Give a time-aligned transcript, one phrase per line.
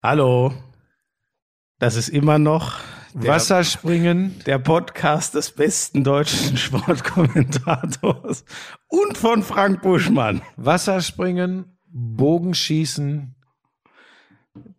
[0.00, 0.52] Hallo.
[1.80, 2.78] Das ist immer noch
[3.14, 4.38] der, Wasserspringen.
[4.46, 8.44] der Podcast des besten deutschen Sportkommentators
[8.86, 10.40] und von Frank Buschmann.
[10.56, 13.34] Wasserspringen, Bogenschießen.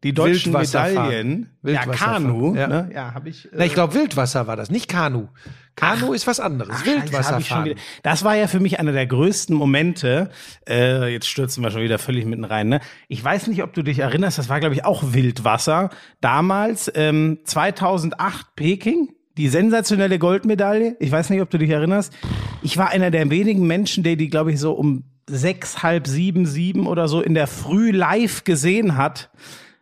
[0.03, 0.53] Die deutschen.
[0.53, 1.49] Medaillen.
[1.63, 2.55] Ja, Kanu.
[2.55, 2.67] ja.
[2.67, 2.89] Ne?
[2.93, 3.49] ja habe ich.
[3.51, 5.27] Na, ich glaube, Wildwasser war das, nicht Kanu.
[5.75, 6.75] Kanu ist was anderes.
[6.79, 7.75] Ach, Wildwasserfahren.
[8.03, 10.29] Das war ja für mich einer der größten Momente.
[10.67, 12.67] Äh, jetzt stürzen wir schon wieder völlig mitten rein.
[12.67, 12.81] Ne?
[13.07, 14.37] Ich weiß nicht, ob du dich erinnerst.
[14.37, 15.89] Das war, glaube ich, auch Wildwasser.
[16.21, 19.13] Damals, ähm, 2008 Peking.
[19.37, 20.97] Die sensationelle Goldmedaille.
[20.99, 22.13] Ich weiß nicht, ob du dich erinnerst.
[22.61, 26.45] Ich war einer der wenigen Menschen, der die, glaube ich, so um sechs, halb sieben,
[26.45, 29.29] sieben oder so in der Früh live gesehen hat,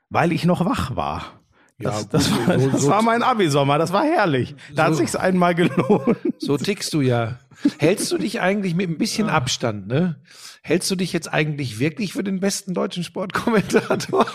[0.10, 1.42] weil ich noch wach war.
[1.80, 4.56] Das, gut, das, war, so- das so- war mein Abisommer, das war herrlich.
[4.74, 6.18] Da hat So- sich's einmal gelohnt.
[6.40, 7.40] So tickst du ja.
[7.78, 10.20] Hältst du dich eigentlich mit ein bisschen Abstand, ne?
[10.62, 14.26] Hältst du dich jetzt eigentlich wirklich für den besten deutschen Sportkommentator?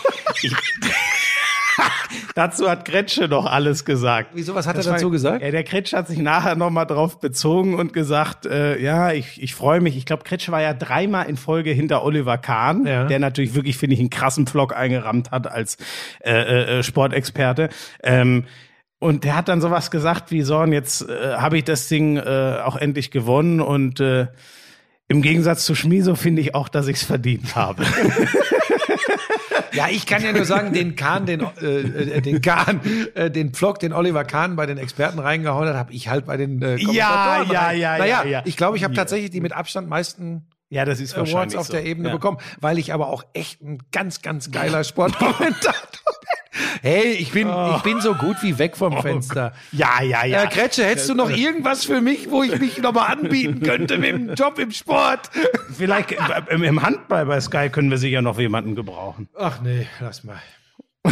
[2.35, 4.31] Dazu hat Kretsche noch alles gesagt.
[4.33, 5.41] Wieso, was hat Das er dazu war- gesagt?
[5.43, 9.41] Ja, der Kretsch hat sich nachher noch mal drauf bezogen und gesagt, äh, ja, ich,
[9.41, 9.97] ich freue mich.
[9.97, 13.05] Ich glaube, Kretsch war ja dreimal in Folge hinter Oliver Kahn, Ja.
[13.05, 15.77] der natürlich wirklich, finde ich, einen krassen Vlog eingerammt hat als
[16.23, 17.69] äh, äh, Sportexperte.
[18.03, 18.45] Ähm,
[18.99, 22.17] und der hat dann sowas gesagt wie, so, und jetzt äh, habe ich das Ding
[22.17, 24.27] äh, auch endlich gewonnen und äh,
[25.09, 27.83] im Gegensatz zu Schmiso finde ich auch, dass ich es verdient habe.
[29.73, 32.79] Ja, ich kann ja nur sagen, den Kahn, den, äh, äh, den Kahn,
[33.15, 36.37] äh, den Vlog, den Oliver Kahn bei den Experten reingehauen hat, habe ich halt bei
[36.37, 38.41] den äh, Kommentatoren Ja, ja, ja, naja, ja, ja.
[38.45, 41.67] ich glaube, ich habe tatsächlich die mit Abstand meisten ja, das ist Awards wahrscheinlich auf
[41.67, 41.73] so.
[41.73, 42.15] der Ebene ja.
[42.15, 45.71] bekommen, weil ich aber auch echt ein ganz, ganz geiler Sportkommentator
[46.51, 46.59] bin.
[46.81, 49.53] Hey, ich bin, ich bin so gut wie weg vom Fenster.
[49.71, 50.39] Ja, ja, ja.
[50.39, 54.11] Herr Kretsche, hättest du noch irgendwas für mich, wo ich mich nochmal anbieten könnte mit
[54.13, 55.29] dem Job im Sport?
[55.77, 56.17] Vielleicht äh,
[56.49, 59.29] im, Handball bei Sky können wir sicher noch jemanden gebrauchen.
[59.37, 60.41] Ach nee, lass mal.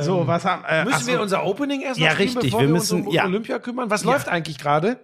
[0.00, 2.60] so, was haben äh, Müssen so, wir unser Opening erst noch Ja, spielen, richtig, bevor
[2.60, 3.24] wir wir, müssen- uns um ja.
[3.26, 3.90] Olympia kümmern?
[3.90, 4.98] Was läuft eigentlich gerade?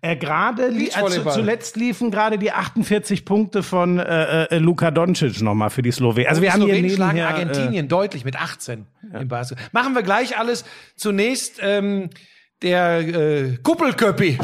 [0.00, 5.40] Äh, gerade li- äh, zuletzt liefen gerade die 48 Punkte von äh, äh, Luka Doncic
[5.42, 6.28] nochmal für die Slowenen.
[6.28, 8.86] Also wir haben hier Slowenen schlagen nebenher äh, Argentinien deutlich mit 18
[9.20, 9.66] im Basketball.
[9.72, 10.64] Machen wir gleich alles.
[10.96, 12.10] Zunächst ähm,
[12.62, 14.38] der äh, Kuppelköppi.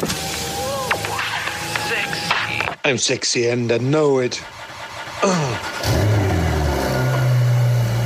[2.84, 4.40] I'm sexy and I know it.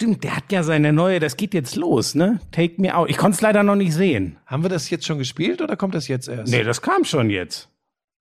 [0.00, 2.40] stimmt, der hat ja seine neue, das geht jetzt los, ne?
[2.52, 3.10] Take me out.
[3.10, 4.38] Ich konnte es leider noch nicht sehen.
[4.46, 6.50] Haben wir das jetzt schon gespielt oder kommt das jetzt erst?
[6.50, 7.68] Nee, das kam schon jetzt.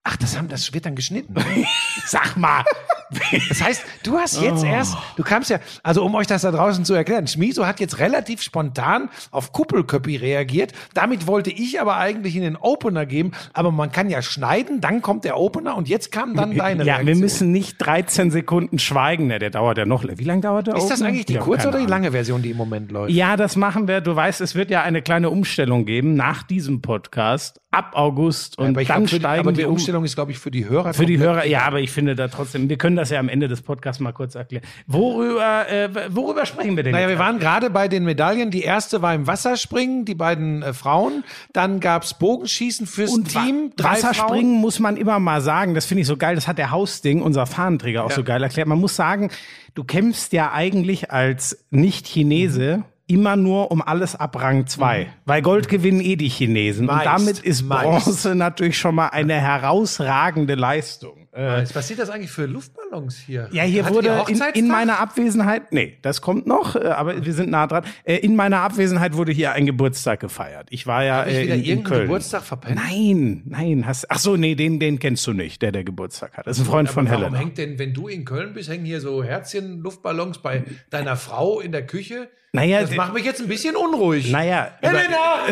[0.04, 1.34] Ach, das, haben, das wird dann geschnitten.
[2.06, 2.66] Sag mal.
[3.50, 6.86] Das heißt, du hast jetzt erst, du kamst ja, also um euch das da draußen
[6.86, 10.74] zu erklären, Schmiso hat jetzt relativ spontan auf Kuppelköppi reagiert.
[10.94, 15.02] Damit wollte ich aber eigentlich in den Opener geben, aber man kann ja schneiden, dann
[15.02, 17.08] kommt der Opener und jetzt kam dann deine ja, Reaktion.
[17.08, 19.28] wir müssen nicht 13 Sekunden schweigen.
[19.28, 20.04] Ne, der dauert ja noch.
[20.04, 20.76] Wie lange dauert der?
[20.76, 21.10] Ist das Opener?
[21.10, 23.12] eigentlich die kurze oder die lange Version, die im Moment läuft?
[23.12, 24.02] Ja, das machen wir.
[24.02, 28.76] Du weißt, es wird ja eine kleine Umstellung geben nach diesem Podcast ab August und
[28.80, 29.74] ich dann glaub, steigen aber die wir um.
[29.74, 30.94] Umstellung ist, glaube ich, für die Hörer.
[30.96, 33.48] Für die Hörer, ja, aber ich finde da trotzdem, wir können das ja am Ende
[33.48, 34.64] des Podcasts mal kurz erklären.
[34.88, 38.50] Worüber, äh, worüber sprechen wir denn Naja, wir waren gerade bei den Medaillen.
[38.50, 41.24] Die erste war im Wasserspringen, die beiden äh, Frauen.
[41.54, 43.72] Dann gab's Bogenschießen fürs Und Team.
[43.78, 46.72] Wa- Wasserspringen muss man immer mal sagen, das finde ich so geil, das hat der
[46.72, 48.16] Hausding, unser Fahnenträger, auch Ja.
[48.16, 48.68] so geil erklärt.
[48.68, 49.30] Man muss sagen,
[49.76, 55.08] du kämpfst ja eigentlich als Nicht-Chinese immer nur um alles ab Rang 2.
[55.26, 56.86] Weil Gold gewinnen eh die Chinesen.
[56.86, 58.06] Meist, und damit ist meist.
[58.06, 61.28] Bronze natürlich schon mal eine herausragende Leistung.
[61.32, 63.50] Äh, Was sind das eigentlich für Luftballons hier?
[63.52, 67.24] ja, hier Hattet ihr wurde in, in meiner Abwesenheit, nee, das kommt noch, äh, aber
[67.24, 67.84] wir sind nah dran.
[68.04, 70.68] Äh, In meiner Abwesenheit wurde hier ein Geburtstag gefeiert.
[70.72, 72.08] Ich war ja Hab ich äh, wieder in, in irgendeinen Köln.
[72.08, 72.76] Geburtstag verpennt?
[72.76, 76.48] Nein, nein, hast, ach so, nee, den, den kennst du nicht, der der Geburtstag hat.
[76.48, 77.38] Das ist ein Freund von Warum Helena.
[77.38, 81.60] hängt denn, wenn du in Köln bist, hängen hier so Herzchen, Luftballons bei deiner Frau
[81.60, 82.30] in der Küche?
[82.52, 84.32] Naja, das macht mich jetzt ein bisschen unruhig.
[84.32, 85.46] Naja, Helena!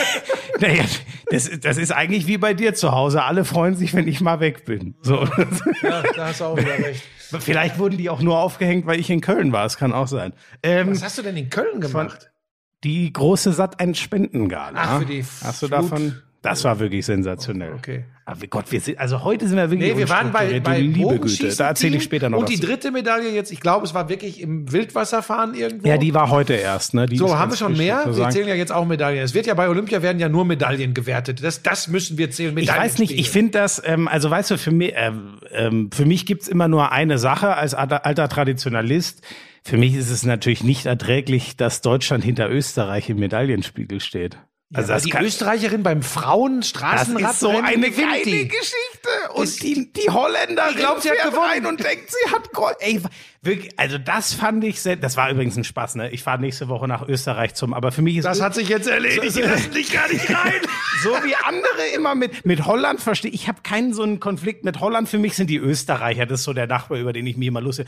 [0.60, 0.84] naja
[1.30, 3.22] das, das ist eigentlich wie bei dir zu Hause.
[3.22, 4.94] Alle freuen sich, wenn ich mal weg bin.
[5.02, 5.24] So.
[5.82, 7.02] ja, da hast du auch wieder recht.
[7.40, 9.64] Vielleicht wurden die auch nur aufgehängt, weil ich in Köln war.
[9.64, 10.32] Es kann auch sein.
[10.62, 12.30] Ähm, Was hast du denn in Köln gemacht?
[12.84, 14.78] Die große Sat 1 Spendengala.
[14.78, 16.22] Ach, für die Hast du davon?
[16.44, 17.72] Das war wirklich sensationell.
[17.72, 18.04] Okay.
[18.26, 21.18] Aber Gott, wir sind, also heute sind wir wirklich Nee, wir waren bei, bei liebe
[21.18, 21.48] Güte.
[21.56, 24.10] Da erzähle ich später noch Und was die dritte Medaille jetzt, ich glaube, es war
[24.10, 25.88] wirklich im Wildwasserfahren irgendwo.
[25.88, 27.06] Ja, die war heute erst, ne?
[27.06, 28.04] Die so, haben wir schon mehr?
[28.14, 29.24] Wir zählen ja jetzt auch Medaillen.
[29.24, 31.42] Es wird ja bei Olympia werden ja nur Medaillen gewertet.
[31.42, 32.54] Das, das müssen wir zählen.
[32.58, 36.04] Ich weiß nicht, ich finde das, ähm, also weißt du, für mich, ähm, ähm, für
[36.04, 39.22] mich gibt's immer nur eine Sache als alter, alter Traditionalist.
[39.62, 44.36] Für mich ist es natürlich nicht erträglich, dass Deutschland hinter Österreich im Medaillenspiegel steht.
[44.72, 48.46] Also das die Österreicherin beim das Frauenstraßenradrennen ist so eine geile.
[48.46, 49.08] Geschichte.
[49.34, 51.50] Und die, die Holländerin Ich glaub, sie hat gewonnen.
[51.50, 52.76] rein und denkt, sie hat Gold.
[52.80, 53.00] Ey,
[53.42, 56.10] wirklich, also das fand ich sehr, das war übrigens ein Spaß, ne?
[56.10, 58.88] Ich fahre nächste Woche nach Österreich zum, aber für mich ist Das hat sich jetzt
[58.88, 59.36] erledigt.
[59.36, 60.54] Die lassen dich gar nicht rein.
[61.02, 63.30] so wie andere immer mit, mit Holland verstehe.
[63.30, 65.08] Ich habe keinen so einen Konflikt mit Holland.
[65.08, 67.60] Für mich sind die Österreicher, das ist so der Nachbar, über den ich mich immer
[67.60, 67.86] lustig.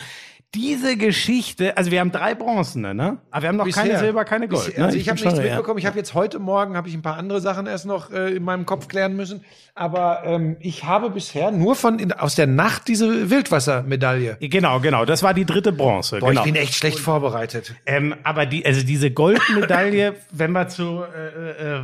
[0.57, 3.19] Diese Geschichte, also wir haben drei Bronzene, ne?
[3.31, 3.99] Aber wir haben noch keine Bisher.
[4.01, 4.65] Silber, keine Gold.
[4.65, 4.81] Bisher.
[4.81, 4.87] ne?
[4.87, 5.53] Also ich, habe bin nichts schon- ja.
[5.55, 5.79] mitbekommen.
[5.79, 8.43] Ich habe jetzt heute Morgen habe ich ein paar andere Sachen erst noch äh, in
[8.43, 9.45] meinem Kopf klären müssen.
[9.75, 14.39] Aber ähm, ich habe bisher nur von in, aus der Nacht diese Wildwassermedaille.
[14.41, 15.05] Genau, genau.
[15.05, 16.21] Das war die dritte Bronze.
[16.21, 16.41] Boah, genau.
[16.41, 17.75] ich bin echt schlecht vorbereitet.
[17.85, 21.81] Ähm, aber die, also diese Goldmedaille, wenn man zu, äh, äh,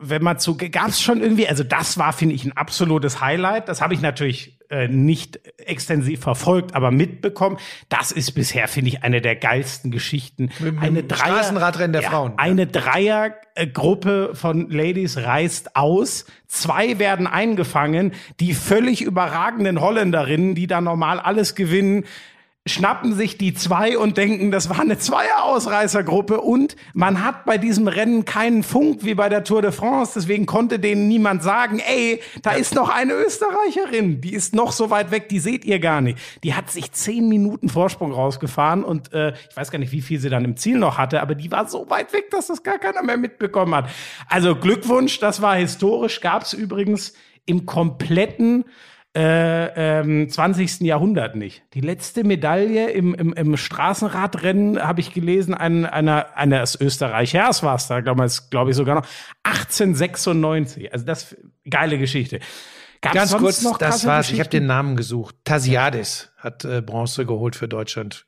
[0.00, 3.68] wenn man zu, gab's schon irgendwie, also das war, finde ich, ein absolutes Highlight.
[3.68, 7.58] Das habe ich natürlich äh, nicht extensiv verfolgt, aber mitbekommen.
[7.90, 10.50] Das ist bisher, finde ich, eine der geilsten Geschichten.
[10.80, 12.32] eine Dreier, Straßenradrennen der Frauen.
[12.38, 16.24] Eine Dreiergruppe von Ladies reist aus.
[16.46, 18.12] Zwei werden eingefangen.
[18.40, 22.06] Die völlig überragenden Holländerinnen, die da normal alles gewinnen,
[22.64, 27.88] schnappen sich die zwei und denken, das war eine Zweier-Ausreißergruppe und man hat bei diesem
[27.88, 32.22] Rennen keinen Funk wie bei der Tour de France, deswegen konnte denen niemand sagen, ey,
[32.42, 36.00] da ist noch eine Österreicherin, die ist noch so weit weg, die seht ihr gar
[36.00, 36.18] nicht.
[36.44, 40.20] Die hat sich zehn Minuten Vorsprung rausgefahren und äh, ich weiß gar nicht, wie viel
[40.20, 42.78] sie dann im Ziel noch hatte, aber die war so weit weg, dass das gar
[42.78, 43.90] keiner mehr mitbekommen hat.
[44.28, 48.64] Also Glückwunsch, das war historisch, gab es übrigens im kompletten
[49.14, 50.80] äh, ähm, 20.
[50.80, 51.62] Jahrhundert nicht.
[51.74, 57.74] Die letzte Medaille im, im, im Straßenradrennen habe ich gelesen, ein, einer, eines Österreichers war
[57.74, 59.06] es da, glaube ich, glaube ich sogar noch,
[59.42, 60.92] 1896.
[60.92, 61.36] Also das
[61.68, 62.40] geile Geschichte.
[63.02, 64.30] Gab's Ganz kurz, das krasse war's.
[64.30, 65.34] Ich habe den Namen gesucht.
[65.44, 68.26] Tasiades hat äh, Bronze geholt für Deutschland.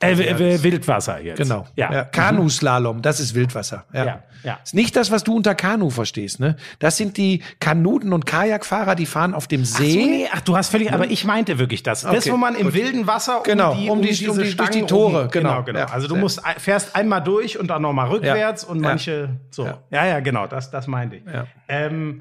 [0.00, 1.38] Äh, w- Wildwasser jetzt.
[1.38, 1.66] Genau.
[1.74, 1.92] Ja.
[1.92, 2.04] Ja.
[2.04, 3.84] Kanuslalom, das ist Wildwasser.
[3.92, 4.04] Ja.
[4.04, 4.58] Ja, ja.
[4.62, 6.56] Ist nicht das, was du unter Kanu verstehst, ne?
[6.78, 9.96] Das sind die Kanuten- und Kajakfahrer, die fahren auf dem Ach, so, See.
[10.06, 12.02] nee, ach, du hast völlig, aber ich meinte wirklich das.
[12.02, 12.74] Das, Okay, wo man im gut.
[12.74, 15.48] wilden Wasser um Genau, die, um die- diese um die- durch die Tore, um, genau.
[15.50, 15.78] genau, genau.
[15.80, 18.88] Ja, also du musst fährst einmal durch und dann nochmal rückwärts und Ja.
[18.88, 19.64] manche so.
[19.64, 19.78] Ja.
[19.90, 21.24] Ja, ja, genau, das, das meinte ich.
[21.24, 21.46] Ja.
[21.68, 22.20] Ähm,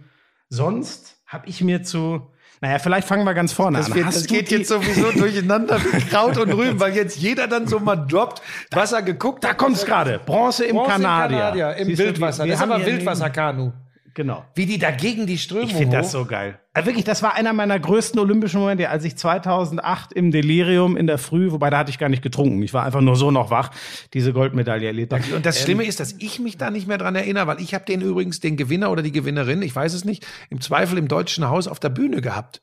[0.50, 2.22] sonst habe ich mir zu,
[2.62, 3.96] naja, vielleicht fangen wir ganz vorne Das, an.
[3.96, 7.80] wird, das geht jetzt sowieso durcheinander wie Kraut und Rüben, weil jetzt jeder dann so
[7.80, 8.42] mal droppt,
[8.72, 9.58] was er geguckt Da hat.
[9.58, 10.20] kommt's gerade.
[10.26, 11.38] Bronze im Bronze Kanadier.
[11.38, 12.44] Im, Kanadier, im Wildwasser.
[12.44, 13.72] wir- wir das ist haben aber Wildwasserkanu.
[14.16, 14.46] Genau.
[14.56, 16.58] Wie die da gegen die Strömung Ich finde das so geil.
[16.74, 21.06] Also wirklich, das war einer meiner größten olympischen Momente, als ich 2008 im Delirium in
[21.06, 23.52] der Früh, wobei da hatte ich gar nicht getrunken, ich war einfach nur so noch
[23.52, 23.72] wach,
[24.14, 25.24] diese Goldmedaille erlebt habe.
[25.36, 27.84] Und das Schlimme ist, dass ich mich da nicht mehr dran erinnere, weil ich habe
[27.86, 31.48] den übrigens, den Gewinner oder die Gewinnerin, ich weiß es nicht, im Zweifel im Deutschen
[31.50, 32.62] Haus auf der Bühne gehabt.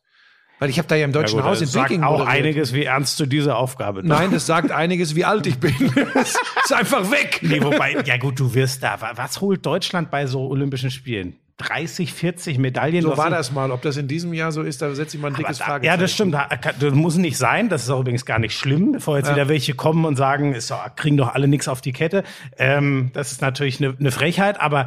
[0.58, 2.36] Weil ich habe da ja im Deutschen Ja, gut, Haus in sagt Peking auch moderiert.
[2.46, 5.74] einiges, wie ernst du diese Aufgabe Nein, das sagt einiges, wie alt ich bin.
[6.14, 7.40] Das ist einfach weg.
[7.42, 9.00] Nee, wobei, ja gut, du wirst da.
[9.00, 11.34] wa- Was holt Deutschland bei so Olympischen Spielen?
[11.58, 13.02] 30, 40 Medaillen?
[13.02, 13.70] So war das mal.
[13.70, 15.94] Ob das in diesem Jahr so ist, da setze ich mal ein dickes da- Fragezeichen.
[15.94, 16.34] Ja, das stimmt.
[16.34, 16.48] Da-
[16.80, 17.68] Das muss nicht sein.
[17.68, 20.72] Das ist auch übrigens gar nicht schlimm, bevor jetzt wieder welche kommen und sagen, ist
[20.96, 22.24] kriegen doch alle nichts auf die Kette.
[22.58, 24.86] Ähm, das ist natürlich eine, eine Frechheit, aber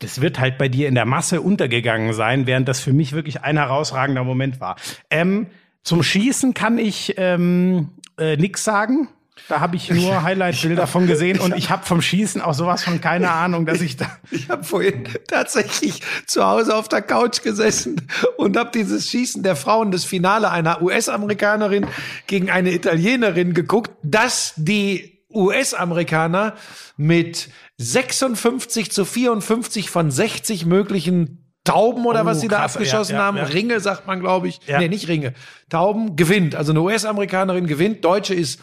[0.00, 3.42] das wird halt bei dir in der Masse untergegangen sein, während das für mich wirklich
[3.42, 4.76] ein herausragender Moment war.
[5.10, 5.48] Ähm,
[5.82, 9.08] zum Schießen kann ich ähm, äh, nix sagen.
[9.48, 13.00] Da habe ich nur Highlight-Bilder von gesehen und ich habe vom Schießen auch sowas von
[13.00, 14.06] keine Ahnung, dass ich da.
[14.30, 19.56] Ich habe vorhin tatsächlich zu Hause auf der Couch gesessen und habe dieses Schießen der
[19.56, 21.86] Frauen, das Finale einer US-Amerikanerin
[22.26, 26.54] gegen eine Italienerin geguckt, dass die US-Amerikaner
[26.96, 27.48] mit
[27.78, 33.18] 56 zu 54 von 60 möglichen Tauben oder Oh, was sie da krass, abgeschossen ja,
[33.18, 33.44] ja, haben, ja.
[33.44, 34.60] Ringe sagt man, glaube ich.
[34.66, 34.78] Ja.
[34.78, 35.32] Nee, nicht Ringe.
[35.70, 36.54] Tauben gewinnt.
[36.54, 38.60] Also eine US-Amerikanerin gewinnt, Deutsche ist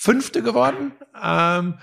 [0.00, 0.92] Fünfte geworden.
[1.22, 1.74] Ähm,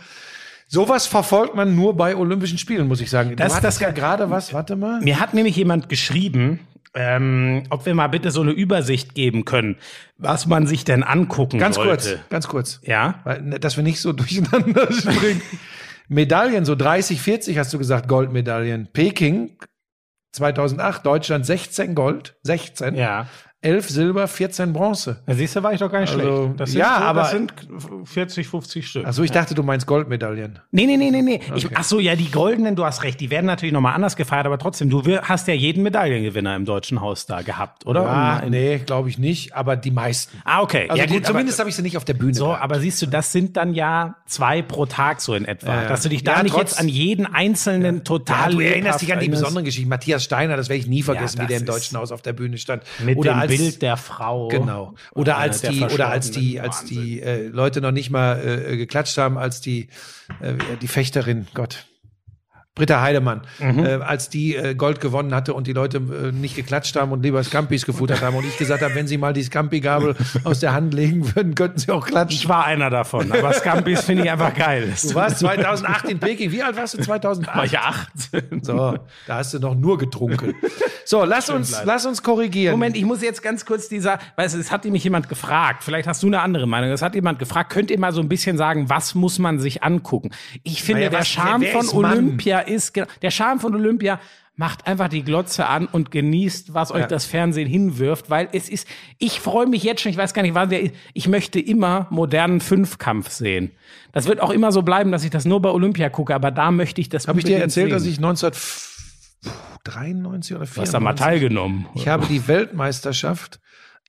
[0.70, 3.36] Sowas verfolgt man nur bei Olympischen Spielen, muss ich sagen.
[3.38, 5.00] Das- du hattest das- ja gerade was, warte mal.
[5.02, 6.60] Mir hat nämlich jemand geschrieben,
[6.94, 9.78] ähm, ob wir mal bitte so eine Übersicht geben können,
[10.18, 11.90] was man sich denn angucken Ganz sollte.
[11.92, 12.82] kurz, ganz kurz.
[12.84, 13.22] Ja.
[13.24, 15.42] Weil, ne, dass wir nicht so durcheinander springen.
[16.10, 18.90] Medaillen, so 30, 40 hast du gesagt, Goldmedaillen.
[18.92, 19.52] Peking
[20.34, 22.96] 2008, Deutschland 16 Gold, 16.
[22.96, 23.28] Ja.
[23.62, 25.18] 11 Silber, 14 Bronze.
[25.26, 26.60] Da siehst du, war ich doch gar nicht Also, schlecht.
[26.60, 27.54] Das sind, ja, so- aber- das sind
[28.06, 29.06] 40, 50 Stück.
[29.06, 30.60] Also ich dachte, du meinst Goldmedaillen.
[30.72, 31.40] Nee, nee, nee, nee, nee.
[31.56, 34.46] Ich, ach so, ja, die goldenen, du hast recht, die werden natürlich nochmal anders gefeiert,
[34.46, 38.08] aber trotzdem, du hast ja jeden Medaillengewinner im Deutschen Haus da gehabt, oder?
[38.08, 40.38] Ah, In- nee, glaube ich nicht, aber die meisten.
[40.46, 40.86] Ah, okay.
[40.90, 42.36] Also ja, die, gut, zumindest habe ich sie nicht auf der Bühne.
[42.36, 42.62] so, gehabt.
[42.64, 45.74] aber siehst du, das sind dann ja zwei pro Tag so in etwa.
[45.74, 45.90] Ja, ja.
[45.90, 49.02] Dass du dich da Ja, nicht trotz- jetzt an jeden einzelnen total ja, du erinnerst
[49.02, 49.90] dich an die besonderen Geschichten.
[49.90, 52.34] Matthias Steiner, das werde ich nie vergessen, Ja, wie der im Deutschen Haus auf der
[52.34, 52.84] Bühne stand.
[53.04, 54.48] Mit oder dem als, Bild der Frau.
[54.50, 54.94] Genau.
[55.14, 57.04] Oder Äh, als die, oder als die, als Wahnsinn.
[57.04, 59.88] die äh, Leute noch nicht mal äh, geklatscht haben, als die,
[60.40, 61.86] äh, die Fechterin, Gott.
[62.78, 63.80] Britta Heidemann, Mhm.
[63.86, 67.24] äh, als die äh, Gold gewonnen hatte und die Leute äh, nicht geklatscht haben und
[67.24, 70.74] lieber Scampis gefuttert haben und ich gesagt habe, wenn sie mal die Scampi-Gabel aus der
[70.74, 72.38] Hand legen würden, könnten sie auch klatschen.
[72.40, 74.94] Ich war einer davon, aber Scampis finde ich einfach geil.
[75.02, 76.52] Du warst 2008 in Peking.
[76.52, 77.58] Wie alt warst du 2008?
[77.58, 78.62] war ich 18.
[78.64, 80.54] So, da hast du noch nur getrunken.
[81.04, 82.74] So, lass uns, lass uns korrigieren.
[82.74, 86.08] Moment, ich muss jetzt ganz kurz dieser, weißt du, es hat mich jemand gefragt, vielleicht
[86.08, 88.58] hast du eine andere Meinung, es hat jemand gefragt, könnt ihr mal so ein bisschen
[88.58, 90.30] sagen, was muss man sich angucken?
[90.64, 91.88] Ich finde, Naja, der Charme von?
[91.90, 94.20] Olympia ist, genau, der Charme von Olympia
[94.60, 97.08] macht einfach die Glotze an und genießt, was euch Ja.
[97.08, 98.88] das Fernsehen hinwirft, weil es ist,
[99.20, 102.08] ich freue mich jetzt schon, ich weiß gar nicht, wann der ist, ich möchte immer
[102.10, 103.70] modernen Fünfkampf sehen.
[104.14, 106.72] Das wird auch immer so bleiben, dass ich das nur bei Olympia gucke, aber da
[106.72, 107.94] möchte ich das Habe ich dir erzählt, sehen.
[107.94, 111.86] dass ich 1993 oder Du hast da mal 94 teilgenommen.
[111.94, 113.60] Ich habe die Weltmeisterschaft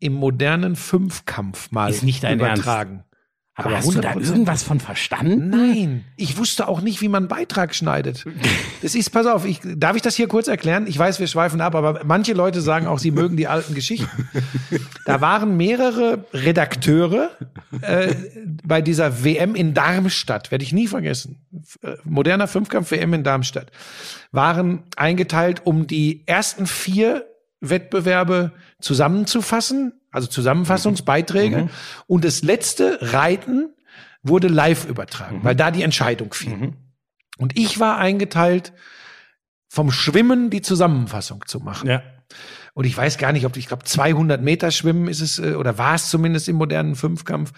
[0.01, 3.05] im modernen Fünfkampf mal Ist nicht übertragen.
[3.59, 4.25] Aber aber hast du da 100%.
[4.25, 5.51] irgendwas von verstanden?
[5.51, 8.25] Nein, ich wusste auch nicht, wie man einen Beitrag schneidet.
[8.83, 10.87] Das ist, pass auf, ich, darf ich das hier kurz erklären?
[10.87, 14.09] Ich weiß, wir schweifen ab, aber manche Leute sagen auch, sie mögen die alten Geschichten.
[15.05, 17.31] Da waren mehrere Redakteure
[17.81, 18.15] äh,
[18.63, 21.41] bei dieser WM in Darmstadt, werde ich nie vergessen.
[21.83, 23.73] Äh, Moderner Fünfkampf-WM in Darmstadt.
[24.31, 27.25] Waren eingeteilt, um die ersten vier
[27.61, 31.69] Wettbewerbe zusammenzufassen, also Zusammenfassungsbeiträge.
[32.07, 33.71] Und das letzte Reiten
[34.23, 36.75] wurde live übertragen, weil da die Entscheidung fiel.
[37.39, 38.73] Und ich war eingeteilt,
[39.69, 41.89] vom Schwimmen die Zusammenfassung zu machen.
[41.89, 42.03] Ja.
[42.75, 45.79] Und ich weiß gar nicht, ob ich glaube 200 Meter Schwimmen ist es äh, oder
[45.79, 47.53] war es zumindest im modernen Fünfkampf.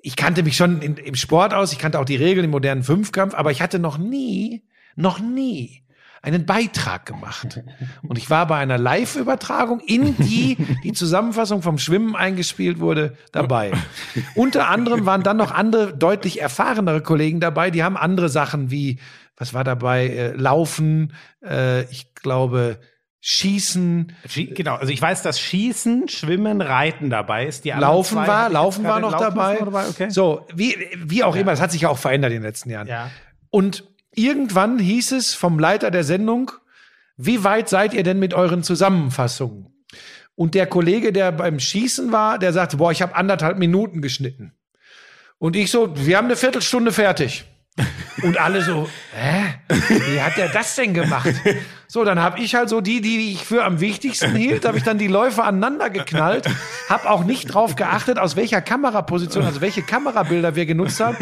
[0.00, 2.84] Ich kannte mich schon in, im Sport aus, ich kannte auch die Regeln im modernen
[2.84, 4.64] Fünfkampf, aber ich hatte noch nie,
[4.94, 5.85] noch nie
[6.26, 7.60] einen Beitrag gemacht.
[8.02, 13.72] Und ich war bei einer Live-Übertragung, in die die Zusammenfassung vom Schwimmen eingespielt wurde, dabei.
[14.34, 18.98] Unter anderem waren dann noch andere, deutlich erfahrenere Kollegen dabei, die haben andere Sachen wie,
[19.36, 21.12] was war dabei, äh, Laufen,
[21.44, 22.80] äh, ich glaube,
[23.20, 27.64] Schießen, Schie- Genau, also ich weiß, dass Schießen, Schwimmen, Reiten dabei ist.
[27.64, 29.56] Die Laufen zwei war, Laufen war noch Laufen dabei.
[29.58, 29.88] dabei.
[29.88, 30.10] Okay.
[30.10, 32.86] So, wie, wie auch immer, das hat sich ja auch verändert in den letzten Jahren.
[32.86, 33.10] Ja.
[33.50, 33.84] Und
[34.16, 36.50] irgendwann hieß es vom Leiter der Sendung,
[37.16, 39.72] wie weit seid ihr denn mit euren Zusammenfassungen?
[40.34, 44.52] Und der Kollege, der beim Schießen war, der sagte, boah, ich habe anderthalb Minuten geschnitten.
[45.38, 47.44] Und ich so, wir haben eine Viertelstunde fertig.
[48.22, 49.54] Und alle so, hä?
[49.88, 51.34] Wie hat der das denn gemacht?
[51.88, 54.82] So, dann habe ich halt so die, die ich für am wichtigsten hielt, habe ich
[54.82, 56.46] dann die Läufe aneinander geknallt,
[56.88, 61.16] habe auch nicht drauf geachtet, aus welcher Kameraposition, also welche Kamerabilder wir genutzt haben.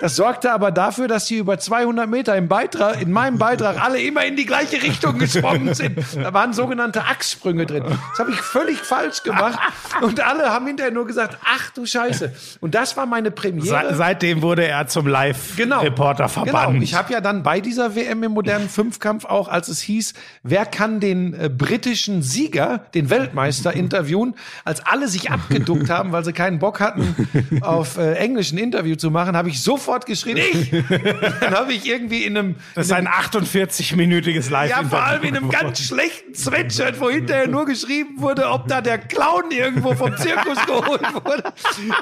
[0.00, 4.00] Das sorgte aber dafür, dass die über 200 Meter im Beitrag, in meinem Beitrag alle
[4.00, 5.98] immer in die gleiche Richtung geschwommen sind.
[6.14, 7.84] Da waren sogenannte Achssprünge drin.
[7.84, 9.58] Das habe ich völlig falsch gemacht
[10.00, 12.34] und alle haben hinterher nur gesagt, ach du Scheiße.
[12.60, 13.90] Und das war meine Premiere.
[13.90, 16.72] Se seitdem wurde er zum Live-Reporter verbannt.
[16.72, 16.82] Genau.
[16.82, 20.66] Ich habe ja dann bei dieser WM im modernen Fünfkampf auch, als es hieß, wer
[20.66, 26.32] kann den äh, britischen Sieger, den Weltmeister interviewen, als alle sich abgeduckt haben, weil sie
[26.32, 27.14] keinen Bock hatten,
[27.62, 30.70] auf äh, Englisch ein Interview zu machen, habe ich sofort geschrien, ich.
[31.40, 35.36] dann habe ich irgendwie in einem das ist ein 48-minütiges live ja, vor allem in
[35.36, 40.16] einem ganz schlechten Sweatshirt, wo hinterher nur geschrieben wurde, ob da der Clown irgendwo vom
[40.16, 41.44] Zirkus geholt wurde,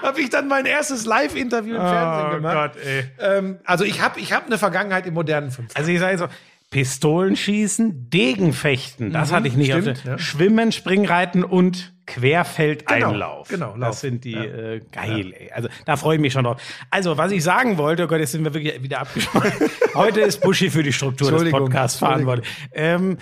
[0.03, 2.55] habe ich dann mein erstes Live-Interview im Fernsehen Oh gemacht.
[2.75, 3.05] Gott, ey.
[3.21, 5.79] Ähm, also ich habe ich hab eine Vergangenheit im modernen Fünfkampf.
[5.79, 6.27] Also ich sage so,
[6.71, 10.19] Pistolenschießen, Degenfechten, das hatte ich nicht Mhm, stimmt, auf der, ja.
[10.19, 13.49] Schwimmen, Springreiten und Querfeldeinlauf.
[13.49, 15.51] Genau, genau, Das sind die, äh, geil, ey.
[15.53, 16.61] Also da freue ich mich schon drauf.
[16.91, 19.53] Also, was ich sagen wollte, oh Gott, jetzt sind wir wirklich wieder abgespannt.
[19.95, 22.49] Heute ist Buschi für die Struktur des Podcasts verantwortlich.
[22.73, 23.19] Ähm,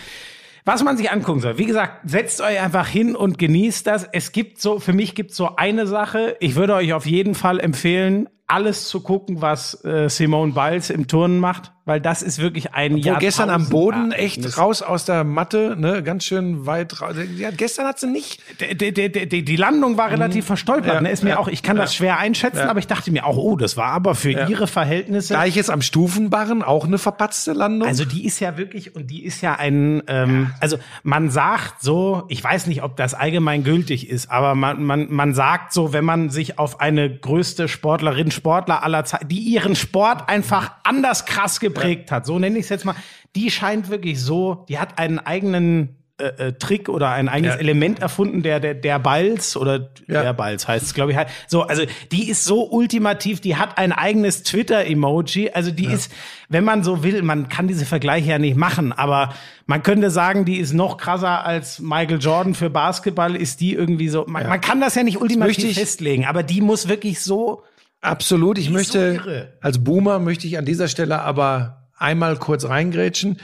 [0.65, 1.59] was man sich angucken soll.
[1.59, 4.09] Wie gesagt, setzt euch einfach hin und genießt das.
[4.13, 6.37] Es gibt so, für mich gibt so eine Sache.
[6.41, 11.07] Ich würde euch auf jeden Fall empfehlen, alles zu gucken, was äh, Simone Biles im
[11.07, 15.05] Turnen macht, weil das ist wirklich ein Wo gestern am Boden echt Jahrtausend- raus aus
[15.05, 17.15] der Matte, ne, ganz schön weit raus.
[17.37, 18.41] Ja, gestern hat sie nicht.
[18.61, 20.95] Die, die, die, die, Landung war relativ verstolpert.
[20.95, 21.11] Ja, ne?
[21.11, 23.57] Ist mir ja, auch, ich kann das schwer einschätzen, aber ich dachte mir auch, oh,
[23.57, 25.35] das war aber für ihre Verhältnisse.
[25.35, 27.89] Gleiches am Stufenbarren, auch eine verpatzte Landung.
[27.89, 32.25] Also die ist ja wirklich und die ist ja ein, ähm, also man sagt so,
[32.29, 36.05] ich weiß nicht, ob das allgemein gültig ist, aber man, man, man sagt so, wenn
[36.05, 41.61] man sich auf eine größte Sportlerin, Sportler aller Zeiten, die ihren Sport einfach anders krass
[41.61, 42.95] geprägt hat, so nenne ich es jetzt mal,
[43.35, 47.61] die scheint wirklich so, die hat einen eigenen äh, äh, Trick oder ein eigenes Ja.
[47.61, 50.23] Element erfunden, der der der Balz oder Ja.
[50.23, 51.17] der Balz heißt es, glaube ich.
[51.17, 51.27] halt.
[51.49, 55.51] So, also die ist so ultimativ, die hat ein eigenes Twitter-Emoji.
[55.55, 56.13] Also die ist,
[56.49, 59.35] wenn man so will, man kann diese Vergleiche ja nicht machen, aber
[59.67, 63.35] man könnte sagen, die ist noch krasser als Michael Jordan für Basketball.
[63.35, 64.25] Ist die irgendwie so?
[64.29, 67.65] Man, man kann das ja nicht ultimativ festlegen, aber die muss wirklich so.
[68.05, 68.59] Absolut.
[68.59, 69.53] Ich möchte, irre.
[69.61, 73.39] als Boomer möchte ich an dieser Stelle aber einmal kurz reingrätschen.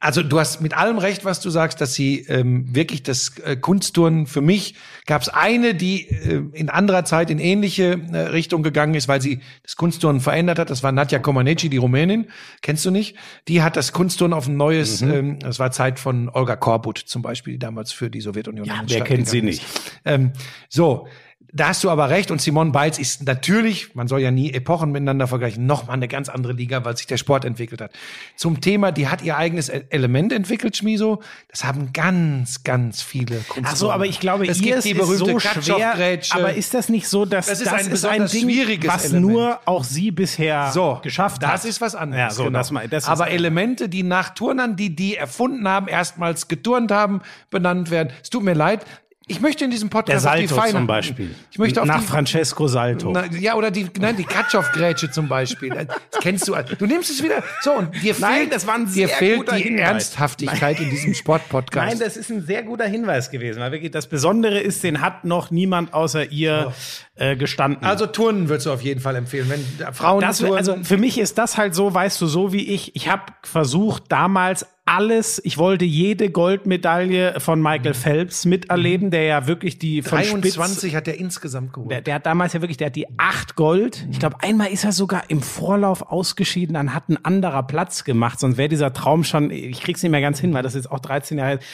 [0.00, 3.54] Also du hast mit allem recht, was du sagst, dass sie ähm, wirklich das äh,
[3.56, 4.74] Kunstturnen für mich
[5.06, 9.22] gab es eine, die äh, in anderer Zeit in ähnliche äh, Richtung gegangen ist, weil
[9.22, 10.70] sie das Kunstturnen verändert hat.
[10.70, 12.26] Das war Nadja Comaneci, die Rumänin.
[12.62, 13.16] Kennst du nicht?
[13.46, 15.12] Die hat das Kunstturnen auf ein neues, Mhm.
[15.12, 18.66] ähm, das war Zeit von Olga Korbut zum Beispiel, die damals für die Sowjetunion.
[18.66, 19.62] Ja, wer kennt sie ist.
[20.04, 20.32] Ähm,
[20.68, 21.06] so,
[21.54, 22.30] da hast du aber recht.
[22.30, 26.28] Und Simone Biles ist natürlich, man soll ja nie Epochen miteinander vergleichen, nochmal eine ganz
[26.28, 27.92] andere Liga, weil sich der Sport entwickelt hat.
[28.36, 31.22] Zum Thema, die hat ihr eigenes E- Element entwickelt, Schmiso.
[31.48, 33.68] Das haben ganz, ganz viele Kunstturner.
[33.70, 36.18] Ach so, aber ich glaube, es ihr gibt die ist berühmte so schwer.
[36.30, 38.48] Aber ist das nicht so, dass Das das ist ist, ein ein, besonders Ding,
[38.86, 39.26] was Element.
[39.32, 41.52] nur auch sie bisher so, geschafft hat?
[41.54, 42.18] Das ist was anderes.
[42.20, 42.58] Ja, so, genau.
[42.58, 46.90] das, mal- das ist Aber Elemente, die nach Turnern, die die erfunden haben, erstmals geturnt
[46.90, 48.10] haben, benannt werden.
[48.22, 48.84] Es tut mir leid.
[49.32, 51.34] Ich möchte in diesem der Podcast die Salto zum Beispiel.
[51.50, 53.12] Ich möchte auf Nach die, Francesco Salto.
[53.12, 55.70] Na, ja, oder die, nein, die Katschov-Grätsche zum Beispiel.
[55.70, 56.54] Das kennst du.
[56.78, 57.42] Du nimmst es wieder.
[57.62, 59.88] So, und dir Nein, fehlt, dir fehlt die Hinweis.
[59.88, 61.88] Ernsthaftigkeit in diesem Sportpodcast.
[61.88, 63.60] Nein, das ist ein sehr guter Hinweis gewesen.
[63.60, 66.72] Weil wirklich das Besondere ist, den hat noch niemand außer ihr
[67.14, 67.84] äh, gestanden.
[67.84, 69.50] also Turnen würdest du auf jeden Fall empfehlen.
[69.50, 72.68] Wenn Frauen das, turnen, also für mich ist das halt so, weißt du, so wie
[72.72, 72.96] ich.
[72.96, 75.40] Ich habe versucht damals alles.
[75.44, 80.96] Ich wollte jede Goldmedaille von Michael Phelps miterleben, der ja wirklich die von Spitz 23
[80.96, 81.90] hat er insgesamt geholt.
[81.90, 84.06] Der, der hat damals ja wirklich, der hat die acht Gold.
[84.10, 88.40] Ich glaube, einmal ist er sogar im Vorlauf ausgeschieden, dann hat ein anderer Platz gemacht.
[88.40, 91.00] Sonst wäre dieser Traum schon, ich krieg's nicht mehr ganz hin, weil das jetzt auch
[91.00, 91.64] 13 Jahre ist.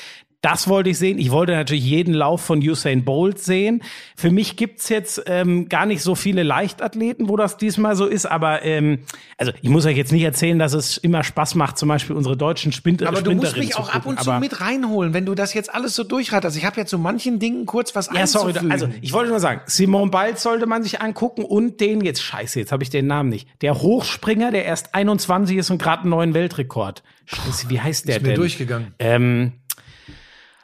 [0.40, 1.18] Das wollte ich sehen.
[1.18, 3.82] Ich wollte natürlich jeden Lauf von Usain Bolt sehen.
[4.16, 8.24] Für mich gibt's jetzt ähm, gar nicht so viele Leichtathleten, wo das diesmal so ist.
[8.24, 9.00] Aber ähm,
[9.36, 12.36] also ich muss euch jetzt nicht erzählen, dass es immer Spaß macht, zum Beispiel unsere
[12.36, 13.08] deutschen Sprinter.
[13.08, 15.74] aber du musst mich auch ab und zu Aber- mit reinholen, wenn du das jetzt
[15.74, 16.56] alles so durchratterst.
[16.56, 19.62] Ich habe ja zu manchen Dingen kurz was Ja, sorry, also ich wollte nur sagen,
[19.66, 23.28] Simone Biles sollte man sich angucken und den, jetzt scheiße, jetzt habe ich den Namen
[23.28, 27.02] nicht, der Hochspringer, der erst 21 ist und gerade einen neuen Weltrekord.
[27.26, 28.36] Scheiße, wie heißt der ist mir denn?
[28.36, 28.94] durchgegangen.
[29.00, 29.52] Ähm,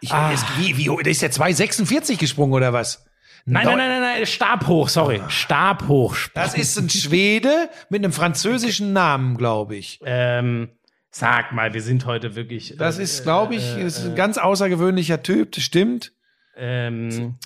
[0.05, 3.05] Ich, ist, wie, wie, der ist ja 2,46 gesprungen oder was?
[3.47, 6.17] nein, nein, nein, nein, nein, Stabhoch, sorry, Stabhoch.
[6.35, 10.01] Das ist ein Schwede mit einem französischen Namen, glaube ich.
[10.05, 10.71] Ähm,
[11.11, 12.75] sag mal, wir sind heute wirklich.
[12.79, 16.13] Das äh, ist, glaube ich, ist ein ganz außergewöhnlicher Typ, das stimmt.
[16.57, 17.37] Ähm,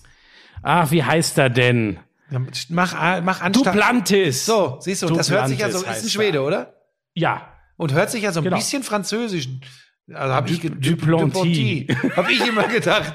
[0.62, 1.98] ach, wie heißt er denn?
[2.30, 2.92] Mach,
[3.22, 3.56] mach Anstand.
[3.56, 4.44] Duplantis.
[4.44, 6.44] So, siehst du, das hört sich ja so, Duplantis ist ein Schwede, er.
[6.44, 6.74] oder?
[7.14, 7.54] Ja.
[7.76, 8.56] Und hört sich ja so ein Genau.
[8.56, 9.48] bisschen französisch.
[10.14, 11.86] Also habe ich Duplantis.
[12.16, 13.12] Habe ich immer gedacht.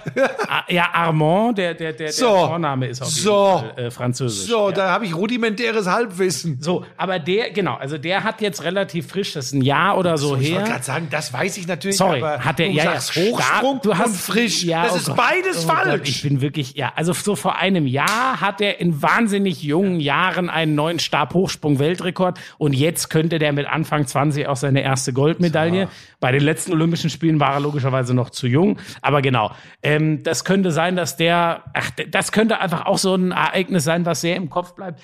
[0.47, 2.25] Ah, Ja, Armand, der, der, der, So.
[2.27, 3.33] der Vorname ist auf jeden So.
[3.57, 4.47] Fall äh, französisch.
[4.49, 4.75] So, ja.
[4.75, 6.57] da habe ich rudimentäres Halbwissen.
[6.61, 10.17] So, aber der, genau, also der hat jetzt relativ frisch, das ist ein Jahr oder
[10.19, 10.71] so Ich wollte her.
[10.73, 13.97] gerade sagen, das weiß ich natürlich, Sorry, aber hat der ja, sagst ja, Hochsprung du
[13.97, 14.63] hast und frisch.
[14.63, 16.09] Ja, das oh ist Gott, beides oh Gott, falsch.
[16.09, 20.49] ich bin wirklich, ja, also so vor einem Jahr hat er in wahnsinnig jungen Jahren
[20.49, 25.87] einen neuen Stabhochsprung-Weltrekord und jetzt könnte der mit Anfang 20 auch seine erste Goldmedaille.
[26.19, 30.43] Bei den letzten Olympischen Spielen war er logischerweise noch zu jung, aber genau, ähm, das
[30.45, 34.35] könnte sein, dass der, ach, das könnte einfach auch so ein Ereignis sein, was sehr
[34.35, 35.01] im Kopf bleibt.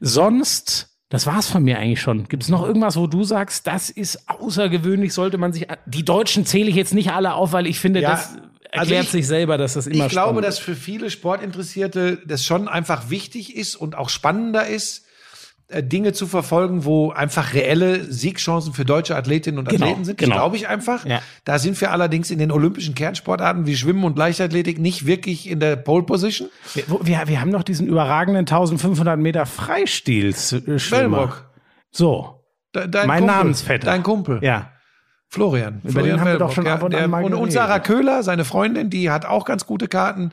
[0.00, 2.28] Sonst das war's von mir eigentlich schon.
[2.28, 5.66] Gibt es noch irgendwas, wo du sagst, das ist außergewöhnlich, sollte man sich.
[5.86, 9.04] Die Deutschen zähle ich jetzt nicht alle auf, weil ich finde, Ja, das also erklärt
[9.04, 13.08] ich- sich selber, dass das immer Ich glaube, dass für viele Sportinteressierte das schon einfach
[13.08, 15.06] wichtig ist und auch spannender ist,
[15.70, 20.16] Dinge zu verfolgen, wo einfach reelle Siegchancen für deutsche Athletinnen und Genau, Athleten sind.
[20.18, 20.36] genau.
[20.36, 21.04] Glaube ich einfach.
[21.04, 21.20] Ja.
[21.44, 25.60] Da sind wir allerdings in den olympischen Kernsportarten wie Schwimmen und Leichtathletik nicht wirklich in
[25.60, 26.48] der Pole Position.
[26.74, 30.90] Wir, wir, wir haben noch diesen überragenden 1500 Meter Freistil-Schwimmer.
[31.18, 31.50] Wellbrock.
[31.90, 32.44] So.
[32.74, 33.86] De- Dein Mein Kumpel, Namensvetter.
[33.86, 34.38] Dein Kumpel.
[34.42, 34.70] Ja.
[35.28, 35.82] Florian.
[35.82, 37.52] den Florian haben wir doch schon ab und mal und, und.
[37.52, 40.30] Sarah Köhler, seine Freundin, die hat auch ganz gute Karten.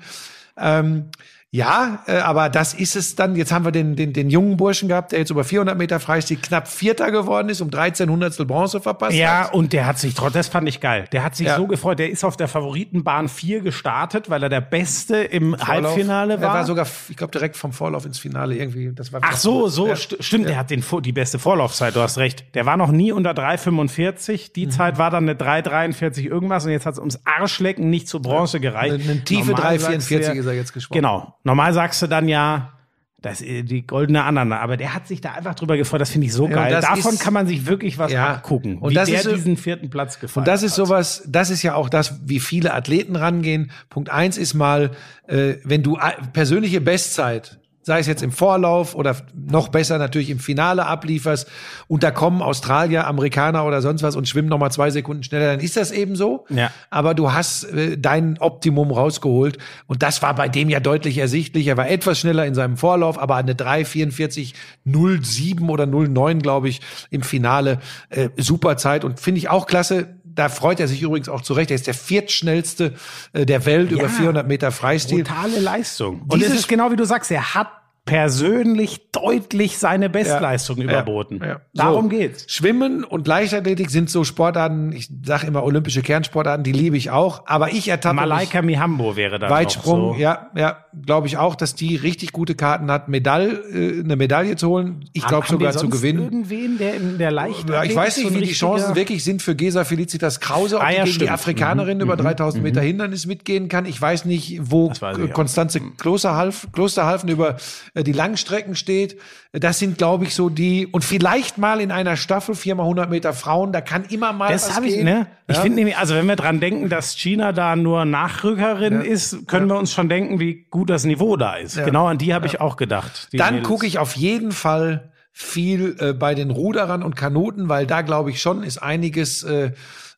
[0.58, 1.10] Ähm,
[1.52, 3.38] Ja, äh, aber das ist es dann.
[3.38, 6.36] Jetzt haben wir den, den, den jungen Burschen gehabt, der jetzt über 400 Meter Freistil
[6.42, 9.54] knapp Vierter geworden ist, um 13 Hundertstel Bronze verpasst Ja, hat.
[9.54, 11.06] und der hat sich trotzdem, das fand ich geil.
[11.14, 11.56] Der hat sich Ja.
[11.56, 12.00] so gefreut.
[12.00, 16.50] Der ist auf der Favoritenbahn 4 gestartet, weil er der Beste im Halbfinale war.
[16.50, 18.92] Er war sogar, ich glaube, direkt vom Vorlauf ins Finale irgendwie.
[18.94, 19.96] Das war Ach so, so, Ja.
[19.96, 22.44] st stimmt, der hat den, die beste Vorlaufzeit, du hast recht.
[22.56, 24.50] Der war noch nie unter 3,45.
[24.50, 24.54] Mhm.
[24.58, 28.22] Die Zeit war dann eine 3,43 irgendwas und jetzt hat es ums Arschlecken nicht zur
[28.22, 28.96] Bronze gereicht.
[28.96, 31.02] Eine- eine tiefe Normal 3,44 sagst du ja- ist er jetzt geschwommen.
[31.02, 31.32] Genau.
[31.46, 32.74] Normal sagst du dann ja,
[33.22, 34.60] das ist die goldene Ananas.
[34.62, 36.00] Aber der hat sich da einfach drüber gefreut.
[36.02, 36.80] Das finde ich so geil.
[36.82, 38.34] Davon ist- kann man sich wirklich was Ja.
[38.34, 38.78] abgucken.
[38.80, 40.86] Und wie das der ist diesen vierten Platz gefallen Und das ist hat.
[40.88, 43.72] sowas, das ist ja auch das, wie viele Athleten rangehen.
[43.90, 44.92] Punkt eins ist mal,
[45.28, 50.32] äh, wenn du a- persönliche Bestzeit, sei es jetzt im Vorlauf oder noch besser natürlich
[50.32, 51.48] im Finale ablieferst
[51.88, 55.60] und da kommen Australier, Amerikaner oder sonst was und schwimmen nochmal zwei Sekunden schneller, dann
[55.60, 56.48] ist das eben so.
[56.50, 56.72] Ja.
[56.90, 61.68] Aber du hast äh, dein Optimum rausgeholt und das war bei dem ja deutlich ersichtlich.
[61.68, 67.22] Er war etwas schneller in seinem Vorlauf, aber eine 3,44,07 oder 09, glaube ich, im
[67.22, 67.78] Finale.
[68.10, 70.15] Äh, super Zeit und finde ich auch klasse.
[70.36, 71.72] Da freut er sich übrigens auch zurecht.
[71.72, 72.94] Er ist der viertschnellste
[73.34, 75.24] äh, der Welt über 400 Meter Freistil.
[75.24, 76.22] Brutale Leistung.
[76.28, 77.70] Und Dieses- es ist genau wie du sagst, er hat
[78.06, 81.40] persönlich deutlich seine Bestleistung überboten.
[81.42, 81.62] Ja, ja.
[81.74, 82.10] Darum So.
[82.10, 82.46] geht's.
[82.48, 87.44] Schwimmen und Leichtathletik sind so Sportarten, ich sage immer olympische Kernsportarten, die liebe ich auch.
[87.48, 90.20] Aber ich ertappe mich Malaika Mihambo wäre dann Weitsprung, so.
[90.20, 94.56] ja, ja, glaube ich auch, dass die richtig gute Karten hat, Medaille, äh, eine Medaille
[94.56, 95.06] zu holen.
[95.14, 96.22] Ich glaube sogar zu gewinnen.
[96.24, 99.56] Irgendwen, der in der Leichtathletik Ja, ich weiß nicht, wie die Chancen wirklich sind für
[99.56, 101.30] Gesa Felicitas Krause, ob Ah, die ja, gegen die.
[101.30, 103.86] Afrikanerin über 3000 Meter Hindernis mitgehen kann.
[103.86, 105.34] Ich weiß nicht, wo weiß ich.
[105.34, 107.58] Konstanze Klosterhalf, Klosterhalfen über
[108.04, 109.20] die Langstrecken steht.
[109.54, 113.34] Das sind, glaube ich, so die, und vielleicht mal in einer Staffel, viermal 100 Meter
[113.34, 115.06] Frauen, da kann immer mal Das was habe ich, gehen.
[115.06, 115.28] ne?
[115.48, 115.62] Ich Ja?
[115.62, 119.78] finde nämlich, also wenn wir dran denken, dass China da nur Nachrückerin ist, können wir
[119.78, 121.84] uns schon denken, wie gut das Niveau da ist.
[121.84, 123.30] Genau an die habe ich auch gedacht.
[123.34, 128.02] Dann gucke ich auf jeden Fall viel äh, bei den Ruderern und Kanoten, weil da
[128.02, 129.72] glaube ich schon ist einiges äh,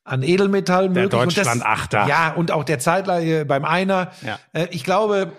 [0.03, 1.03] an Edelmetall möglich.
[1.19, 2.07] und das, Deutschland-Achter.
[2.07, 4.11] Ja, und auch der Zeitler beim Einer.
[4.25, 4.39] Ja.
[4.53, 5.33] Äh, ich glaube,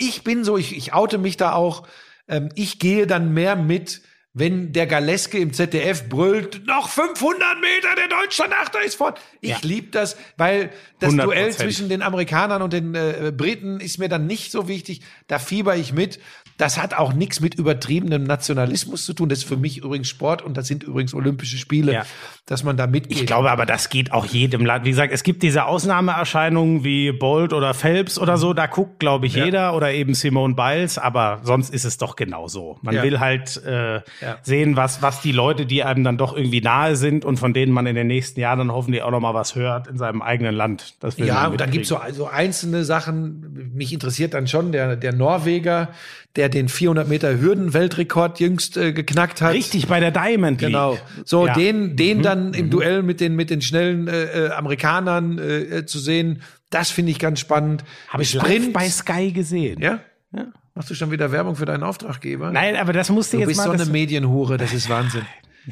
[0.00, 1.86] ich bin so, ich, ich oute mich da auch.
[2.28, 7.94] Ähm, ich gehe dann mehr mit, wenn der Galeske im ZDF brüllt, noch 500 Meter,
[7.96, 9.20] der Deutschland-Achter ist fort.
[9.40, 9.58] Ich Ja.
[9.62, 11.22] lieb das, weil das 100%.
[11.24, 15.00] Duell zwischen den Amerikanern und den äh, Briten ist mir dann nicht so wichtig.
[15.26, 16.20] Da fieber ich mit.
[16.58, 19.28] Das hat auch nichts mit übertriebenem Nationalismus zu tun.
[19.30, 22.06] Das ist für mich übrigens Sport und das sind übrigens Olympische Spiele, Ja.
[22.50, 23.18] Dass man da mitgeht.
[23.20, 24.84] Ich glaube aber, das geht auch jedem Land.
[24.84, 28.52] Wie gesagt, es gibt diese Ausnahmeerscheinungen wie Bolt oder Phelps oder so.
[28.54, 30.98] Da guckt, glaube ich, jeder oder eben Simone Biles.
[30.98, 32.78] Aber sonst ist es doch genauso.
[32.82, 33.02] Man Ja.
[33.04, 34.02] will halt äh, Ja.
[34.42, 37.72] sehen, was, was die Leute, die einem dann doch irgendwie nahe sind und von denen
[37.72, 40.54] man in den nächsten Jahren dann hoffentlich auch noch mal was hört in seinem eigenen
[40.54, 40.94] Land.
[41.18, 43.70] Ja, und dann gibt's so also einzelne Sachen.
[43.74, 45.90] Mich interessiert dann schon der, der Norweger,
[46.36, 49.52] der den 400 Meter Hürden-Weltrekord jüngst äh, geknackt hat.
[49.52, 50.70] Richtig, bei der Diamond League.
[50.72, 50.96] Genau.
[51.24, 51.54] So, Ja.
[51.56, 51.58] Mhm.
[51.58, 51.96] den,
[52.40, 56.42] dann im Duell mit den, mit den schnellen äh, äh, Amerikanern äh, äh, zu sehen,
[56.70, 57.84] das finde ich ganz spannend.
[58.08, 59.80] Habe ich live bei Sky gesehen.
[59.80, 60.00] Ja?
[60.34, 60.46] ja?
[60.74, 62.52] Machst du schon wieder Werbung für deinen Auftraggeber?
[62.52, 63.76] Nein, aber das musste Du jetzt bist mal.
[63.76, 65.26] so eine Medienhure, das ist Wahnsinn.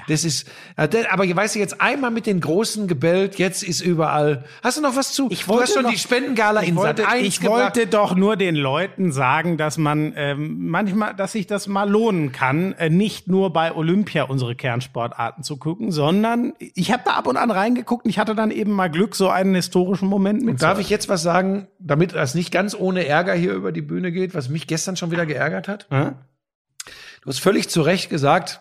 [0.07, 0.47] Das ist,
[0.77, 4.45] äh, aber weißt du, jetzt einmal mit den Großen gebellt, jetzt ist überall.
[4.63, 5.29] Hast du noch was zu?
[5.31, 7.75] Ich du hast wollte schon noch- die Spendengala ich in wollte, Sat 1 ich gebracht.
[7.77, 12.33] wollte doch nur den Leuten sagen, dass man ähm, manchmal, dass sich das mal lohnen
[12.33, 17.27] kann, äh, nicht nur bei Olympia unsere Kernsportarten zu gucken, sondern ich habe da ab
[17.27, 20.63] und an reingeguckt und ich hatte dann eben mal Glück, so einen historischen Moment mit.
[20.63, 24.13] Darf ich jetzt was sagen, damit das nicht ganz ohne Ärger hier über die Bühne
[24.13, 25.87] geht, was mich gestern schon wieder geärgert hat?
[25.91, 26.15] Hm?
[27.23, 28.61] Du hast völlig zu Recht gesagt,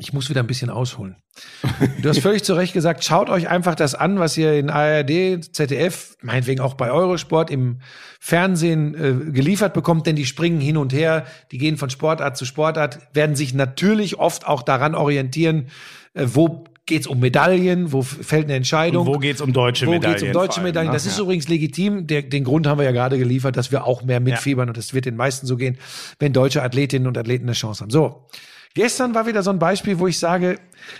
[0.00, 1.16] ich muss wieder ein bisschen ausholen.
[2.02, 5.42] Du hast völlig zu Recht gesagt, schaut euch einfach das an, was ihr in ARD,
[5.54, 7.80] ZDF, meinetwegen auch bei Eurosport im
[8.20, 12.44] Fernsehen äh, geliefert bekommt, denn die springen hin und her, die gehen von Sportart zu
[12.44, 15.66] Sportart, werden sich natürlich oft auch daran orientieren,
[16.14, 19.06] äh, wo geht's um Medaillen, wo fällt eine Entscheidung.
[19.06, 20.16] Und wo geht's um deutsche Wo Medaillen?
[20.18, 20.88] geht's um deutsche Medaillen?
[20.88, 20.94] ne?
[20.94, 21.24] Das ist Ja.
[21.24, 22.06] übrigens legitim.
[22.06, 24.92] Der, den Grund haben wir ja gerade geliefert, dass wir auch mehr mitfiebern und das
[24.92, 25.78] wird den meisten so gehen,
[26.18, 27.90] wenn deutsche Athletinnen und Athleten eine Chance haben.
[27.90, 28.26] So.
[28.74, 30.58] Gestern war wieder so ein Beispiel, wo ich sage,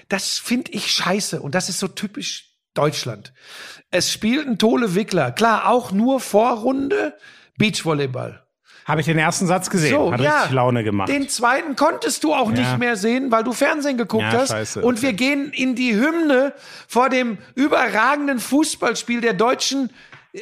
[0.09, 3.33] das finde ich scheiße und das ist so typisch Deutschland.
[3.91, 7.17] Es spielten Tole Wickler, klar, auch nur Vorrunde
[7.59, 8.41] Beachvolleyball.
[8.85, 10.13] Habe ich den ersten Satz gesehen.
[10.13, 11.09] Hat richtig Laune gemacht.
[11.09, 14.51] Den zweiten konntest du auch nicht mehr sehen, weil du Fernsehen geguckt Ja, hast.
[14.51, 14.83] scheiße.
[14.83, 16.53] Und wir gehen in die Hymne
[16.87, 19.91] vor dem überragenden Fußballspiel der Deutschen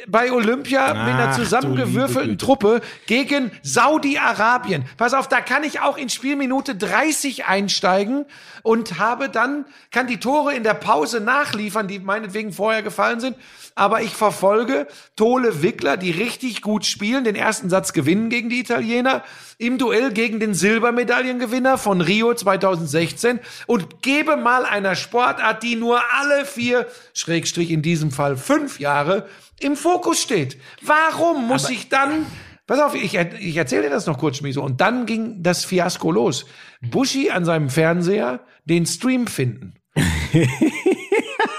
[0.07, 2.37] bei Olympia mit einer Ach, zusammengewürfelten.
[2.39, 4.85] Truppe gegen Saudi-Arabien.
[4.97, 8.25] Pass auf, da kann ich auch in Spielminute 30 einsteigen
[8.63, 13.37] und habe dann, kann die Tore in der Pause nachliefern, die meinetwegen vorher gefallen sind.
[13.75, 18.59] Aber ich verfolge Tole Wickler, die richtig gut spielen, den ersten Satz gewinnen gegen die
[18.59, 19.23] Italiener,
[19.57, 26.01] im Duell gegen den Silbermedaillengewinner von Rio 2016 und gebe mal einer Sportart, die nur
[26.19, 29.27] alle vier, Schrägstrich in diesem Fall fünf Jahre,
[29.59, 30.57] im Fokus steht.
[30.81, 32.25] Warum muss ich dann
[32.65, 34.63] Pass auf, ich, ich erzähle dir das noch kurz, Schmiso.
[34.63, 36.45] Und dann ging das Fiasko los.
[36.81, 39.73] Buschi an seinem Fernseher den Stream finden.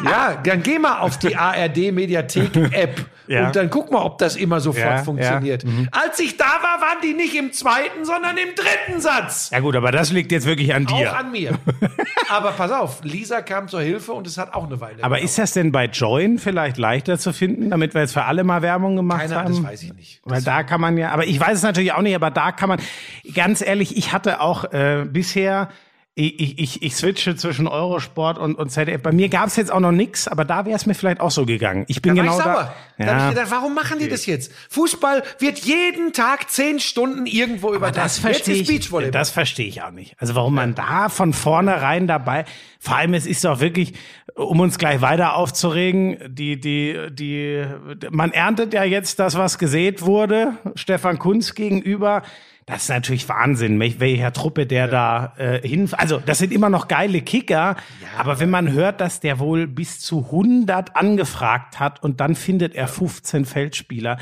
[0.05, 3.47] ja, dann geh mal auf die ARD Mediathek App Ja.
[3.47, 5.63] und dann guck mal, ob das immer sofort Ja, funktioniert.
[5.65, 5.89] ja, mhm.
[5.93, 9.51] Als ich da war, waren die nicht im zweiten, sondern im dritten Satz.
[9.51, 11.11] Ja gut, aber das liegt jetzt wirklich an dir.
[11.13, 11.53] Auch an mir.
[12.31, 15.23] Aber pass auf, Lisa kam zur Hilfe und es hat auch eine Weile aber gedauert.
[15.25, 18.63] ist das denn bei Join vielleicht leichter zu finden, damit wir jetzt für alle mal
[18.63, 19.49] Werbung gemacht Keiner, haben?
[19.55, 20.21] das weiß ich nicht.
[20.25, 22.71] Weil da kann man ja, aber ich weiß es natürlich auch nicht, aber da kann
[22.71, 22.81] man,
[23.35, 25.69] ganz ehrlich, ich hatte auch äh, bisher,
[26.17, 29.03] ich, ich, ich, ich switche zwischen Eurosport und, und ZDF.
[29.03, 31.33] Bei mir gab es jetzt auch noch nix, aber da wäre es mir vielleicht auch
[31.33, 31.85] so gegangen.
[31.89, 32.55] Ich bin Da genau war ich da.
[32.55, 32.75] sauer.
[32.99, 34.53] Da hab ich gedacht, warum machen die das jetzt?
[34.71, 38.05] Fußball wird jeden Tag zehn Stunden irgendwo Aber übertragen.
[38.05, 40.15] das Jetzt verstehe ich, das verstehe ich auch nicht.
[40.19, 42.45] Also warum man da von vornherein dabei,
[42.79, 43.95] vor allem es ist doch wirklich,
[44.37, 47.65] um uns gleich weiter aufzuregen, die, die, die,
[48.11, 52.23] man erntet ja jetzt das, was gesät wurde, Stefan Kunz gegenüber.
[52.67, 55.89] Das ist natürlich Wahnsinn, welch- welcher Truppe der da äh, hin.
[55.93, 57.77] Also das sind immer noch geile Kicker,
[58.19, 62.75] aber wenn man hört, dass der wohl bis zu 100 angefragt hat und dann findet
[62.75, 64.17] er 15 Feldspieler,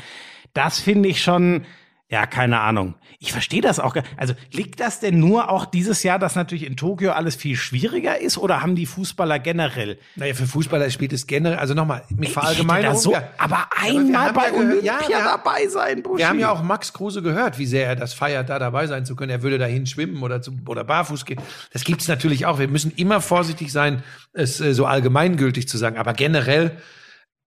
[0.53, 1.63] das finde ich schon,
[2.09, 2.93] ja, keine Ahnung.
[3.17, 3.93] Ich verstehe das auch.
[3.95, 7.55] gar- Also liegt das denn nur auch dieses Jahr, dass natürlich in Tokio alles viel
[7.55, 9.97] schwieriger ist oder haben die Fußballer generell?
[10.15, 12.97] Naja, für Fußballer spielt es generell, also nochmal, mit Verallgemeinerung.
[12.99, 13.23] so, ja.
[13.39, 16.19] aber einmal haben bei ja Olympia ja, dabei sein, Buschi.
[16.19, 19.05] Wir haben ja auch Max Kruse gehört, wie sehr er das feiert, da dabei sein
[19.07, 19.31] zu können.
[19.31, 21.41] Er würde dahin schwimmen oder, zu, oder barfuß gehen.
[21.71, 22.59] Das gibt's natürlich auch.
[22.59, 25.97] Wir müssen immer vorsichtig sein, es äh, so allgemeingültig zu sagen.
[25.97, 26.77] Aber generell,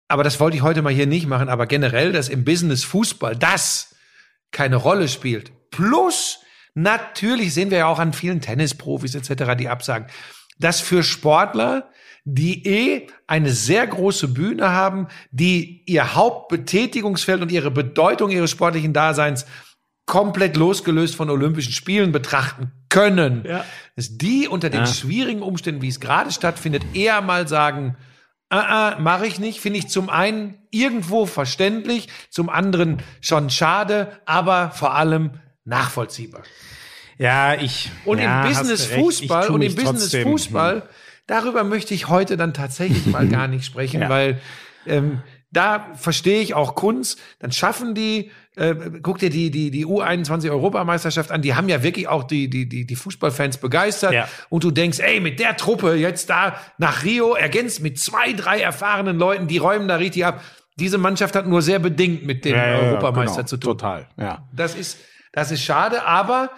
[0.08, 3.36] aber das wollte ich heute mal hier nicht machen, aber generell, dass im Business Fußball
[3.36, 3.89] das
[4.54, 5.52] keine Rolle spielt.
[5.72, 6.39] Plus,
[6.74, 10.08] natürlich sehen wir ja auch an vielen Tennisprofis etc., die absagen,
[10.60, 11.89] dass für Sportler,
[12.24, 18.94] die eh eine sehr große Bühne haben, die ihr Hauptbetätigungsfeld und ihre Bedeutung ihres sportlichen
[18.94, 19.46] Daseins
[20.06, 23.66] komplett losgelöst von Olympischen Spielen betrachten können, Ja.
[23.96, 24.86] dass die unter den Ja.
[24.88, 27.98] schwierigen Umständen, wie es gerade stattfindet, eher mal sagen,
[28.54, 34.20] ah, ah, mache ich nicht, finde ich zum einen irgendwo verständlich, zum anderen schon schade,
[34.26, 35.32] aber vor allem
[35.66, 36.44] nachvollziehbar.
[37.18, 37.92] Ja, ich.
[38.06, 40.32] Und ja, im Business Fußball und im Business trotzdem- hm.
[40.32, 40.84] Fußball,
[41.28, 44.10] darüber möchte ich heute dann tatsächlich mal gar nicht sprechen, Ja.
[44.10, 44.42] weil
[44.86, 45.22] ähm,
[45.54, 47.20] da verstehe ich auch Kunst.
[47.39, 51.42] Dann schaffen die, äh, guck dir die die die U21 Europameisterschaft an.
[51.42, 54.13] Die haben ja wirklich auch die die die die Fußballfans begeistert.
[54.13, 54.28] Ja.
[54.50, 58.60] Und du denkst, ey, mit der Truppe jetzt da nach Rio ergänzt mit zwei drei
[58.60, 60.42] erfahrenen Leuten, die räumen da richtig ab.
[60.76, 63.48] Diese Mannschaft hat nur sehr bedingt mit dem Ja, ja, Europameister genau.
[63.48, 63.78] zu tun.
[63.78, 64.48] Total, ja.
[64.52, 64.98] Das ist,
[65.32, 66.50] das ist schade, aber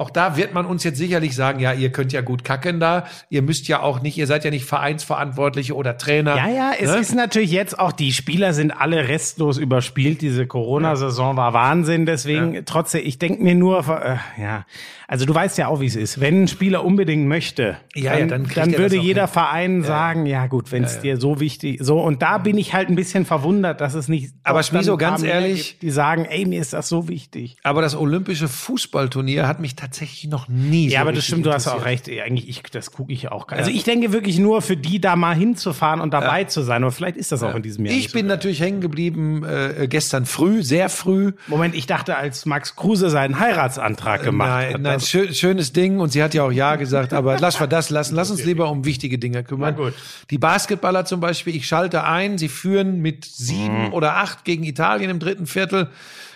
[0.00, 3.04] auch da wird man uns jetzt sicherlich sagen, ja, ihr könnt ja gut kacken da,
[3.28, 6.36] ihr müsst ja auch nicht, ihr seid ja nicht Vereinsverantwortliche oder Trainer.
[6.36, 6.96] Ja, ja, es ne?
[6.96, 10.22] ist natürlich jetzt auch, die Spieler sind alle restlos überspielt.
[10.22, 12.06] Diese Corona-Saison war Wahnsinn.
[12.06, 14.64] Deswegen, trotzdem, ich denke mir nur, äh, ja,
[15.06, 16.20] also du weißt ja auch, wie es ist.
[16.20, 19.32] Wenn ein Spieler unbedingt möchte, Ja, ja, dann, dann kriegt dann er würde jeder hin.
[19.32, 22.00] Verein sagen, ja gut, wenn es dir so wichtig, so.
[22.00, 24.32] Und da bin ich halt ein bisschen verwundert, dass es nicht.
[24.44, 27.58] Aber dann Schmiso, paar ganz ehrlich- gibt, die sagen, ey, mir ist das so wichtig.
[27.64, 29.89] Aber das olympische Fußballturnier hat mich tatsächlich
[30.28, 32.08] noch nie so Ja, aber das stimmt, du hast auch recht.
[32.08, 33.46] Eigentlich, ich, das gucke ich auch.
[33.46, 36.82] gar- Also ich denke wirklich nur für die da mal hinzufahren und dabei zu sein.
[36.82, 37.92] Aber vielleicht ist das auch in diesem Jahr.
[37.94, 38.18] Ich nicht so.
[38.18, 41.32] bin natürlich hängen geblieben äh, gestern früh, sehr früh.
[41.48, 44.80] Moment, ich dachte, als Max Kruse seinen Heiratsantrag gemacht nein, hat.
[44.80, 47.90] nein, schö schönes Ding und sie hat ja auch Ja gesagt, aber lass wir das
[47.90, 48.14] lassen.
[48.14, 49.74] Lass uns lieber um wichtige Dinge kümmern.
[49.76, 49.94] Na gut.
[50.30, 53.92] Die Basketballer zum Beispiel, ich schalte ein, sie führen mit sieben Mhm.
[53.92, 55.88] oder acht gegen Italien im dritten Viertel.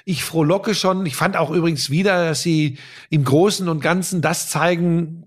[0.05, 1.07] Ich frohlocke schon.
[1.07, 5.25] Ich fand auch übrigens wieder, dass sie im Großen und Ganzen das zeigen,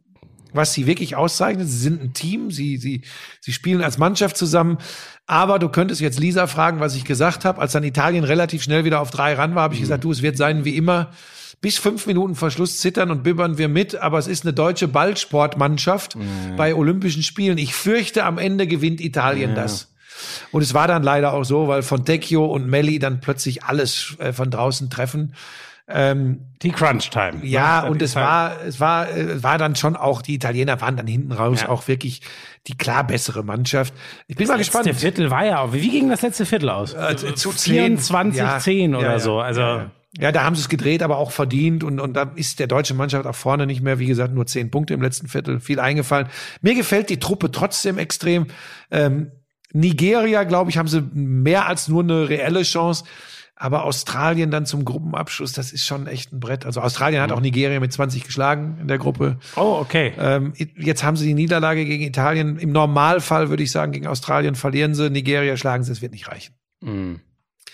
[0.54, 1.68] was sie wirklich auszeichnet.
[1.68, 3.02] Sie sind ein Team, sie, sie,
[3.40, 4.78] sie spielen als Mannschaft zusammen.
[5.26, 7.60] Aber du könntest jetzt Lisa fragen, was ich gesagt habe.
[7.60, 10.22] Als dann Italien relativ schnell wieder auf drei ran war, habe ich gesagt, du, es
[10.22, 11.12] wird sein wie immer.
[11.60, 14.88] Bis fünf Minuten vor Schluss zittern und bibbern wir mit, aber es ist eine deutsche
[14.88, 16.16] Ballsportmannschaft
[16.56, 17.58] bei Olympischen Spielen.
[17.58, 19.92] Ich fürchte, am Ende gewinnt Italien das.
[20.52, 24.34] Und es war dann leider auch so, weil Fontecchio und Melli dann plötzlich alles äh,
[24.34, 25.34] von draußen treffen.
[25.90, 27.40] Ähm, Die Crunch Time.
[27.44, 30.82] ja, Das und es halt- war, es war, äh, war dann schon auch, die Italiener
[30.82, 31.70] waren dann hinten raus Ja.
[31.70, 32.22] auch wirklich
[32.68, 33.94] die klar bessere Mannschaft.
[34.28, 34.86] Ich bin mal Das gespannt.
[34.88, 35.72] letzte Viertel war ja auch.
[35.72, 36.94] Wie ging das letzte Viertel aus?
[36.94, 37.98] Äh, zu 10.
[37.98, 39.20] 24, Ja, 10 oder ja, ja.
[39.20, 39.40] so.
[39.40, 39.92] Also, Ja, ja.
[40.20, 42.96] Ja, da haben sie es gedreht, aber auch verdient und, und da ist der deutsche
[42.96, 46.28] Mannschaft auch vorne nicht mehr, wie gesagt, nur zehn Punkte im letzten Viertel, viel eingefallen.
[46.62, 48.48] Mir gefällt die Truppe trotzdem extrem.
[48.90, 49.32] Ähm,
[49.74, 53.04] Nigeria, glaube ich, haben sie mehr als nur eine reelle Chance.
[53.60, 56.64] Aber Australien dann zum Gruppenabschluss, das ist schon echt ein Brett.
[56.64, 59.40] Also Australien hat auch Nigeria mit 20 geschlagen in der Gruppe.
[59.56, 60.14] oh, okay.
[60.20, 62.58] Ähm, jetzt haben sie die Niederlage gegen Italien.
[62.60, 66.28] Im Normalfall würde ich sagen, gegen Australien verlieren sie, Nigeria schlagen sie, es wird nicht
[66.28, 66.54] reichen.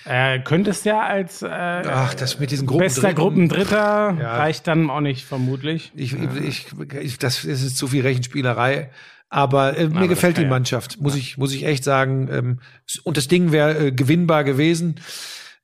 [0.05, 2.83] Äh, könntest ja als äh, Ach, das mit diesen Gruppen.
[2.85, 4.37] bester Gruppendritter Ja.
[4.37, 5.91] reicht dann auch nicht, vermutlich.
[5.95, 6.67] Ich, ich,
[7.01, 8.89] ich, das ist zu viel Rechenspielerei.
[9.33, 10.47] Aber äh, mir das gefällt die ja.
[10.47, 12.29] Mannschaft, muss ich, muss ich echt sagen.
[12.31, 12.59] Ähm,
[13.03, 14.99] und das Ding wäre äh, gewinnbar gewesen.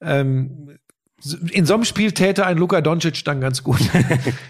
[0.02, 0.80] Ähm,
[1.52, 3.80] in so einem Spiel täte ein Luka Doncic dann ganz gut.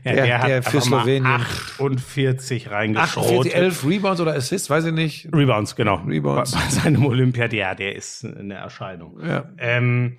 [0.06, 1.26] Ja, der, der, hat der für Slowenien.
[1.26, 3.26] 48 reingeschrot.
[3.26, 5.28] 48, 11 Rebounds oder Assists, weiß ich nicht.
[5.34, 5.96] Rebounds, genau.
[6.08, 6.54] Rebounds.
[6.54, 9.20] Bei, bei seinem Olympiad, ja, der ist eine Erscheinung.
[9.22, 9.50] Ja.
[9.58, 10.18] Ähm,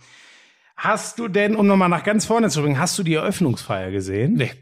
[0.77, 4.35] hast du denn, um nochmal nach ganz vorne zu bringen, hast du die Eröffnungsfeier gesehen?
[4.35, 4.53] Nee.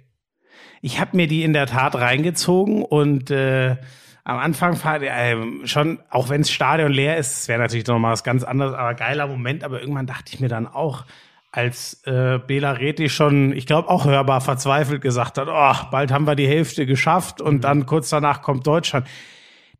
[0.81, 3.79] Ich habe mir die in der Tat reingezogen und äh,
[4.29, 7.99] am Anfang war äh, schon, auch wenn das Stadion leer ist, es wäre natürlich noch
[7.99, 9.65] mal was ganz anderes, aber geiler Moment.
[9.65, 11.07] Aber irgendwann dachte ich mir dann auch,
[11.51, 16.27] als äh, Bela Reti schon, ich glaube auch hörbar verzweifelt gesagt hat, oh, bald haben
[16.27, 19.07] wir die Hälfte geschafft und dann kurz danach kommt Deutschland.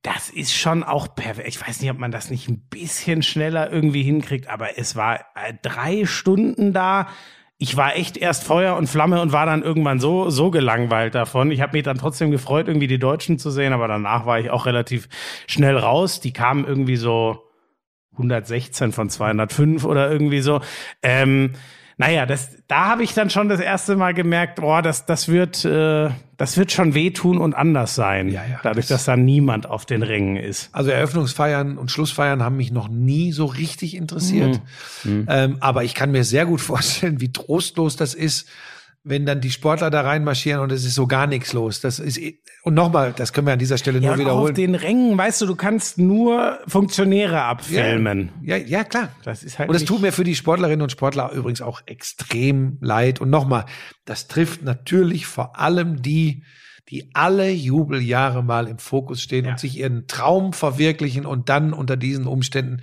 [0.01, 1.49] Das ist schon auch perfekt.
[1.49, 5.17] Ich weiß nicht, ob man das nicht ein bisschen schneller irgendwie hinkriegt, aber es war
[5.35, 7.09] äh, drei Stunden da.
[7.61, 11.51] Ich war echt erst Feuer und Flamme und war dann irgendwann so, so gelangweilt davon.
[11.51, 14.51] Ich habe mich dann trotzdem gefreut, irgendwie die Deutschen zu sehen, aber danach war ich
[14.51, 15.09] auch relativ
[15.49, 16.21] schnell raus.
[16.21, 17.43] Die kamen irgendwie so
[18.13, 20.61] 116 von 205 oder irgendwie so.
[21.03, 21.55] Ähm,
[21.99, 25.65] naja, das, da habe ich dann schon das erste Mal gemerkt, boah, das, das wird,
[25.65, 28.29] äh, das wird schon wehtun und anders sein.
[28.29, 30.71] Ja, ja, dadurch, dass da niemand auf den Rängen ist.
[30.73, 34.61] Also Eröffnungsfeiern und Schlussfeiern haben mich noch nie so richtig interessiert.
[35.29, 38.49] Ähm, aber ich kann mir sehr gut vorstellen, wie trostlos das ist,
[39.09, 41.81] wenn dann die Sportler da reinmarschieren und es ist so gar nichts los.
[41.81, 42.21] Das ist
[42.63, 44.51] und nochmal, das können wir an dieser Stelle Ja, nur wiederholen.
[44.51, 48.31] auf den Rängen, weißt du, du kannst nur Funktionäre abfilmen.
[48.43, 49.11] Ja, ja, klar.
[49.25, 52.77] Das ist halt und es tut mir für die Sportlerinnen und Sportler übrigens auch extrem
[52.81, 53.21] leid.
[53.21, 53.65] Und nochmal,
[54.05, 56.45] das trifft natürlich vor allem die,
[56.91, 61.97] die alle Jubeljahre mal im Fokus stehen und sich ihren Traum verwirklichen und dann unter
[61.97, 62.83] diesen Umständen.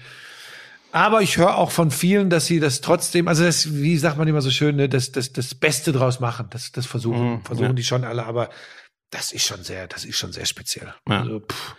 [0.96, 4.30] Aber ich höre auch von vielen, dass sie das trotzdem, also das, wie sagt man
[4.30, 6.48] immer so schön, ne, das, das, das Beste draus machen.
[6.52, 8.50] Das, das versuchen, versuchen die schon alle, aber
[9.10, 10.94] das ist schon sehr, das ist schon sehr speziell.
[11.10, 11.20] Ja.
[11.20, 11.76] Also, pff.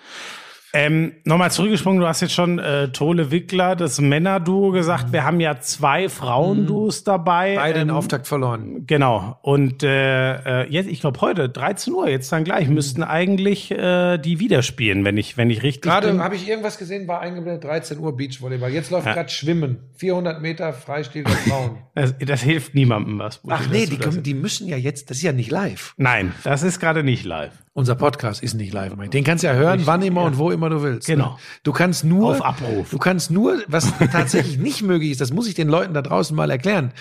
[0.76, 5.12] Ähm, Nochmal zurückgesprungen, du hast jetzt schon äh, Tole Wickler, das Männerduo gesagt.
[5.12, 7.52] Wir haben ja zwei Frauenduos dabei.
[7.52, 7.56] Mhm.
[7.56, 8.84] beide den Ähm, Auftakt verloren.
[8.86, 9.38] Genau.
[9.42, 14.18] Und äh, äh, jetzt, ich glaube heute, 13 Uhr, jetzt dann gleich, müssten eigentlich äh,
[14.18, 16.20] die wieder spielen, wenn ich, wenn ich richtig Gerade bin.
[16.20, 18.70] habe ich irgendwas gesehen, war eingeblendet 13 Uhr Beachvolleyball.
[18.70, 19.78] Jetzt läuft gerade Schwimmen.
[19.96, 21.78] 400 Meter Freistil der Frauen.
[21.96, 23.40] Das, das hilft niemandem was.
[23.48, 25.94] Ach nee, die, kommen, die müssen ja jetzt, das ist ja nicht live.
[25.96, 27.54] Nein, das ist gerade nicht live.
[27.76, 28.94] Unser Podcast ist nicht live.
[29.10, 31.06] Den kannst du ja hören, wann immer und wo immer du willst.
[31.06, 31.32] Genau.
[31.32, 31.36] Ne?
[31.62, 32.88] Du kannst nur, Auf Abruf.
[32.88, 36.34] du kannst nur, was tatsächlich nicht möglich ist, das muss ich den Leuten da draußen
[36.34, 36.92] mal erklären.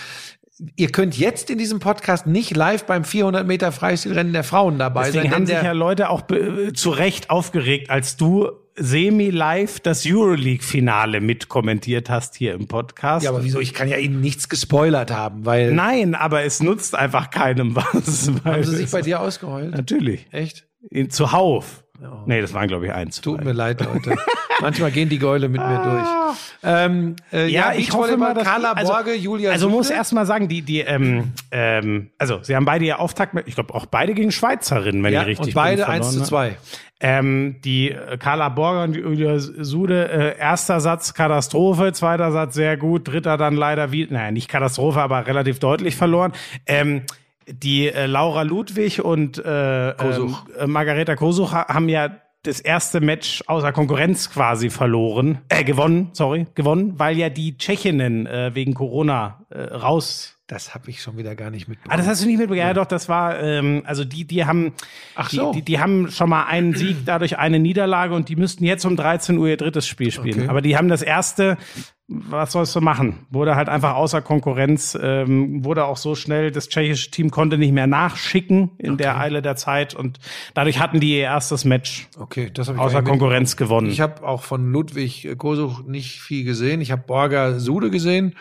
[0.75, 5.05] Ihr könnt jetzt in diesem Podcast nicht live beim 400 Meter Freistilrennen der Frauen dabei
[5.05, 5.31] Deswegen sein.
[5.33, 11.21] haben denn sich ja Leute auch be- zu Recht aufgeregt, als du semi-live das Euroleague-Finale
[11.21, 13.23] mitkommentiert hast hier im Podcast.
[13.23, 13.59] ja, aber wieso?
[13.59, 18.31] Ich kann ja Ihnen nichts gespoilert haben, weil Nein, aber es nutzt einfach keinem was.
[18.43, 19.71] weil haben Sie sich bei dir ausgeheult?
[19.71, 20.27] Natürlich.
[20.31, 20.67] Echt?
[20.89, 21.84] In, zuhauf.
[22.25, 23.21] Nee, das waren, glaube ich, eins.
[23.21, 24.15] Tut mir leid, Leute.
[24.61, 26.37] Manchmal gehen die Gäule mit mir durch.
[26.63, 29.97] Ähm, äh, Ja, ich hoffe mal, dass Carla also, Borge, Julia Also muss Sutte.
[29.97, 33.55] erst mal sagen, die, die, ähm, ähm, also sie haben beide ihr Auftakt, mit, ich
[33.55, 36.47] glaube auch beide gegen Schweizerinnen, wenn ja, ich richtig und beide bin, 1 zu verloren,
[36.49, 36.55] ne?
[36.55, 36.57] 2.
[37.01, 42.77] Ähm, die äh, Carla Borger und Julia Sude, äh, erster Satz Katastrophe, zweiter Satz sehr
[42.77, 46.31] gut, dritter dann leider wie, naja, nicht Katastrophe, aber relativ deutlich verloren.
[46.65, 47.03] Ähm,
[47.47, 50.45] die äh, Laura Ludwig und äh, Kosuch.
[50.57, 52.09] Ähm, äh, Margareta Kosuch ha- haben ja
[52.43, 58.27] das erste Match außer Konkurrenz quasi verloren, äh, gewonnen, sorry, gewonnen, weil ja die Tschechinnen
[58.27, 61.97] äh, wegen Corona äh, raus Das habe ich schon wieder gar nicht Ah, mitbekommen.
[61.97, 62.59] das hast du nicht mitbekommen?
[62.67, 64.73] Ja, doch, das war, ähm, also die, die haben,
[65.15, 65.53] Ach die, so.
[65.53, 68.95] die, die haben schon mal einen Sieg, dadurch eine Niederlage und die müssten jetzt um
[68.95, 70.41] 13 Uhr ihr drittes Spiel spielen.
[70.41, 70.47] Okay.
[70.49, 71.57] Aber die haben das erste,
[72.07, 73.25] was sollst du machen?
[73.31, 77.71] Wurde halt einfach außer Konkurrenz, ähm, wurde auch so schnell, das tschechische Team konnte nicht
[77.71, 80.19] mehr nachschicken in der Eile der Zeit und
[80.53, 83.89] dadurch hatten die ihr erstes Match Okay, das ich außer Konkurrenz gewonnen.
[83.89, 86.79] Ich habe auch von Ludwig Kosuch nicht viel gesehen.
[86.79, 88.35] Ich habe Borger Sude gesehen.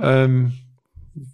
[0.00, 0.52] Ähm,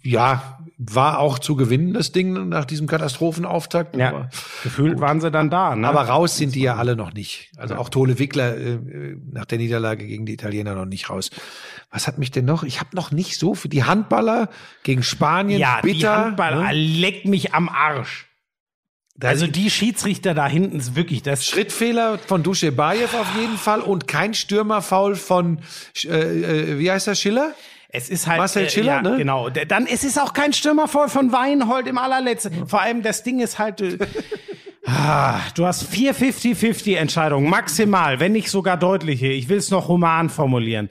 [0.01, 3.97] ja, war auch zu gewinnen, das Ding nach diesem Katastrophenauftakt.
[3.97, 4.29] Ja, Aber,
[4.63, 5.75] gefühlt waren sie dann da.
[5.75, 5.85] Ne?
[5.85, 7.51] aber raus sind die ja alle noch nicht.
[7.57, 11.31] Also auch Tole Wickler äh, nach der Niederlage gegen die Italiener noch nicht raus.
[11.91, 12.63] Was hat mich denn noch?
[12.63, 14.47] Ich habe noch nicht so für die Handballer
[14.83, 16.15] gegen Spanien ja, die bitter.
[16.15, 16.71] Handballer, ne?
[16.73, 18.27] leck mich am Arsch.
[19.21, 21.45] Also die Schiedsrichter da hinten ist wirklich das.
[21.45, 25.59] Schrittfehler von Duschebaev auf jeden Fall und kein Stürmerfoul von
[26.05, 27.53] äh, äh, wie heißt der Schiller?
[27.91, 29.17] Es ist halt Marcel Schiller, ja, ne?
[29.17, 29.49] Genau.
[29.49, 32.67] Dann es ist auch kein Stürmervoll von Weinhold im allerletzten.
[32.67, 33.81] Vor allem das Ding ist halt.
[33.81, 33.97] äh,
[34.85, 39.27] ah, du hast vier 50-50 Entscheidungen maximal, wenn nicht sogar deutliche.
[39.27, 40.89] Ich will es noch human formulieren.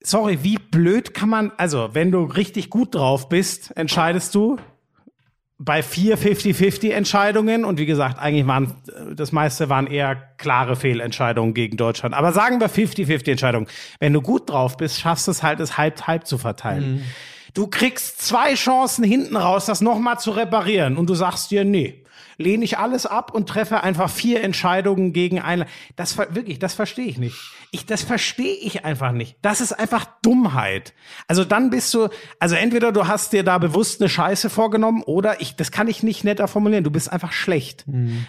[0.00, 4.58] Sorry, wie blöd kann man, also wenn du richtig gut drauf bist, entscheidest du
[5.58, 8.74] bei vier 50-50 Entscheidungen und wie gesagt, eigentlich waren
[9.14, 12.14] das meiste waren eher klare Fehlentscheidungen gegen Deutschland.
[12.14, 13.66] Aber sagen wir 50-50 Entscheidungen.
[13.98, 17.04] Wenn du gut drauf bist, schaffst du es halt, es halb halb zu verteilen.
[17.54, 22.04] Du kriegst zwei Chancen hinten raus, das nochmal zu reparieren und du sagst dir, nee,
[22.38, 25.66] lehne ich alles ab und treffe einfach vier Entscheidungen gegen eine.
[25.96, 27.36] Das wirklich, das verstehe ich nicht.
[27.72, 29.36] Ich, das verstehe ich einfach nicht.
[29.42, 30.94] Das ist einfach Dummheit.
[31.26, 32.08] Also dann bist du,
[32.38, 36.02] also entweder du hast dir da bewusst eine Scheiße vorgenommen oder ich, das kann ich
[36.02, 36.84] nicht netter formulieren.
[36.84, 37.84] Du bist einfach schlecht,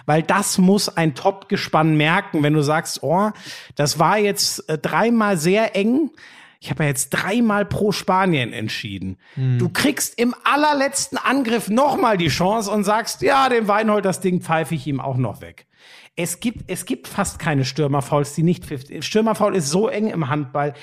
[0.05, 3.31] weil das muss ein Top-Gespann merken, wenn du sagst, oh,
[3.75, 6.11] das war jetzt äh, dreimal sehr eng.
[6.59, 9.17] Ich habe ja jetzt dreimal pro Spanien entschieden.
[9.57, 14.41] Du kriegst im allerletzten Angriff nochmal die Chance und sagst, ja, dem Weinhold, das Ding
[14.41, 15.67] pfeife ich ihm auch noch weg.
[16.15, 19.05] Es gibt, es gibt fast keine Stürmerfouls, die nicht 50.
[19.05, 20.73] Stürmerfoul ist so eng im Handball.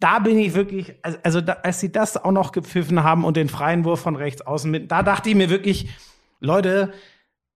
[0.00, 3.36] Da bin ich wirklich, also, also da, als sie das auch noch gepfiffen haben und
[3.36, 5.90] den freien Wurf von rechts außen mit, da dachte ich mir wirklich,
[6.40, 6.92] Leute,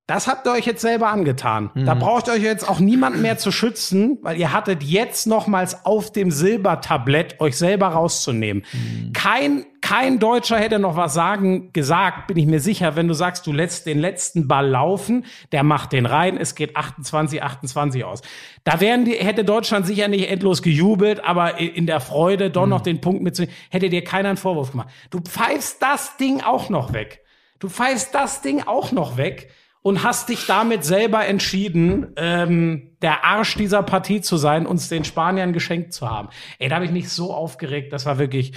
[0.06, 1.70] das habt ihr euch jetzt selber angetan.
[1.74, 5.86] Da braucht ihr euch jetzt auch niemand mehr zu schützen, weil ihr hattet jetzt nochmals
[5.86, 8.66] auf dem Silbertablett euch selber rauszunehmen.
[9.14, 13.46] Kein, kein Deutscher hätte noch was sagen, gesagt, bin ich mir sicher, wenn du sagst,
[13.46, 18.20] du lässt den letzten Ball laufen, der macht den rein, es geht 28, 28 aus.
[18.62, 22.82] Da wären die, hätte Deutschland sicher nicht endlos gejubelt, aber in der Freude doch noch
[22.82, 24.88] den Punkt mitzunehmen, hätte dir keiner einen Vorwurf gemacht.
[25.08, 27.22] Du pfeifst das Ding auch noch weg.
[27.58, 29.50] Du pfeifst das Ding auch noch weg
[29.84, 35.04] und hast dich damit selber entschieden, ähm, der Arsch dieser Partie zu sein, uns den
[35.04, 36.30] Spaniern geschenkt zu haben.
[36.58, 38.52] Ey, da habe ich mich so aufgeregt, das war wirklich,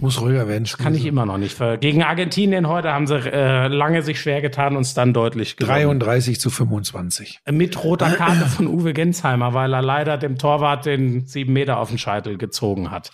[0.00, 0.66] Muss ruhiger werden.
[0.78, 1.58] kann ich immer noch nicht.
[1.80, 5.98] Gegen Argentinien heute haben sie äh, lange sich schwer getan, uns dann deutlich gewonnen.
[5.98, 7.40] 33 zu 25.
[7.50, 11.88] Mit roter Karte von Uwe Gensheimer, weil er leider dem Torwart den sieben Meter auf
[11.88, 13.12] den Scheitel gezogen hat.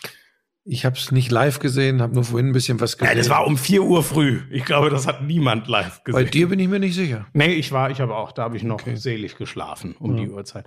[0.68, 3.12] Ich habe es nicht live gesehen, habe nur vorhin ein bisschen was gesehen.
[3.12, 4.40] Ja, das war um vier Uhr früh.
[4.50, 6.30] Ich glaube, das hat niemand live Bei gesehen.
[6.32, 7.26] dir bin ich mir nicht sicher.
[7.34, 10.66] Nee, ich war, ich habe auch, da habe ich noch selig geschlafen um die Uhrzeit.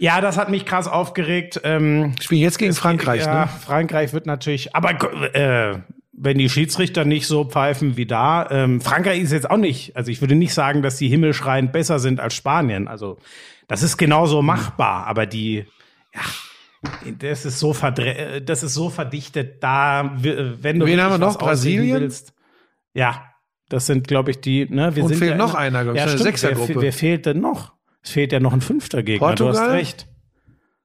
[0.00, 1.60] Ja, das hat mich krass aufgeregt.
[1.62, 3.50] Ähm, Spielen jetzt gegen Frankreich, ja, ne?
[3.64, 4.90] Frankreich wird natürlich, aber
[5.34, 5.78] äh,
[6.12, 10.10] wenn die Schiedsrichter nicht so pfeifen wie da, ähm, Frankreich ist jetzt auch nicht, also
[10.10, 12.88] ich würde nicht sagen, dass die himmelschreiend besser sind als Spanien.
[12.88, 13.18] Also
[13.68, 15.66] das ist genauso machbar, aber die,
[16.12, 16.20] ja,
[17.18, 21.18] das ist so verdre das ist so verdichtet, da, w- wenn du Wen haben wir
[21.18, 21.38] noch?
[21.38, 22.00] Brasilien?
[22.00, 22.34] Willst,
[22.94, 23.24] ja,
[23.68, 24.66] das sind, glaube ich, die.
[24.68, 26.18] Ne, wir Und sind fehlt ja noch in- einer, glaub ich, ja, eine.
[26.18, 26.76] Sechsergruppe.
[26.76, 27.74] Wer, wer fehlt denn noch?
[28.02, 29.34] Es fehlt ja noch ein fünfter Gegner.
[29.34, 29.68] Du Portugal?
[29.68, 30.08] hast recht.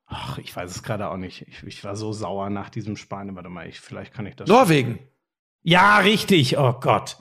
[0.07, 1.43] Ach, ich weiß es gerade auch nicht.
[1.47, 3.35] Ich, ich war so sauer nach diesem Spanien.
[3.35, 4.49] Warte mal, ich, vielleicht kann ich das.
[4.49, 4.99] Norwegen.
[5.63, 6.57] Ja, richtig.
[6.57, 7.17] Oh Gott.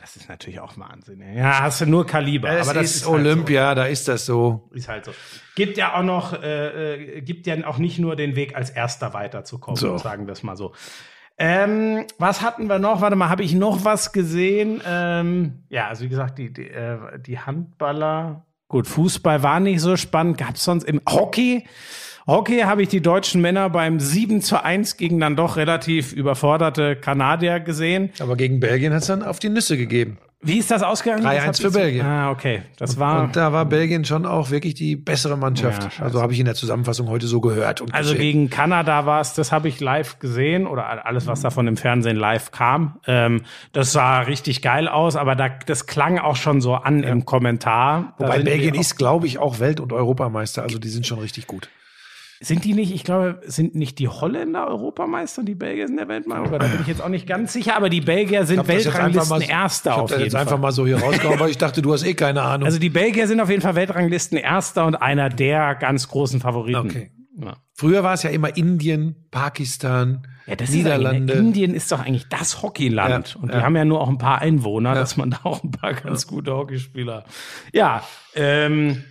[0.00, 1.20] Das ist natürlich auch Wahnsinn.
[1.20, 1.36] ey.
[1.36, 2.50] Ja, hast du nur Kaliber.
[2.50, 4.66] Es aber das ist, ist, halt Olympia, da ist das so.
[4.70, 4.76] so.
[4.76, 5.12] Ist halt so.
[5.54, 9.12] Gibt ja auch noch, äh, äh, gibt ja auch nicht nur den Weg als Erster
[9.12, 9.76] weiterzukommen.
[9.76, 9.98] So.
[9.98, 10.72] Sagen wir es mal so.
[11.36, 13.02] Ähm, was hatten wir noch?
[13.02, 14.82] Warte mal, habe ich noch was gesehen?
[14.86, 18.46] Ähm, ja, also wie gesagt, die, die, äh, die Handballer.
[18.68, 20.38] Gut, Fußball war nicht so spannend.
[20.38, 21.66] Gab es sonst im Hockey?
[22.26, 26.96] Hockey habe ich die deutschen Männer beim 7 zu 1 gegen dann doch relativ überforderte
[26.96, 28.10] Kanadier gesehen.
[28.20, 30.18] Aber gegen Belgien hat es dann auf die Nüsse gegeben.
[30.42, 31.22] Wie ist das ausgegangen?
[31.22, 32.06] 3-1 Das hab ich für Belgien.
[32.06, 32.62] Ah, okay.
[32.78, 33.24] Das war.
[33.24, 35.98] Und da war Belgien schon auch wirklich die bessere Mannschaft.
[35.98, 37.82] Ja, also habe ich in der Zusammenfassung heute so gehört.
[37.82, 38.22] Und Also gesehen.
[38.22, 42.16] gegen Kanada war es, das habe ich live gesehen oder alles, was davon im Fernsehen
[42.16, 43.00] live kam.
[43.06, 43.42] Ähm,
[43.72, 48.14] das sah richtig geil aus, aber da, das klang auch schon so an im Kommentar.
[48.18, 50.62] Da Wobei Belgien ist, glaube ich, auch Welt- und Europameister.
[50.62, 51.68] Also die sind schon richtig gut.
[52.42, 56.08] Sind die nicht, ich glaube, sind nicht die Holländer Europameister und die Belgier sind der
[56.08, 56.58] Weltmeister?
[56.58, 58.84] Da bin ich jetzt auch nicht ganz sicher, aber die Belgier sind Ich hab das
[58.84, 60.40] jetzt einfach mal- Weltranglisten Erster Ich habe auf das jeden jetzt Fall.
[60.40, 62.64] einfach mal so hier rausgehauen, weil ich dachte, du hast eh keine Ahnung.
[62.64, 66.78] Also die Belgier sind auf jeden Fall Weltranglisten Erster und einer der ganz großen Favoriten.
[66.78, 67.10] Okay.
[67.42, 67.56] Ja.
[67.74, 71.34] Früher war es ja immer Indien, Pakistan, Ja, das Ist Niederlande.
[71.34, 73.34] eigentlich, Indien ist doch eigentlich das Hockeyland.
[73.34, 75.70] Ja, und die haben ja nur auch ein paar Einwohner, dass man da auch ein
[75.70, 77.24] paar ganz gute Hockeyspieler.
[77.72, 78.02] Ja,
[78.34, 79.04] ähm,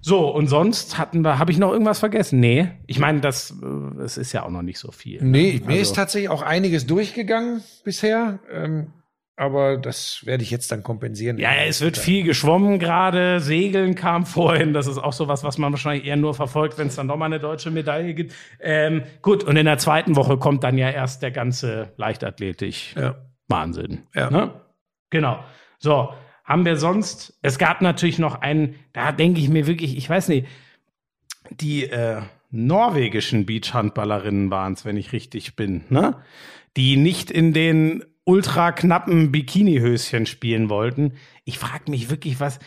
[0.00, 2.40] So, und sonst hatten wir, habe ich noch irgendwas vergessen?
[2.40, 2.68] Nee.
[2.86, 5.22] Ich meine, das, äh, das ist ja auch noch nicht so viel.
[5.22, 8.38] Nee, mir Also- ist tatsächlich auch einiges durchgegangen bisher.
[8.50, 8.92] Ähm,
[9.36, 11.38] aber das werde ich jetzt dann kompensieren.
[11.38, 15.58] Ja, ja, es wird viel geschwommen gerade, Segeln kam vorhin, das ist auch sowas, was
[15.58, 18.34] man wahrscheinlich eher nur verfolgt, wenn es dann nochmal eine deutsche Medaille gibt.
[18.60, 22.96] Ähm, gut, und in der zweiten Woche kommt dann ja erst der ganze Leichtathletik.
[22.96, 23.14] Ja.
[23.46, 24.08] Wahnsinn.
[24.12, 24.28] Ja.
[24.30, 24.50] Ne?
[25.10, 25.38] Genau.
[25.78, 26.08] So,
[26.48, 30.28] haben wir sonst, es gab natürlich noch einen, da denke ich mir wirklich, ich weiß
[30.28, 30.48] nicht,
[31.50, 36.16] die äh, norwegischen Beachhandballerinnen waren es, wenn ich richtig bin, ne?
[36.76, 41.12] Die nicht in den ultra knappen Bikinihöschen spielen wollten.
[41.44, 42.58] Ich frage mich wirklich, was.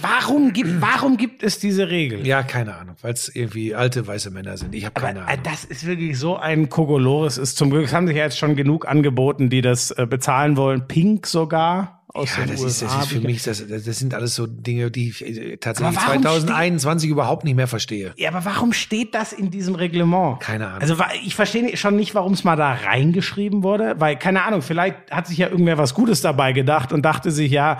[0.00, 2.26] Wa- Warum gibt, warum gibt es diese Regel?
[2.26, 4.74] Ja, keine Ahnung, weil es irgendwie alte weiße Männer sind.
[4.74, 5.40] Ich habe keine äh, Ahnung.
[5.44, 7.38] das ist wirklich so ein Kokolores.
[7.38, 10.56] Ist zum Glück es haben sich ja jetzt schon genug angeboten, die das äh, bezahlen
[10.56, 10.86] wollen.
[10.88, 13.00] Pink sogar aus Ja, das ist, das USA.
[13.02, 16.22] ist für mich, das, das sind alles so Dinge, die ich äh, tatsächlich Aber warum
[16.22, 18.12] 2021 überhaupt nicht mehr verstehe.
[18.16, 20.40] Ja, aber warum steht das in diesem Reglement?
[20.40, 20.80] Keine Ahnung.
[20.80, 24.96] Also ich verstehe schon nicht, warum es mal da reingeschrieben wurde, weil keine Ahnung, vielleicht
[25.10, 27.78] hat sich ja irgendwer was Gutes dabei gedacht und dachte sich, ja,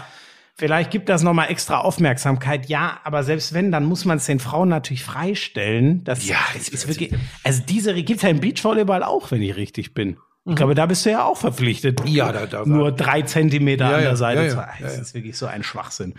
[0.61, 2.68] vielleicht gibt das noch mal extra Aufmerksamkeit.
[2.68, 6.04] Ja, aber selbst wenn, dann muss man es den Frauen natürlich freistellen.
[6.04, 7.12] Das, Ja, das ist wirklich.
[7.42, 10.18] Also diese gibt's ja im Beachvolleyball auch, wenn ich richtig bin.
[10.46, 12.00] Ich glaube, da bist du ja auch verpflichtet.
[12.00, 12.06] Mhm.
[12.08, 14.40] Ja, da- da- nur drei Zentimeter Ja, an der Seite.
[14.42, 16.14] ja, ja, ja, das ist wirklich so ein Schwachsinn.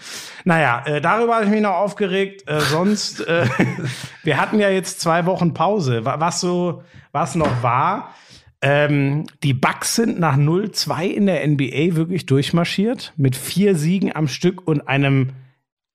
[0.46, 2.44] Naja, äh, darüber habe ich mich noch aufgeregt.
[2.48, 3.46] Äh, sonst, äh,
[4.24, 6.06] wir hatten ja jetzt zwei Wochen Pause.
[6.06, 8.14] Wa- Was so, was noch war,
[8.62, 14.28] ähm, die Bucks sind nach 0-2 in der NBA wirklich durchmarschiert mit vier Siegen am
[14.28, 15.30] Stück und einem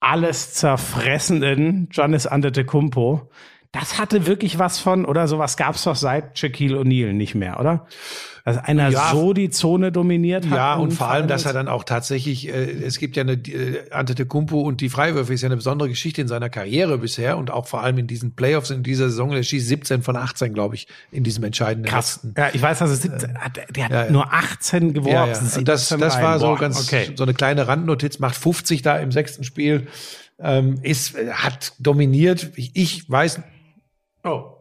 [0.01, 3.31] alles zerfressenden Giannis Antetokounmpo.
[3.79, 7.87] Das hatte wirklich was von, oder sowas gab's doch seit Shaquille O'Neal nicht mehr, oder?
[8.45, 9.11] Dass einer Ja.
[9.11, 10.57] so die Zone dominiert hat.
[10.57, 12.53] Ja, und in vor allem, dass er dann auch tatsächlich, äh,
[12.85, 16.29] es gibt ja eine, äh, Antetokounmpo und die Freiwürfe ist ja eine besondere Geschichte in
[16.29, 19.67] seiner Karriere bisher und auch vor allem in diesen Playoffs in dieser Saison, der schießt
[19.67, 22.21] 17 von 18, glaube ich, in diesem entscheidenden Krass.
[22.23, 22.35] letzten.
[22.41, 23.57] Ja, ich weiß, dass er 17 hat.
[23.75, 24.11] Der hat ja, ja.
[24.13, 25.13] nur 18 geworfen.
[25.45, 25.59] Ja.
[25.59, 27.11] Und das, 17 das war so Boah, ganz Okay.
[27.17, 29.89] so eine kleine Randnotiz, macht 50 da im sechsten Spiel,
[30.39, 32.53] ähm, ist, äh, hat dominiert.
[32.55, 33.41] Ich, ich weiß,
[34.27, 34.59] Oh,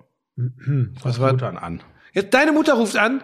[1.03, 1.81] was war, Muttern an.
[2.13, 3.21] jetzt deine Mutter ruft an,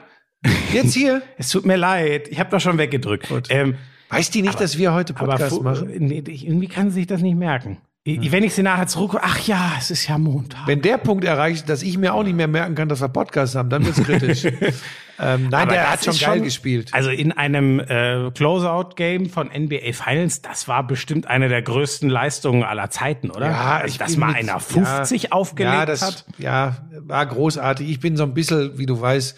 [0.74, 1.22] jetzt hier.
[1.38, 2.28] Es tut mir leid.
[2.30, 3.28] Ich habe doch schon weggedrückt.
[3.50, 3.76] Ähm,
[4.10, 5.90] Weiß die nicht, dass wir heute aber Podcast machen?
[6.00, 7.78] nee, irgendwie kann sie sich das nicht merken.
[8.04, 10.66] Ich, Wenn ich sie nachher zurück, ach ja, es ist ja Montag.
[10.66, 13.54] Wenn der Punkt erreicht, dass ich mir auch nicht mehr merken kann, dass wir Podcast
[13.54, 14.44] haben, dann wird's kritisch.
[15.20, 16.90] ähm, nein, Aber der hat schon geil gespielt.
[16.96, 22.64] Also in einem äh, Closeout-Game von NBA Finals, das war bestimmt eine der größten Leistungen
[22.64, 23.56] aller Zeiten, oder?
[23.56, 26.26] also, ich dass mal mit- einer 50 ja, aufgelegt ja, das, hat.
[26.40, 27.88] Ja, war großartig.
[27.88, 29.38] Ich bin so ein bisschen, wie du weißt,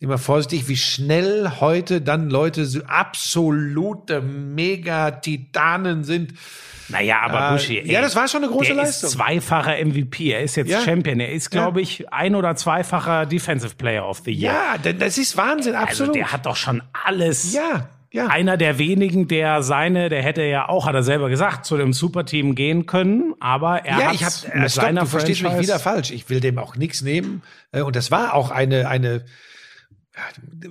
[0.00, 6.34] immer vorsichtig, wie schnell heute dann Leute so absolute Mega-Titanen sind.
[6.90, 9.08] Naja, aber Ja, Buschi, ja, das war schon eine große Leistung.
[9.08, 10.32] ist zweifacher MVP.
[10.32, 10.80] Er ist jetzt Ja.
[10.80, 11.20] Champion.
[11.20, 11.60] Er ist, Ja.
[11.62, 14.52] glaube ich, ein- oder zweifacher Defensive Player of the Year.
[14.52, 16.14] Ja, denn das ist Wahnsinn, also absolut.
[16.16, 17.52] der hat doch schon alles.
[17.52, 18.26] ja, ja.
[18.26, 21.92] Einer der wenigen, der seine, der hätte ja auch, hat er selber gesagt, zu dem
[21.92, 25.42] Superteam gehen können, aber er ja, hat ich habe, mit äh, stopp, seiner du verstehst
[25.44, 26.10] mich wieder falsch.
[26.10, 27.42] Ich will dem auch nichts nehmen.
[27.70, 29.24] Äh, Und das war auch eine, eine,
[30.16, 30.22] ja,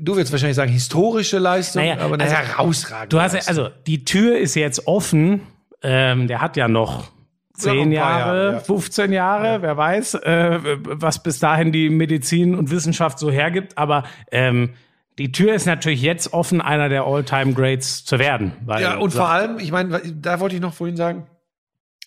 [0.01, 3.57] du willst wahrscheinlich sagen, historische Leistung, Naja, aber eine also, herausragende Du hast ja, Leistung.
[3.65, 5.39] also die Tür ist jetzt offen.
[5.82, 7.10] Ähm, der hat ja noch Ja,
[7.54, 8.60] zehn Jahre, Jahre, ja.
[8.60, 13.78] 15 Jahre, wer weiß, äh, was bis dahin die Medizin und Wissenschaft so hergibt.
[13.78, 14.72] Aber ähm,
[15.18, 18.54] die Tür ist natürlich jetzt offen, einer der All-Time-Greats zu werden.
[18.68, 21.28] Ja, und vor allem, ich meine, da wollte ich noch vorhin sagen,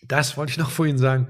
[0.03, 1.29] das wollte ich noch vorhin sagen,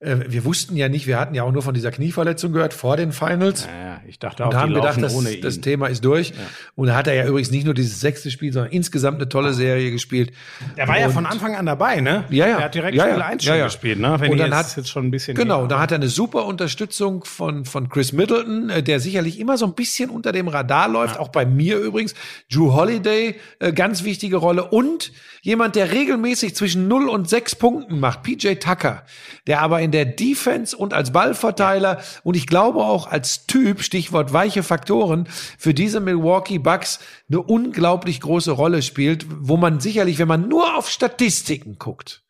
[0.00, 2.96] äh, wir wussten ja nicht, wir hatten ja auch nur von dieser Knieverletzung gehört vor
[2.96, 3.66] den Finals.
[3.66, 5.40] Ja, ich dachte auch, Und die haben gedacht, laufen das, ohne ihn.
[5.42, 6.32] das Thema ist durch.
[6.74, 9.54] Und da hat er ja übrigens nicht nur dieses sechste Spiel, sondern insgesamt eine tolle
[9.54, 10.32] Serie gespielt.
[10.76, 12.24] Der war ja Und- von Anfang an dabei, ne?
[12.30, 12.58] Ja, ja.
[12.58, 13.24] Er hat direkt Ja, Spiel ja.
[13.26, 13.64] 1 Ja, schon ja.
[13.66, 14.16] gespielt, ne?
[14.18, 15.36] Wenn Und dann jetzt, hat- jetzt schon ein bisschen.
[15.36, 19.56] Genau, da hat er eine super Unterstützung von, von Chris Middleton, äh, der sicherlich immer
[19.56, 22.14] so ein bisschen unter dem Radar läuft, auch bei mir übrigens.
[22.52, 24.64] Drew Holiday, äh, ganz wichtige Rolle.
[24.64, 29.04] Und jemand, der regelmäßig zwischen 0 und 6 Punkten macht, PJ Tucker,
[29.46, 34.32] der aber in der Defense und als Ballverteiler und ich glaube auch als Typ, Stichwort
[34.32, 40.26] weiche Faktoren, für diese Milwaukee Bucks eine unglaublich große Rolle spielt, wo man sicherlich, wenn
[40.26, 42.24] man nur auf Statistiken guckt,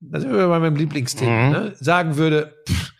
[0.00, 2.92] da sind wir bei meinem Lieblingsthema, ne, sagen würde, pff,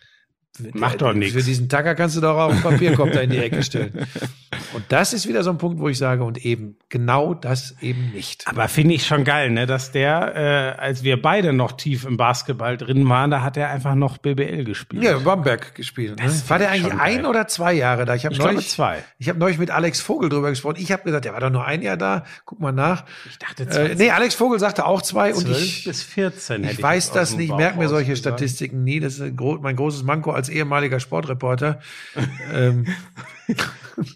[0.73, 1.33] Macht doch nichts.
[1.35, 3.93] Für diesen Tacker kannst du doch auch einen Papierkorb da in die Ecke stellen.
[4.73, 8.11] Und das ist wieder so ein Punkt, wo ich sage, und eben genau das eben
[8.11, 8.47] nicht.
[8.47, 12.15] Aber finde ich schon geil, ne, dass der, äh, als wir beide noch tief im
[12.17, 15.03] Basketball drin waren, da hat er einfach noch BBL gespielt.
[15.03, 16.19] Ja, Bamberg gespielt.
[16.19, 16.31] Ne?
[16.47, 18.15] War der ich eigentlich ein oder zwei Jahre da?
[18.15, 19.03] Ich habe Ich glaube neulich zwei.
[19.19, 20.77] Ich habe neulich mit Alex Vogel drüber gesprochen.
[20.79, 22.23] Ich habe gesagt, der war doch nur ein Jahr da.
[22.45, 23.05] Guck mal nach.
[23.29, 26.75] Ich dachte, Äh, nee, Alex Vogel sagte auch zwei und 12 ich, bis 14 hätte
[26.75, 27.49] ich weiß das nicht.
[27.49, 28.39] Ich merke mir solche gesagt.
[28.39, 28.99] Statistiken nie.
[28.99, 31.79] Das ist mein großes Manko als ehemaliger Sportreporter.
[32.51, 32.87] ähm,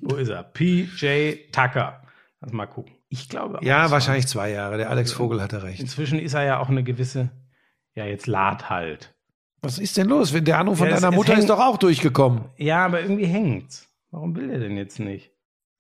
[0.02, 0.44] Wo ist er?
[0.44, 2.02] PJ Tucker.
[2.42, 2.94] Lass mal gucken.
[3.10, 4.78] Ich glaube ja, wahrscheinlich zwei Jahre.
[4.78, 5.80] Der Alex Vogel hatte recht.
[5.80, 7.30] Inzwischen ist er ja auch eine gewisse,
[7.94, 9.14] ja, jetzt lad halt.
[9.62, 10.34] Was ist denn los?
[10.34, 12.46] Wenn der Anruf von Ja, es- deiner es Mutter hängt- ist doch auch durchgekommen.
[12.58, 13.88] Ja, aber irgendwie hängt's.
[14.12, 15.32] Warum will er denn jetzt nicht?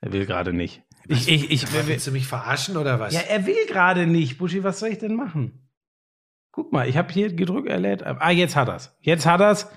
[0.02, 0.84] Er will gerade nicht.
[1.08, 3.14] Ich, ich, ich, Willst du mich verarschen oder was?
[3.14, 4.38] ja, er will gerade nicht.
[4.38, 5.68] Buschi, was soll ich denn machen?
[6.52, 8.04] Guck mal, ich habe hier gedrückt, er lädt.
[8.04, 8.96] Ah, jetzt hat er's.
[9.02, 9.68] Jetzt hat er's.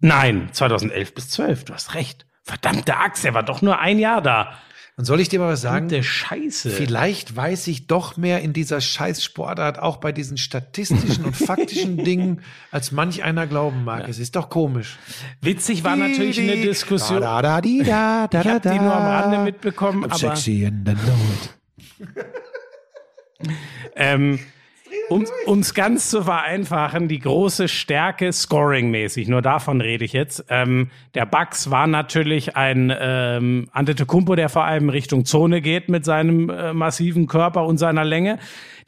[0.00, 1.64] Nein, 2011 bis 12.
[1.64, 2.26] Du hast recht.
[2.42, 4.52] Verdammte Axt, er war doch nur ein Jahr da.
[4.98, 5.90] Und soll ich dir mal was sagen?
[5.90, 6.70] Verdammte Scheiße.
[6.70, 12.40] Vielleicht weiß ich doch mehr in dieser Scheißsportart, auch bei diesen statistischen und faktischen Dingen,
[12.70, 14.08] als manch einer glauben mag.
[14.08, 14.96] Es ist doch komisch.
[15.42, 17.20] Witzig war natürlich eine Diskussion.
[17.20, 19.20] Da, da, di, da, da, Ich habe da, die nur am da.
[19.20, 22.26] Rande mitbekommen, I'm aber sexy and I know it.
[23.96, 24.38] ähm,
[25.08, 30.44] um uns ganz zu vereinfachen, die große Stärke scoring-mäßig, nur davon rede ich jetzt.
[30.48, 36.04] Ähm, der Bucks war natürlich ein ähm, Antetokounmpo, der vor allem Richtung Zone geht mit
[36.04, 38.38] seinem äh, massiven Körper und seiner Länge.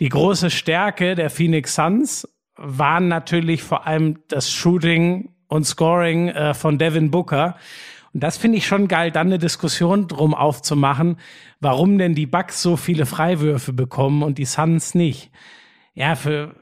[0.00, 6.54] Die große Stärke der Phoenix Suns waren natürlich vor allem das Shooting und Scoring äh,
[6.54, 7.56] von Devin Booker.
[8.12, 11.18] Und das finde ich schon geil, dann eine Diskussion drum aufzumachen,
[11.61, 15.30] warum denn die Bucks so viele Freiwürfe bekommen und die Suns nicht.
[15.99, 16.55] Ja, für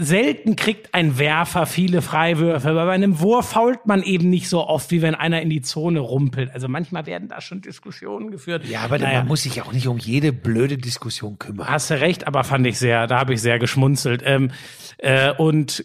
[0.00, 4.66] selten kriegt ein Werfer viele Freiwürfe, aber bei einem Wurf fault man eben nicht so
[4.66, 6.50] oft, wie wenn einer in die Zone rumpelt.
[6.52, 8.64] Also manchmal werden da schon Diskussionen geführt.
[8.64, 9.18] Ja, aber Naja.
[9.20, 11.68] man muss sich auch nicht um jede blöde Diskussion kümmern.
[11.68, 14.22] Hast du recht, aber fand ich sehr, da habe ich sehr geschmunzelt.
[14.24, 14.50] Ähm,
[14.98, 15.84] äh, und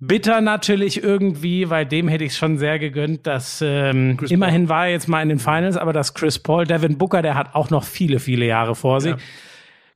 [0.00, 4.92] bitter natürlich irgendwie, weil dem hätte ich schon sehr gegönnt, dass ähm, immerhin war er
[4.92, 7.84] jetzt mal in den Finals, aber dass Chris Paul, Devin Booker, der hat auch noch
[7.84, 9.14] viele, viele Jahre vor sich.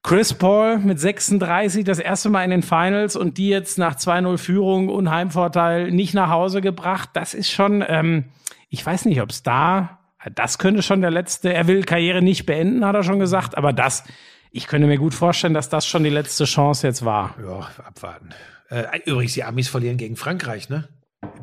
[0.03, 4.37] Chris Paul mit 36 das erste Mal in den Finals und die jetzt nach 2-0
[4.37, 7.11] Führung und Heimvorteil nicht nach Hause gebracht.
[7.13, 8.25] Das ist schon, ähm,
[8.69, 10.01] ich weiß nicht, ob es da,
[10.35, 13.73] das könnte schon der letzte, er will Karriere nicht beenden, hat er schon gesagt, aber
[13.73, 14.03] das,
[14.51, 17.37] ich könnte mir gut vorstellen, dass das schon die letzte Chance jetzt war.
[17.41, 18.31] Ja, abwarten.
[18.71, 20.89] Äh, übrigens, die Amis verlieren gegen Frankreich, ne?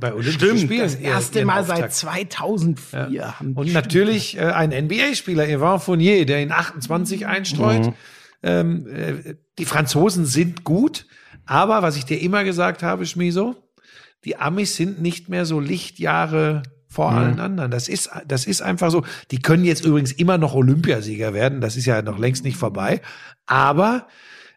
[0.02, 0.82] Bei Olympischen Spielen.
[0.82, 1.94] das erste Mal seit Auftakt.
[1.94, 3.40] 2004.
[3.40, 7.94] haben die Und natürlich äh, ein NBA-Spieler, Evan Fournier, der in 28 einstreut.
[8.42, 11.08] Ähm, äh, die Franzosen sind gut,
[11.46, 13.56] aber was ich dir immer gesagt habe, Schmiso,
[14.26, 17.70] die Amis sind nicht mehr so Lichtjahre vor allen anderen.
[17.70, 19.06] Das ist, das ist einfach so.
[19.30, 21.62] Die können jetzt übrigens immer noch Olympiasieger werden.
[21.62, 23.02] Das ist ja noch längst nicht vorbei.
[23.46, 24.08] Aber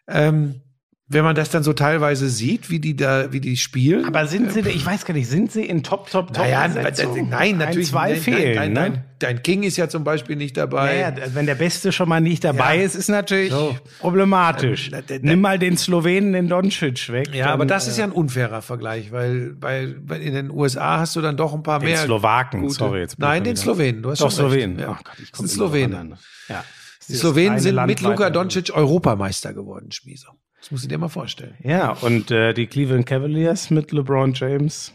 [0.07, 0.61] ähm,
[1.07, 4.05] wenn man das dann so teilweise sieht, wie die da, wie die spielen.
[4.05, 6.37] Aber sind sie, ich weiß gar nicht, sind sie in Top, Top, Top?
[6.37, 7.29] naja, Besetzung?
[7.29, 7.87] nein, natürlich.
[7.89, 8.97] Ein, zwei nein, fehlen, nein, nein, ne?
[8.97, 9.05] nein.
[9.19, 11.11] Dein King ist ja zum Beispiel nicht dabei.
[11.11, 12.83] Naja, wenn der Beste schon mal nicht dabei Ja.
[12.83, 13.75] ist, ist natürlich So.
[13.99, 14.87] problematisch.
[14.87, 17.27] Ähm, da- da- Nimm mal den Slowenen, den Doncic weg.
[17.33, 20.49] Ja, dann, aber das äh, ist ja ein unfairer Vergleich, weil bei, bei in den
[20.51, 21.97] USA hast du dann doch ein paar Den mehr.
[21.99, 24.01] Slowaken, gute- sorry, jetzt Nein, den wieder- Slowenen.
[24.01, 24.31] Du hast Doch.
[24.31, 24.79] Slowenen.
[24.79, 24.95] Ja.
[24.97, 26.15] Ach Gott, ich komme Slowenen.
[26.47, 26.63] Ja.
[27.09, 28.29] Die Slowenen sind mit Luka.
[28.29, 30.29] Doncic Europameister geworden, Schmieso.
[30.63, 31.55] Das musst du dir mal vorstellen.
[31.61, 34.93] Ja, und äh, die Cleveland Cavaliers mit LeBron James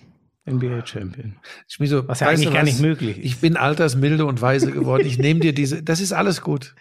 [0.49, 1.37] NBA Champion.
[1.66, 3.25] Schmieso, Was ja weißt du eigentlich gar nicht möglich ist.
[3.27, 5.07] Ich bin altersmilde und weise geworden.
[5.07, 6.75] Ich nehme dir diese, das ist alles gut.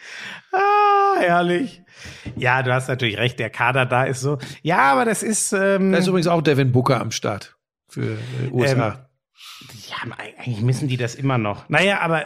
[0.54, 1.82] Ah, herrlich.
[2.38, 4.38] Ja, du hast natürlich recht, der Kader da ist so.
[4.62, 7.58] Ja, aber das ist, ähm, Da ist übrigens auch Devin Booker am Start
[7.90, 9.10] für äh, USA.
[9.90, 11.68] ja, eigentlich müssen die das immer noch.
[11.68, 12.26] Naja, aber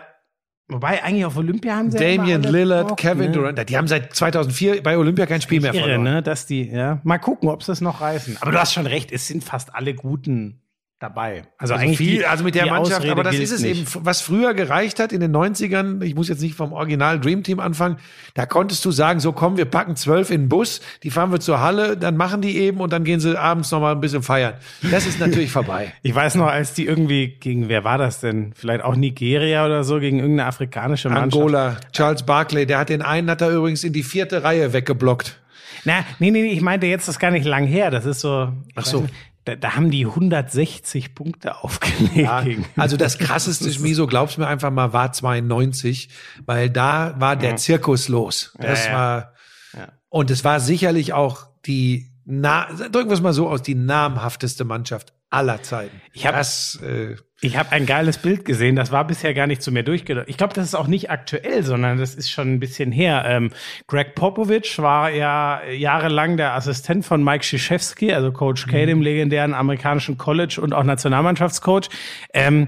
[0.68, 3.32] wobei eigentlich auf Olympia haben sie Damian Lillard, Kevin ne?
[3.32, 6.04] Durant, die haben seit 2004 bei Olympia kein Spiel mehr Irre, verloren.
[6.04, 7.00] ne, dass die, ja.
[7.04, 8.38] Mal gucken, ob sie es noch reißen.
[8.42, 10.62] Aber du hast schon recht, es sind fast alle Guten
[11.02, 11.44] dabei.
[11.58, 13.96] Also, Also eigentlich viel, die, also mit der Mannschaft, Ausrede aber das ist es nicht.
[13.96, 17.44] eben, was früher gereicht hat in den 90ern, ich muss jetzt nicht vom Original Dream
[17.44, 17.98] Team anfangen,
[18.36, 21.40] da konntest du sagen, so komm, wir packen zwölf in den Bus, die fahren wir
[21.40, 24.22] zur Halle, dann machen die eben und dann gehen sie abends noch mal ein bisschen
[24.22, 24.54] feiern.
[24.92, 25.92] Das ist natürlich vorbei.
[26.04, 28.54] Ich weiß noch, als die irgendwie gegen, wer war das denn?
[28.56, 31.34] Vielleicht auch Nigeria oder so, gegen irgendeine afrikanische Mannschaft.
[31.34, 35.40] Angola, Charles Barkley, der hat den einen, hat er übrigens in die vierte Reihe weggeblockt.
[35.84, 37.90] Na, nee, nee, nee, ich meinte jetzt, das ist gar nicht lang her.
[37.90, 38.52] Das ist so.
[38.76, 39.02] Ach so.
[39.02, 39.14] nicht,
[39.46, 42.16] Da, da haben die 160 Punkte aufgelegt.
[42.16, 42.44] Ja,
[42.76, 46.10] also das krasseste Schmiso, glaub's mir einfach mal, war 92,
[46.46, 48.54] weil da war der Zirkus los.
[48.60, 48.98] Das Ja, ja.
[48.98, 49.34] war,
[49.78, 49.88] Ja.
[50.10, 54.64] und es war sicherlich auch die, na, drücken wir es mal so aus, die namhafteste
[54.64, 56.00] Mannschaft aller Zeiten.
[56.14, 59.64] Ich hab- das, äh, Ich habe ein geiles Bild gesehen, das war bisher gar nicht
[59.64, 60.30] zu mir durchgedacht.
[60.30, 63.24] Ich glaube, das ist auch nicht aktuell, sondern das ist schon ein bisschen her.
[63.26, 63.50] Ähm,
[63.88, 69.56] Greg Popovich war ja jahrelang der Assistent von Mike Krzyzewski, also Coach K, dem legendären
[69.56, 71.90] amerikanischen College und auch Nationalmannschaftscoach.
[72.32, 72.68] Ähm,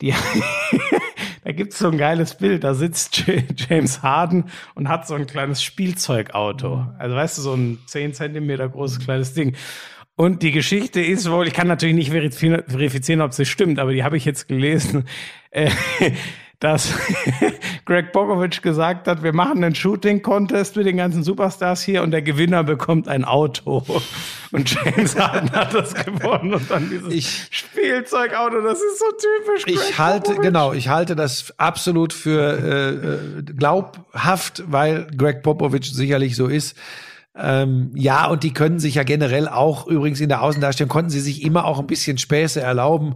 [0.00, 0.14] die
[1.44, 3.24] da gibt's so ein geiles Bild, da sitzt
[3.68, 4.44] James Harden
[4.74, 6.86] und hat so ein kleines Spielzeugauto.
[6.98, 9.54] Also weißt du, so ein 10 Zentimeter großes kleines Ding.
[10.16, 14.04] Und die Geschichte ist wohl, ich kann natürlich nicht verifizieren, ob sie stimmt, aber die
[14.04, 15.06] habe ich jetzt gelesen,
[15.50, 15.70] äh,
[16.60, 16.94] dass
[17.84, 22.22] Greg Popovich gesagt hat, wir machen einen Shooting-Contest mit den ganzen Superstars hier und der
[22.22, 23.84] Gewinner bekommt ein Auto.
[24.52, 29.64] Und James Harden hat das gewonnen und dann dieses Ich- Spielzeugauto, das ist so typisch.
[29.64, 30.40] Greg Ich halte, Popovich.
[30.46, 36.76] genau, ich halte das absolut für äh, äh, glaubhaft, weil Greg Popovich sicherlich so ist.
[37.36, 41.20] Ähm, ja, und die können sich ja generell auch, übrigens in der Außendarstellung, konnten sie
[41.20, 43.14] sich immer auch ein bisschen Späße erlauben.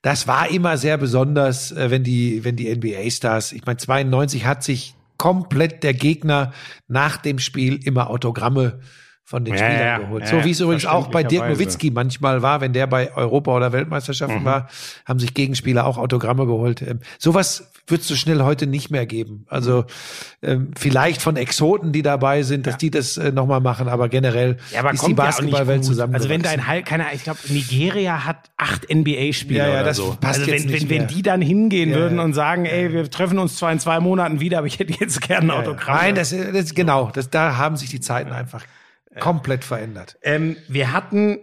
[0.00, 4.62] Das war immer sehr besonders, äh, wenn die, wenn die NBA-Stars, ich meine, 92 hat
[4.62, 6.52] sich komplett der Gegner
[6.86, 8.80] nach dem Spiel immer Autogramme
[9.24, 10.24] von den Ja, Spielern ja, geholt.
[10.24, 11.50] ja, so wie es übrigens auch bei Dirk.
[11.50, 14.68] Nowitzki manchmal war, wenn der bei Europa- oder Weltmeisterschaften war,
[15.04, 16.80] haben sich Gegenspieler auch Autogramme geholt.
[16.80, 19.44] Ähm, sowas wird es so schnell heute nicht mehr geben.
[19.48, 19.84] Also
[20.42, 24.56] ähm, vielleicht von Exoten, die dabei sind, dass die das äh, nochmal machen, aber generell
[24.72, 26.14] Ja, aber ist die ja Basketballwelt zusammen.
[26.14, 29.84] Also wenn dein Halt, keine Ahnung, ich glaube, Nigeria hat acht NBA-Spieler Ja, ja, oder
[29.84, 30.16] das so.
[30.20, 32.24] passt also jetzt wenn, nicht wenn, wenn die dann hingehen Ja, würden ja.
[32.24, 35.20] und sagen, ey, wir treffen uns zwar in zwei Monaten wieder, aber ich hätte jetzt
[35.20, 35.96] gerne ein Autogramm.
[35.96, 38.64] Nein, das, das genau, das, da haben sich die Zeiten einfach
[39.20, 40.16] komplett verändert.
[40.22, 41.38] Ähm, wir hatten,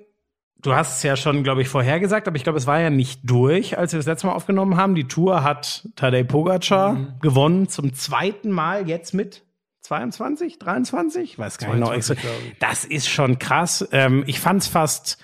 [0.66, 3.22] du hast es ja schon, glaube ich, vorhergesagt, aber ich glaube, es war ja nicht
[3.24, 4.96] durch, als wir das letzte Mal aufgenommen haben.
[4.96, 7.08] Die Tour hat Tadej Pogacar Mhm.
[7.22, 9.44] gewonnen, zum zweiten Mal jetzt mit
[9.82, 11.24] 22, 23?
[11.24, 11.88] Ich weiß gar nicht noch.
[11.90, 12.58] 22, glaube ich.
[12.60, 13.88] Das ist schon krass.
[13.92, 15.18] Ähm, ich fand's fast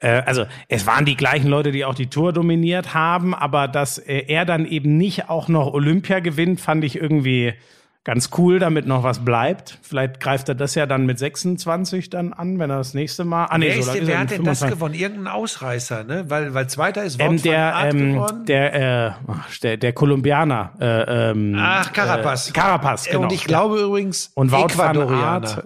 [0.00, 3.98] äh, also es waren die gleichen Leute, die auch die Tour dominiert haben, aber dass
[3.98, 7.52] äh, er dann eben nicht auch noch Olympia gewinnt, fand ich irgendwie
[8.04, 9.78] ganz cool, damit noch was bleibt.
[9.82, 13.46] Vielleicht greift er das ja dann mit 26 dann an, wenn er das nächste Mal.
[13.50, 14.70] Ah, nee, Wer, so ist denn, wer er hat denn das 25.
[14.70, 14.94] gewonnen?
[14.94, 16.24] Irgendein Ausreißer, ne?
[16.28, 18.44] Weil, weil Zweiter ist Ähm, van der, Aert ähm, geworden.
[18.46, 19.12] der, äh,
[19.62, 20.72] der, der Kolumbianer.
[20.80, 22.48] Äh, ähm, Ach, Carapaz.
[22.48, 23.22] Äh, Carapaz, genau.
[23.22, 25.64] Und ich glaube übrigens, Und Wout Ecuadorianer.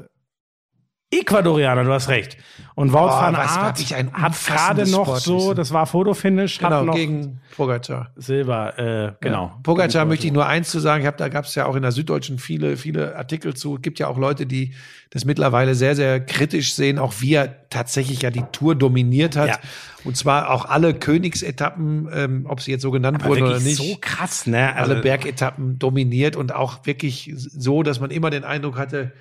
[1.20, 2.36] Ecuadorianer, du hast recht.
[2.76, 3.78] Und Wout Oh, van was Aert
[4.14, 8.10] hat gerade noch so, das war Fotofinish, Genau, hat noch gegen Pogacar.
[8.16, 9.52] Silber, äh, genau.
[9.62, 11.02] Pogacar möchte ich nur eins zu sagen.
[11.02, 13.76] Ich habe da gab es ja auch in der Süddeutschen viele viele Artikel zu.
[13.76, 14.74] Es gibt ja auch Leute, die
[15.10, 19.48] das mittlerweile sehr sehr kritisch sehen, auch wie er tatsächlich ja die Tour dominiert hat
[19.48, 19.58] Ja.
[20.04, 23.76] und zwar auch alle Königsetappen, ähm, ob sie jetzt so genannt Aber wurden oder nicht.
[23.76, 24.74] so krass, ne?
[24.74, 29.12] alle Bergetappen dominiert und auch wirklich so, dass man immer den Eindruck hatte,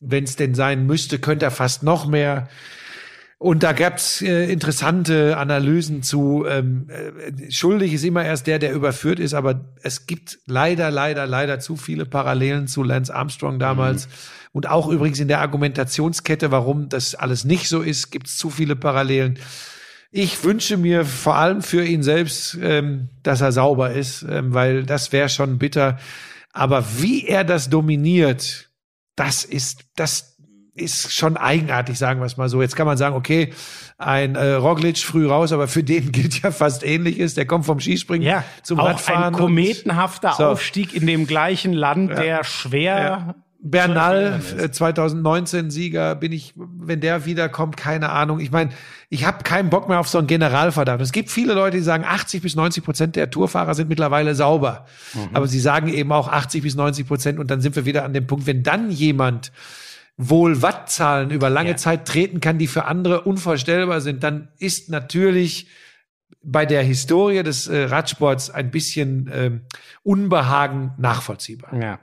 [0.00, 2.48] wenn es denn sein müsste, könnte er fast noch mehr.
[3.38, 6.44] Und da gab's äh, interessante Analysen zu.
[6.46, 11.26] Ähm, äh, schuldig ist immer erst der, der überführt ist, aber es gibt leider, leider,
[11.26, 14.08] leider zu viele Parallelen zu Lance Armstrong damals.
[14.52, 18.76] Und auch übrigens in der Argumentationskette, warum das alles nicht so ist, gibt's zu viele
[18.76, 19.38] Parallelen.
[20.10, 24.84] Ich wünsche mir vor allem für ihn selbst, ähm, dass er sauber ist, ähm, weil
[24.84, 25.98] das wäre schon bitter.
[26.52, 28.69] Aber wie er das dominiert,
[29.20, 30.36] das ist, das
[30.74, 32.62] ist schon eigenartig, sagen wir es mal so.
[32.62, 33.52] Jetzt kann man sagen, okay,
[33.98, 37.34] ein äh, Roglic früh raus, aber für den gilt ja fast ähnliches.
[37.34, 39.24] Der kommt vom Skispringen ja, zum auch Radfahren.
[39.24, 40.46] ein kometenhafter So.
[40.46, 43.34] Aufstieg in dem gleichen Land, der schwer Ja.
[43.62, 48.40] Bernal, äh, 2019 Sieger, bin ich, wenn der wiederkommt, keine Ahnung.
[48.40, 48.70] Ich meine,
[49.10, 51.00] ich habe keinen Bock mehr auf so einen Generalverdacht.
[51.00, 54.86] Es gibt viele Leute, die sagen, 80 bis 90 Prozent der Tourfahrer sind mittlerweile sauber.
[55.34, 58.14] Aber sie sagen eben auch 80 bis 90 Prozent und dann sind wir wieder an
[58.14, 59.52] dem Punkt, wenn dann jemand
[60.16, 61.76] wohl Wattzahlen über lange Ja.
[61.76, 65.68] Zeit treten kann, die für andere unvorstellbar sind, dann ist natürlich
[66.42, 69.60] bei der Historie des äh, Radsports ein bisschen ähm,
[70.02, 71.74] Unbehagen nachvollziehbar.
[71.74, 71.98] Ja.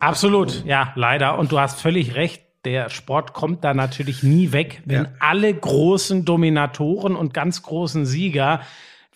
[0.00, 1.38] Absolut, ja, leider.
[1.38, 2.42] Und du hast völlig recht.
[2.64, 5.08] Der Sport kommt da natürlich nie weg, wenn Ja.
[5.20, 8.60] alle großen Dominatoren und ganz großen Sieger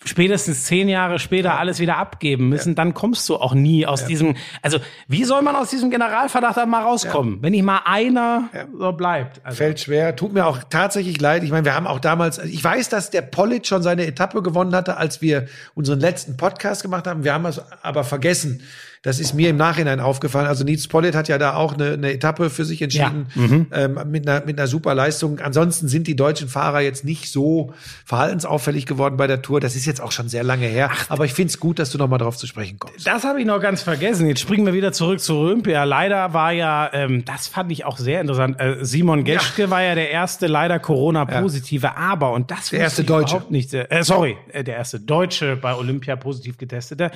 [0.03, 4.35] spätestens zehn Jahre später alles wieder abgeben müssen, dann kommst du auch nie aus diesem,
[4.63, 8.91] also wie soll man aus diesem Generalverdacht dann mal rauskommen, wenn nicht mal einer so
[8.93, 9.41] bleibt?
[9.45, 10.15] Also, Fällt schwer.
[10.15, 11.43] Tut mir auch tatsächlich leid.
[11.43, 14.73] Ich meine, wir haben auch damals, ich weiß, dass der Pollitt schon seine Etappe gewonnen
[14.73, 17.23] hatte, als wir unseren letzten Podcast gemacht haben.
[17.23, 18.63] Wir haben es aber vergessen,
[19.03, 20.45] Das ist mir im Nachhinein aufgefallen.
[20.45, 23.25] Also Nils Pollitt hat ja da auch eine, eine Etappe für sich entschieden
[23.73, 25.39] ähm, mit, einer, mit einer super Leistung.
[25.39, 27.73] Ansonsten sind die deutschen Fahrer jetzt nicht so
[28.05, 29.59] verhaltensauffällig geworden bei der Tour.
[29.59, 30.91] Das ist jetzt auch schon sehr lange her.
[31.09, 33.07] Aber ich finde es gut, dass du noch mal drauf zu sprechen kommst.
[33.07, 34.27] Das habe ich noch ganz vergessen.
[34.27, 35.83] Jetzt springen wir wieder zurück zu Olympia.
[35.83, 38.59] Leider war ja, ähm, das fand ich auch sehr interessant.
[38.59, 43.35] Äh, Simon Geschke war ja der erste leider Corona-positive, aber und das Der erste Deutsche.
[43.35, 43.73] überhaupt nicht.
[43.73, 47.09] Äh, sorry, äh, der erste Deutsche bei Olympia positiv getestete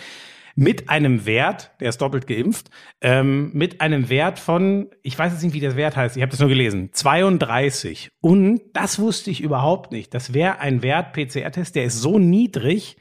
[0.55, 2.69] mit einem Wert, der ist doppelt geimpft,
[3.01, 6.31] ähm, mit einem Wert von, ich weiß jetzt nicht, wie der Wert heißt, ich habe
[6.31, 8.09] das nur gelesen, 32.
[8.21, 10.13] Und das wusste ich überhaupt nicht.
[10.13, 12.95] Das wäre ein Wert PCR-Test, der ist so niedrig,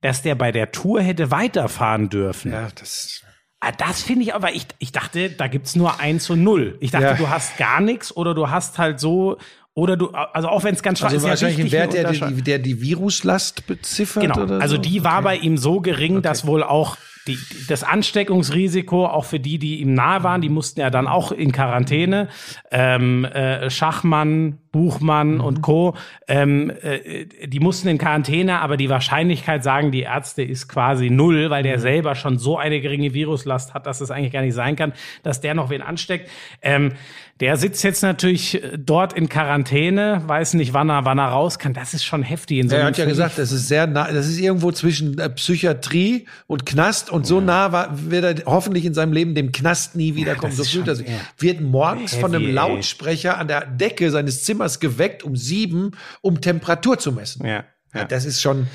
[0.00, 2.52] dass der bei der Tour hätte weiterfahren dürfen.
[2.52, 3.22] Ja, das.
[3.60, 6.76] Ah, Das finde ich aber, ich, ich dachte, da gibt's nur eins und null.
[6.80, 7.14] Ich dachte, Ja.
[7.14, 9.38] du hast gar nichts oder du hast halt so,
[9.78, 11.92] oder du, also auch wenn es ganz schwach Also ist, ja wahrscheinlich ein wichtig, Wert,
[12.20, 14.42] der die, der die Viruslast beziffert Genau.
[14.42, 14.82] oder Also so?
[14.82, 15.24] die war Okay.
[15.24, 16.96] bei ihm so gering, dass wohl auch
[17.28, 21.30] die, das Ansteckungsrisiko, auch für die, die ihm nahe waren, die mussten ja dann auch
[21.30, 22.28] in Quarantäne.
[22.70, 25.40] Ähm, äh, Schachmann, Buchmann Mhm.
[25.40, 25.94] und Co.
[26.26, 31.50] Ähm, äh, die mussten in Quarantäne, aber die Wahrscheinlichkeit, sagen die Ärzte, ist quasi null,
[31.50, 31.66] weil Mhm.
[31.68, 34.92] der selber schon so eine geringe Viruslast hat, dass es eigentlich gar nicht sein kann,
[35.22, 36.30] dass der noch wen ansteckt.
[36.62, 36.92] Ähm,
[37.40, 41.58] der sitzt jetzt natürlich äh, dort in Quarantäne, weiß nicht, wann er, wann er raus
[41.58, 41.72] kann.
[41.72, 42.58] Das ist schon heftig.
[42.58, 45.30] In so Er hat ja gesagt, das ist sehr nah, das ist irgendwo zwischen äh,
[45.30, 49.94] Psychiatrie und Knast und so nah war, wird er hoffentlich in seinem Leben dem Knast
[49.94, 50.56] nie wiederkommen.
[50.56, 51.06] das so fühlt er sich.
[51.38, 52.54] Wird morgens von einem heavy, ey.
[52.54, 57.46] Lautsprecher an der Decke seines Zimmers geweckt um sieben, um Temperatur zu messen.
[57.46, 57.64] Ja.
[57.94, 58.68] Ja, das ist schon,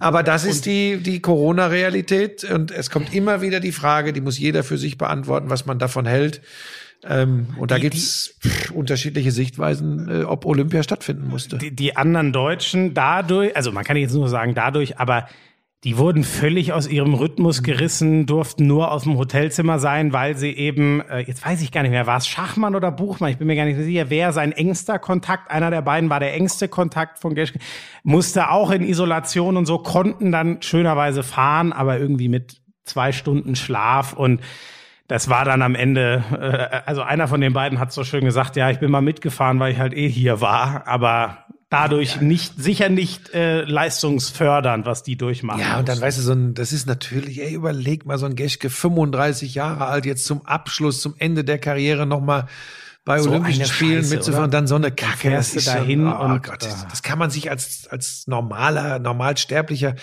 [0.00, 4.36] aber das ist die, die Corona-Realität und es kommt immer wieder die Frage, die muss
[4.36, 6.40] jeder für sich beantworten, was man davon hält.
[7.04, 11.58] Ähm, und da Die- gibt's pff, unterschiedliche Sichtweisen, äh, ob Olympia stattfinden musste.
[11.58, 15.28] die, die anderen Deutschen dadurch, also man kann jetzt nur sagen dadurch, aber
[15.84, 20.50] die wurden völlig aus ihrem Rhythmus gerissen, durften nur aus dem Hotelzimmer sein, weil sie
[20.50, 23.46] eben, äh, jetzt weiß ich gar nicht mehr, war es Schachmann oder Buchmann, ich bin
[23.46, 27.20] mir gar nicht sicher, wer sein engster Kontakt, einer der beiden war der engste Kontakt
[27.20, 27.60] von Geschke,
[28.02, 33.54] musste auch in Isolation und so, konnten dann schönerweise fahren, aber irgendwie mit zwei Stunden
[33.54, 34.40] Schlaf und
[35.08, 38.56] das war dann am Ende, äh, also einer von den beiden hat so schön gesagt,
[38.56, 41.38] ja, ich bin mal mitgefahren, weil ich halt eh hier war, aber
[41.70, 45.60] dadurch nicht, sicher nicht äh, leistungsfördernd, was die durchmachen.
[45.60, 46.02] Ja, und dann mussten.
[46.02, 49.86] weißt du, so ein, das ist natürlich, ey, überleg mal, so ein Geschke, 35 Jahre
[49.86, 52.46] alt, jetzt zum Abschluss, zum Ende der Karriere nochmal
[53.08, 54.50] bei So Olympischen Spielen Scheiße, mitzufahren, oder?
[54.52, 55.16] dann so eine Kacke.
[55.18, 58.98] fährst ist dahin schon, oh und- Gott, das, das kann man sich als, als normaler,
[59.00, 59.94] Normalsterblicher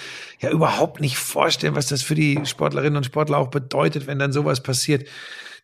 [0.41, 4.33] ja überhaupt nicht vorstellen, was das für die Sportlerinnen und Sportler auch bedeutet, wenn dann
[4.33, 5.07] sowas passiert.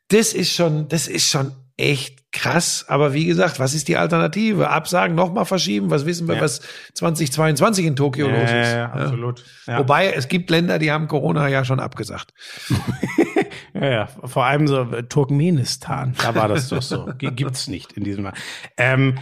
[0.10, 2.86] Das ist schon, das ist schon echt krass.
[2.88, 4.70] Aber wie gesagt, was ist die Alternative?
[4.70, 5.90] Absagen, nochmal verschieben?
[5.90, 6.42] Was wissen wir, Ja.
[6.42, 6.62] was
[6.94, 8.74] 2022 in Tokio Ja, los ist?
[8.74, 9.44] ja, absolut.
[9.66, 12.34] Wobei, es gibt Länder, die haben Corona ja schon abgesagt.
[13.74, 17.08] Ja, ja, vor allem so Turkmenistan, da war das doch so.
[17.18, 18.34] Gibt's nicht in diesem Mal.
[18.78, 19.16] Ähm,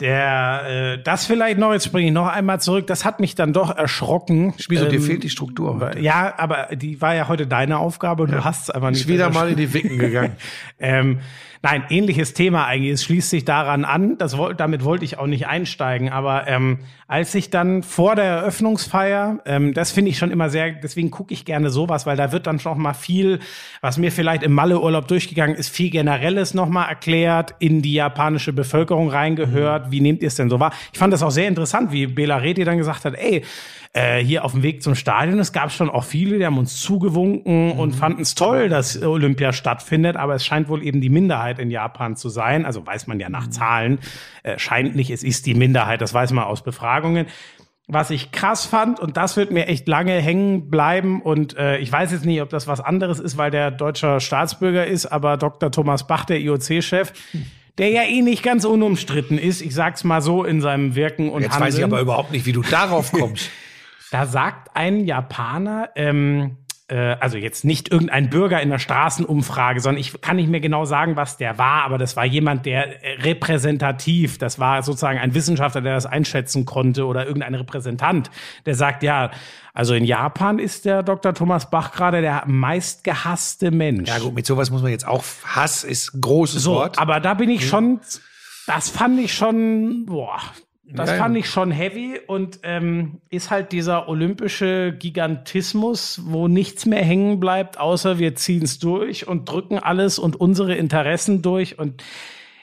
[0.00, 3.52] der, äh, das vielleicht noch, jetzt springe ich noch einmal zurück, das hat mich dann
[3.52, 4.54] doch erschrocken.
[4.68, 5.98] Wieso, dir Ähm, fehlt die Struktur heute.
[5.98, 9.00] Ja, aber die war ja heute deine Aufgabe und du hast es einfach nicht.
[9.00, 10.36] Ist wieder mal in die Wicken gegangen.
[10.78, 11.18] ähm,
[11.62, 12.92] nein, ähnliches Thema eigentlich.
[12.92, 14.18] Es schließt sich daran an.
[14.18, 16.10] Das damit wollte ich auch nicht einsteigen.
[16.10, 20.72] Aber ähm, als ich dann vor der Eröffnungsfeier, ähm, das finde ich schon immer sehr,
[20.72, 23.40] deswegen gucke ich gerne sowas, weil da wird dann schon mal viel,
[23.80, 29.10] was mir vielleicht im Malle-Urlaub durchgegangen ist, viel Generelles nochmal erklärt, in die japanische Bevölkerung
[29.10, 29.90] reingehört.
[29.90, 30.72] Wie nehmt ihr es denn so wahr?
[30.92, 33.42] Ich fand das auch sehr interessant, wie Bela Reti dann gesagt hat, ey,
[33.92, 36.80] äh, hier auf dem Weg zum Stadion, es gab schon auch viele, die haben uns
[36.80, 41.58] zugewunken und fanden es toll, dass Olympia stattfindet, aber es scheint wohl eben die Minderheit
[41.58, 42.66] in Japan zu sein.
[42.66, 43.98] Also weiß man ja nach Zahlen,
[44.42, 47.26] äh, scheint nicht, es ist die Minderheit, das weiß man aus Befragungen.
[47.90, 51.90] Was ich krass fand, und das wird mir echt lange hängen bleiben, und äh, ich
[51.90, 55.72] weiß jetzt nicht, ob das was anderes ist, weil der deutscher Staatsbürger ist, aber Dr.
[55.72, 57.14] Thomas Bach, der IOC-Chef,
[57.78, 61.40] der ja eh nicht ganz unumstritten ist, ich sag's mal so in seinem Wirken und
[61.40, 61.66] Jetzt Handeln.
[61.68, 63.48] weiß ich aber überhaupt nicht, wie du darauf kommst.
[64.10, 66.56] Da sagt ein Japaner, ähm,
[66.88, 70.86] äh, also jetzt nicht irgendein Bürger in der Straßenumfrage, sondern ich kann nicht mehr genau
[70.86, 75.34] sagen, was der war, aber das war jemand, der äh, repräsentativ, das war sozusagen ein
[75.34, 78.30] Wissenschaftler, der das einschätzen konnte oder irgendein Repräsentant,
[78.64, 79.30] der sagt, ja,
[79.74, 81.34] also in Japan ist der Dr.
[81.34, 84.08] Thomas Bach gerade der meistgehasste Mensch.
[84.08, 86.98] ja gut, mit sowas muss man jetzt auch, Hass ist großes So, Wort.
[86.98, 88.00] aber da bin ich schon,
[88.66, 90.40] das fand ich schon, boah,
[90.92, 91.16] das ja.
[91.16, 97.40] fand ich schon heavy und ähm, ist halt dieser olympische Gigantismus, wo nichts mehr hängen
[97.40, 102.02] bleibt, außer wir ziehen es durch und drücken alles und unsere Interessen durch und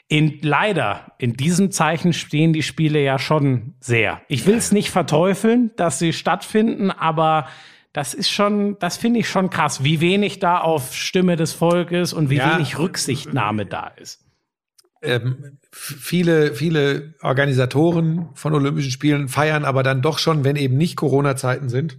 [0.08, 4.20] in, leider, in diesem Zeichen stehen die Spiele ja schon sehr.
[4.28, 7.46] Ich will es nicht verteufeln, dass sie stattfinden, aber
[7.92, 12.12] Das ist schon, das finde ich schon krass, wie wenig da auf Stimme des Volkes
[12.12, 12.54] und wie Ja.
[12.54, 14.25] wenig Rücksichtnahme da ist.
[15.02, 20.96] Ähm, viele, viele Organisatoren von Olympischen Spielen feiern aber dann doch schon, wenn eben nicht
[20.96, 21.98] Corona-Zeiten sind,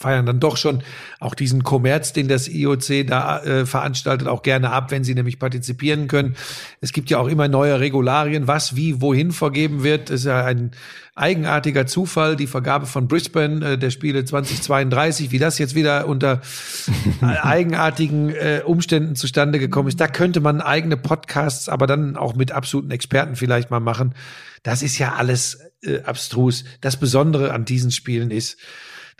[0.00, 0.82] feiern dann doch schon
[1.20, 5.38] auch diesen Kommerz, den das IOC da äh, veranstaltet, auch gerne ab, wenn sie nämlich
[5.38, 6.36] partizipieren können.
[6.80, 10.08] Es gibt ja auch immer neue Regularien, was wie wohin vergeben wird.
[10.08, 10.70] Das ist ja ein
[11.14, 16.40] eigenartiger Zufall, die Vergabe von Brisbane äh, der Spiele 2032, wie das jetzt wieder unter
[17.20, 20.00] eigenartigen äh, Umständen zustande gekommen ist.
[20.00, 24.14] Da könnte man eigene Podcasts, aber dann auch mit absoluten Experten vielleicht mal machen.
[24.62, 26.64] Das ist ja alles äh, abstrus.
[26.80, 28.56] Das Besondere an diesen Spielen ist,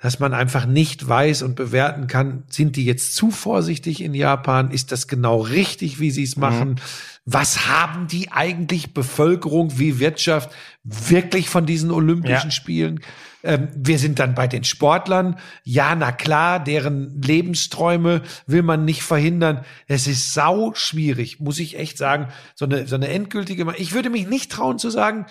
[0.01, 4.71] dass man einfach nicht weiß und bewerten kann, sind die jetzt zu vorsichtig in Japan?
[4.71, 6.81] Ist das genau richtig, wie sie es machen?
[7.27, 10.51] Was haben die eigentlich Bevölkerung wie Wirtschaft
[10.83, 12.51] wirklich von diesen Olympischen Ja.
[12.51, 13.01] Spielen?
[13.43, 15.39] Ähm, wir sind dann bei den Sportlern.
[15.65, 19.65] Ja, na klar, deren Lebensträume will man nicht verhindern.
[19.87, 22.29] Es ist sau schwierig, muss ich echt sagen.
[22.55, 25.27] So eine, so eine endgültige, ich würde mich nicht trauen zu sagen,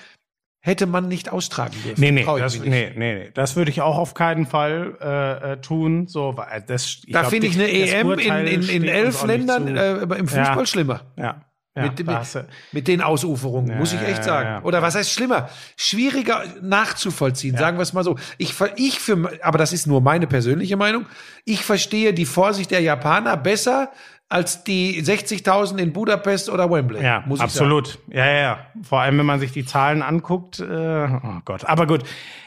[0.62, 2.02] hätte man nicht austragen dürfen.
[2.02, 5.62] Nee, nee, das, nee, nee, nee, das würde ich auch auf keinen Fall äh, äh,
[5.62, 6.08] tun.
[6.08, 10.28] So, weil das, Da finde ich eine EM in, in, in elf Ländern äh, im
[10.28, 10.66] Fußball Ja.
[10.66, 11.02] schlimmer.
[11.16, 11.42] Ja,
[11.78, 12.18] ja mit, mit,
[12.74, 14.50] mit den Ausuferungen, muss ich echt sagen.
[14.50, 14.64] ja, ja.
[14.64, 15.50] Oder was heißt schlimmer?
[15.78, 18.18] Schwieriger nachzuvollziehen, sagen wir es mal so.
[18.38, 21.06] Ich, ich für, aber das ist nur meine persönliche Meinung.
[21.46, 23.92] Ich verstehe die Vorsicht der Japaner besser
[24.30, 27.04] als die 60.000 in Budapest oder Wembley.
[27.04, 27.98] Ja, muss ich absolut.
[28.08, 28.60] Ja, ja, ja.
[28.84, 30.60] Vor allem, wenn man sich die Zahlen anguckt.
[30.60, 31.66] Äh, oh Gott.
[31.66, 32.04] Aber gut,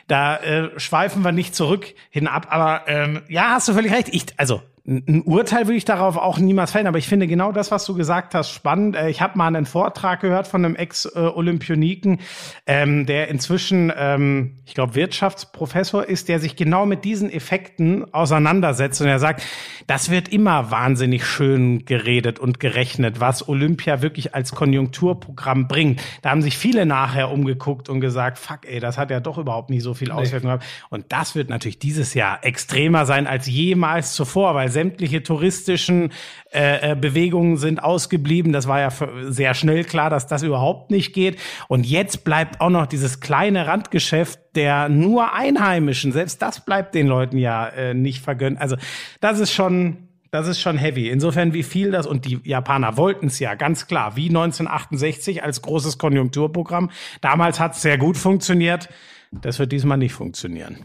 [0.06, 2.46] da äh, schweifen wir nicht zurück hinab.
[2.50, 4.08] Aber ähm, ja, hast du völlig recht.
[4.12, 7.70] Ich, also ein Urteil würde ich darauf auch niemals fällen, aber ich finde genau das,
[7.70, 8.96] was du gesagt hast, spannend.
[8.96, 12.18] Äh, Ich habe mal einen Vortrag gehört von einem Ex-Olympioniken,
[12.66, 19.00] ähm, der inzwischen, ähm, ich glaube, Wirtschaftsprofessor ist, der sich genau mit diesen Effekten auseinandersetzt
[19.00, 19.42] und er sagt,
[19.86, 26.02] das wird immer wahnsinnig schön geredet und gerechnet, was Olympia wirklich als Konjunkturprogramm bringt.
[26.22, 29.70] Da haben sich viele nachher umgeguckt und gesagt, fuck, ey, das hat ja doch überhaupt
[29.70, 30.64] nicht so viel Auswirkungen gehabt.
[30.90, 36.12] Und das wird natürlich dieses Jahr extremer sein als jemals zuvor, weil sämtliche touristischen
[36.52, 38.52] äh, äh, Bewegungen sind ausgeblieben.
[38.52, 38.90] Das war ja
[39.22, 41.38] sehr schnell klar, dass das überhaupt nicht geht.
[41.68, 46.12] Und jetzt bleibt auch noch dieses kleine Randgeschäft der nur Einheimischen.
[46.12, 48.60] Selbst das bleibt den Leuten ja äh, nicht vergönnt.
[48.60, 48.76] Also
[49.20, 51.08] das ist schon, das ist schon heavy.
[51.08, 55.62] Insofern, wie viel das, und die Japaner wollten es ja ganz klar, wie 1968 als
[55.62, 56.90] großes Konjunkturprogramm.
[57.20, 58.88] Damals hat es sehr gut funktioniert.
[59.30, 60.78] Das wird diesmal nicht funktionieren.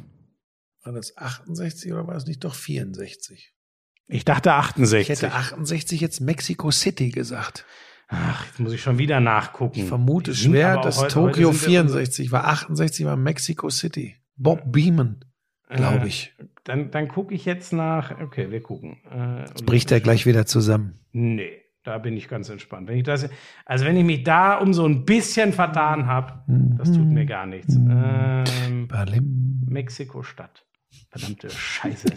[0.84, 3.54] War das 68 oder war es nicht doch 64?
[4.08, 5.10] Ich dachte Ich 68.
[5.10, 7.66] hätte 68 jetzt Mexico City gesagt.
[8.10, 9.80] Ach, jetzt muss ich schon wieder nachgucken.
[9.80, 12.48] Ich vermute Die schwer, dass heute- Tokio heute sind wir- 64 war.
[12.48, 14.16] 68 war Mexico City.
[14.38, 15.26] Bob Beeman,
[15.70, 16.34] glaube Äh, ich.
[16.64, 18.18] Dann, dann gucke ich jetzt nach.
[18.22, 18.98] Okay, wir gucken.
[19.12, 21.00] Äh, Bricht er gleich wieder zusammen.
[21.12, 22.88] Nee, da bin ich ganz entspannt.
[22.88, 23.30] Wenn ich das,
[23.66, 26.44] also wenn ich mich da um so ein bisschen vertan habe,
[26.78, 27.76] das tut mir gar nichts.
[27.76, 29.64] Ähm, Balim.
[29.68, 30.66] Mexiko-Stadt.
[31.18, 32.08] Verdammte Scheiße.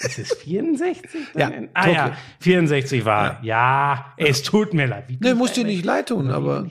[0.00, 1.20] Ist es 64?
[1.36, 1.94] Ja, ah Tokio.
[1.94, 3.38] ja, 64 war.
[3.42, 5.04] Ja, es tut mir leid.
[5.08, 6.66] Wie Nee, bin muss ich dir nicht leid tun, aber.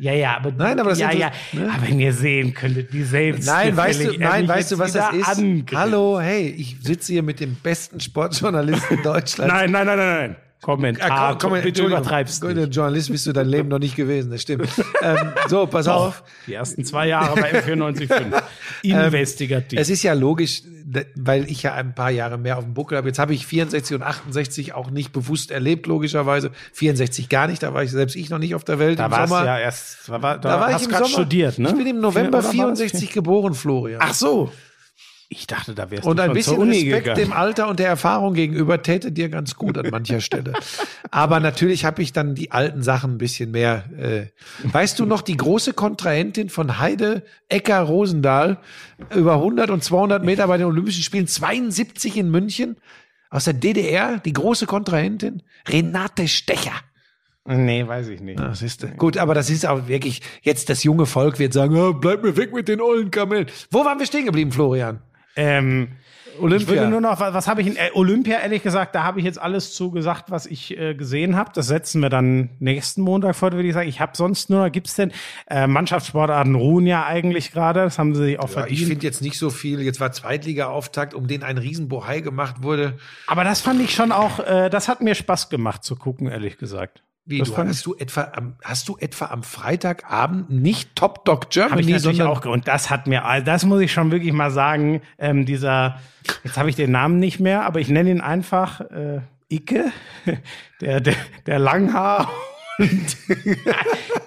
[0.00, 1.30] Ja, ja, aber Nein, aber das ja, ist ja.
[1.52, 1.70] ne?
[1.72, 5.12] Aber wenn ihr sehen könntet, wie selbst Nein, weißt du, nein, weißt du, was das
[5.14, 5.28] ist?
[5.28, 5.78] Angriff.
[5.78, 9.52] Hallo, hey, ich sitze hier mit dem besten Sportjournalisten Deutschlands.
[9.54, 10.36] Nein, nein, nein, nein, nein.
[10.60, 11.10] Kommentar.
[11.10, 12.74] Ah, komm, komm, bitte übertreibst nicht.
[12.74, 14.68] Journalist bist du dein Leben noch nicht gewesen, das stimmt.
[15.02, 16.22] ähm, so, pass auf.
[16.46, 18.42] Die ersten zwei Jahre bei M945.
[18.82, 19.78] Investigativ.
[19.78, 20.62] Es ist ja logisch,
[21.14, 23.08] weil ich ja ein paar Jahre mehr auf dem Buckel habe.
[23.08, 26.50] Jetzt habe ich 64 und 68 auch nicht bewusst erlebt, logischerweise.
[26.74, 29.12] 64 gar nicht, da war ich selbst ich noch nicht auf der Welt da im
[29.12, 29.46] warst Sommer.
[29.46, 31.06] ja erst, da, war, da, da war ich im Sommer.
[31.06, 31.70] studiert, ne?
[31.70, 32.52] Ich bin im November Oder war das?
[32.52, 34.00] 64 geboren, Florian.
[34.02, 34.52] Ach so.
[35.32, 37.20] Ich dachte, da wärst Und du ein schon bisschen zur Uni Respekt gegangen.
[37.20, 40.54] dem Alter und der Erfahrung gegenüber täte dir ganz gut an mancher Stelle.
[41.12, 43.84] Aber natürlich habe ich dann die alten Sachen ein bisschen mehr.
[43.96, 44.26] Äh.
[44.64, 48.58] Weißt du noch, die große Kontrahentin von Heide Ecker Rosendahl
[49.14, 52.76] über 100 und 200 Meter bei den Olympischen Spielen 72 in München
[53.30, 56.74] aus der DDR, die große Kontrahentin Renate Stecher.
[57.44, 58.40] Nee, weiß ich nicht.
[58.40, 61.94] Das ist gut, aber das ist auch wirklich jetzt das junge Volk wird sagen, oh,
[61.94, 63.46] bleib mir weg mit den ollen Kamellen.
[63.70, 65.00] Wo waren wir stehen geblieben, Florian?
[65.36, 65.88] Ähm,
[66.38, 66.56] Olympia.
[66.62, 69.18] ich würde nur noch, was, was habe ich in äh, Olympia, ehrlich gesagt, da habe
[69.18, 71.50] ich jetzt alles zu gesagt, was ich äh, gesehen habe.
[71.54, 73.88] Das setzen wir dann nächsten Montag fort, würde ich sagen.
[73.88, 75.12] Ich habe sonst nur, gibt's denn,
[75.48, 78.80] äh, Mannschaftssportarten ruhen ja eigentlich gerade, das haben sie sich auch Ja, verdient.
[78.80, 79.80] ich finde jetzt nicht so viel.
[79.82, 82.94] Jetzt war Zweitliga-Auftakt, um den ein Riesenbohai gemacht wurde.
[83.26, 86.58] Aber das fand ich schon auch, äh, das hat mir Spaß gemacht zu gucken, ehrlich
[86.58, 87.02] gesagt.
[87.30, 91.44] Wie, Das du, hast, du etwa am, hast du etwa am Freitagabend nicht Top Dog
[91.44, 92.44] Habe Germany, ich sondern auch.
[92.44, 96.00] Und das hat mir, also das muss ich schon wirklich mal sagen, ähm, dieser,
[96.42, 99.92] jetzt habe ich den Namen nicht mehr, aber ich nenne ihn einfach äh, Icke,
[100.80, 101.14] der, der,
[101.46, 102.28] der Langhaar.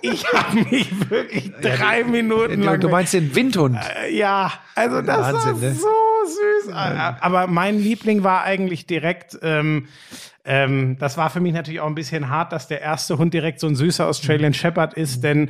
[0.01, 2.79] Ich habe mich wirklich drei Minuten du, lang.
[2.79, 3.79] du meinst den Windhund.
[4.03, 5.75] Äh, ja, also das Wahnsinn, war ne?
[5.75, 6.73] so süß.
[6.73, 9.39] Aber mein Liebling war eigentlich direkt.
[9.41, 9.87] Ähm,
[10.45, 13.59] ähm, das war für mich natürlich auch ein bisschen hart, dass der erste Hund direkt
[13.59, 15.49] so ein süßer Australian Shepherd ist, denn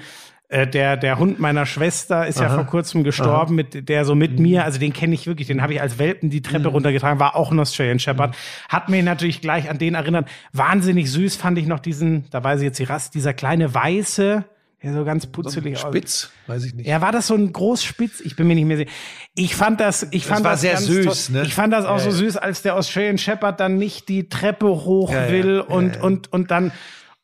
[0.50, 4.39] äh, der, der Hund meiner Schwester ist ja vor kurzem gestorben, mit der so mit
[4.39, 7.36] mir, also den kenne ich wirklich, den habe ich als Welpen die Treppe runtergetragen, war
[7.36, 8.36] auch ein Australian Shepherd,
[8.70, 10.30] hat mich natürlich gleich an den erinnert.
[10.52, 14.44] Wahnsinnig süß fand ich noch diesen, da weiß ich jetzt die Rast, dieser kleine weiße,
[14.84, 15.90] der so ganz putzelig aussieht.
[15.90, 16.88] Spitz, weiß ich nicht.
[16.88, 18.20] Ja, war das so ein Großspitz?
[18.20, 18.92] Ich bin mir nicht mehr sicher.
[19.34, 21.44] Ich fand das, ich fand war das sehr süß, ne?
[21.44, 22.16] Ich fand das auch Ja, so ja.
[22.16, 25.96] süß, als der Australian Shepherd dann nicht die Treppe hoch Ja, ja, will ja, und,
[25.96, 26.02] ja.
[26.04, 26.72] und, und dann,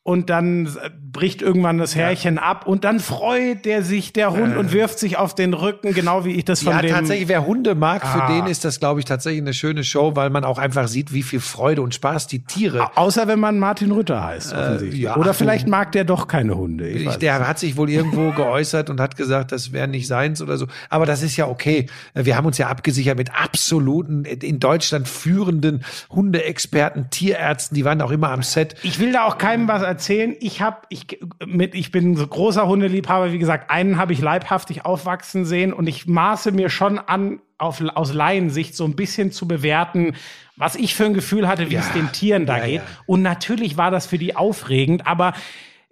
[0.02, 0.68] und dann
[1.12, 5.18] bricht irgendwann das Härchen ab und dann freut der sich, der Hund, und wirft sich
[5.18, 6.90] auf den Rücken, genau wie ich das von Ja, dem.
[6.90, 8.32] tatsächlich, wer Hunde mag, für Ah.
[8.36, 11.22] den ist das, glaube ich, tatsächlich eine schöne Show, weil man auch einfach sieht, wie
[11.22, 12.96] viel Freude und Spaß die Tiere.
[12.96, 15.00] Außer wenn man Martin Rütter heißt, offensichtlich.
[15.00, 15.16] Äh, ja.
[15.16, 16.88] Oder vielleicht mag der doch keine Hunde.
[16.88, 20.56] Ich der hat sich wohl irgendwo geäußert und hat gesagt, das wäre nicht seins oder
[20.56, 20.66] so.
[20.88, 21.86] Aber das ist ja okay.
[22.14, 28.10] Wir haben uns ja abgesichert mit absoluten, in Deutschland führenden Hundeexperten, Tierärzten, die waren auch
[28.10, 28.76] immer am Set.
[28.82, 30.34] Ich will da auch keinem was erzählen.
[30.40, 34.84] Ich habe ich mit ich bin so großer Hundeliebhaber, wie gesagt, einen habe ich leibhaftig
[34.84, 39.46] aufwachsen sehen und ich maße mir schon an auf, aus Laiensicht so ein bisschen zu
[39.46, 40.14] bewerten,
[40.56, 41.80] was ich für ein Gefühl hatte, wie Ja.
[41.80, 42.74] es den Tieren da Ja, geht.
[42.76, 42.82] ja.
[43.06, 45.34] Und natürlich war das für die aufregend, aber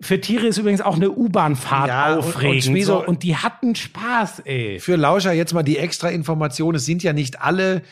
[0.00, 2.64] für Tiere ist übrigens auch eine U-Bahn-Fahrt Ja, und- und aufregend.
[2.64, 4.78] Schmieso- so, und die hatten Spaß, ey.
[4.78, 6.76] Für Lauscher jetzt mal die extra Information.
[6.76, 7.82] Es sind ja nicht alle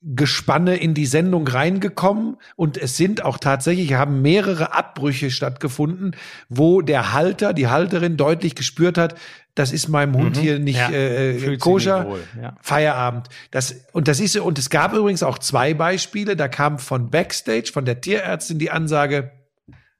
[0.00, 6.14] Gespanne in die Sendung reingekommen und es sind auch tatsächlich, haben mehrere Abbrüche stattgefunden,
[6.48, 9.16] wo der Halter, die Halterin deutlich gespürt hat,
[9.56, 10.94] das ist meinem Hund hier nicht Mhm.
[10.94, 12.04] Ja, äh, koscher.
[12.04, 12.56] nicht ja.
[12.60, 13.28] Feierabend.
[13.50, 16.36] Das, und das ist, und es gab übrigens auch zwei Beispiele.
[16.36, 19.32] Da kam von Backstage, von der Tierärztin die Ansage,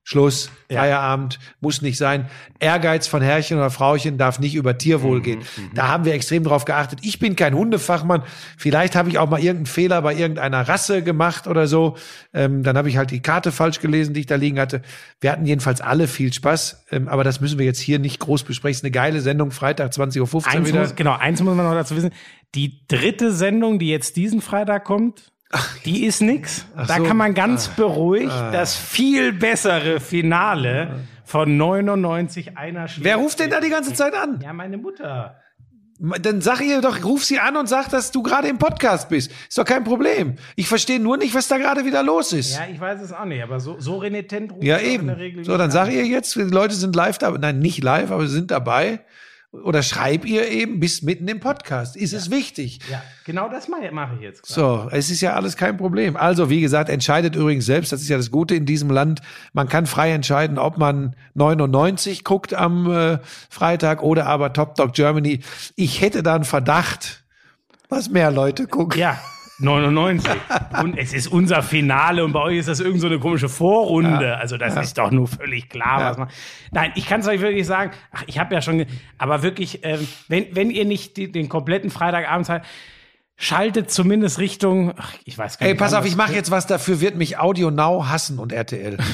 [0.09, 2.31] Schluss, Feierabend, muss nicht sein.
[2.61, 5.43] Ehrgeiz von Herrchen oder Frauchen darf nicht über Mhm, Tierwohl gehen.
[5.75, 7.01] Da haben wir extrem drauf geachtet.
[7.03, 8.23] Ich bin kein Hundefachmann.
[8.57, 11.99] Vielleicht habe ich auch mal irgendeinen Fehler bei irgendeiner Rasse gemacht oder so.
[12.33, 14.81] Ähm, dann habe ich halt die Karte falsch gelesen, die ich da liegen hatte.
[15.21, 16.87] Wir hatten jedenfalls alle viel Spaß.
[16.91, 18.73] Ähm, aber das müssen wir jetzt hier nicht groß besprechen.
[18.73, 20.23] Es ist eine geile Sendung, Freitag 20.15
[20.61, 20.81] Uhr wieder.
[20.81, 22.13] muss, genau, eins muss man noch dazu wissen.
[22.55, 25.33] Die dritte Sendung, die jetzt diesen Freitag kommt,
[25.85, 26.67] die ist nix.
[26.77, 27.03] Da so.
[27.05, 33.05] kann man ganz beruhigt das viel bessere Finale von 99 einer schlägt.
[33.05, 34.41] Wer ruft denn da die ganze Zeit an?
[34.43, 35.37] Ja, meine Mutter.
[36.01, 39.33] Dann sag ihr doch, ruf sie an und sag, dass du gerade im Podcast bist.
[39.49, 40.37] Ist doch kein Problem.
[40.55, 42.57] Ich verstehe nur nicht, was da gerade wieder los ist.
[42.57, 45.07] Ja, ich weiß es auch nicht, aber so, so renitent ruft Ja, auch in eben.
[45.09, 45.71] der Regel So, dann an.
[45.73, 47.39] sag ihr jetzt, die Leute sind live dabei.
[47.39, 49.01] Nein, nicht live, aber sie sind dabei.
[49.51, 51.97] Oder schreib ihr eben, bist mitten im Podcast.
[51.97, 52.81] Ist es wichtig?
[52.91, 53.87] Ja, genau das mache
[54.17, 54.43] ich jetzt.
[54.43, 54.53] gerade.
[54.55, 56.19] So, es ist ja alles kein Problem.
[56.19, 57.91] Also, wie gesagt, entscheidet übrigens selbst.
[57.91, 59.23] Das ist ja das Gute in diesem Land.
[59.55, 63.19] Man kann frei entscheiden, ob man 99 guckt am äh,
[63.49, 65.41] Freitag oder aber Top Dog Germany.
[65.77, 67.25] Ich hätte da einen Verdacht,
[67.89, 69.01] was mehr Leute gucken.
[69.01, 69.19] Ja,
[69.59, 70.31] 99.
[70.83, 74.37] und es ist unser Finale und bei euch ist das irgend so eine komische Vorrunde.
[74.39, 76.11] Also das ist doch nur völlig klar, Ja.
[76.11, 76.29] was man.
[76.71, 77.91] Nein, ich kann es euch wirklich sagen.
[78.13, 78.87] Ach, ich habe ja schon,
[79.19, 82.65] aber wirklich, ähm, wenn wenn ihr nicht die, den kompletten Freitagabend seid,
[83.37, 84.93] schaltet zumindest Richtung.
[84.97, 85.81] Ach, ich weiß gar Ey, nicht.
[85.81, 88.97] pass wann auf, ich mache jetzt was dafür, wird mich Audio Now hassen und RTL.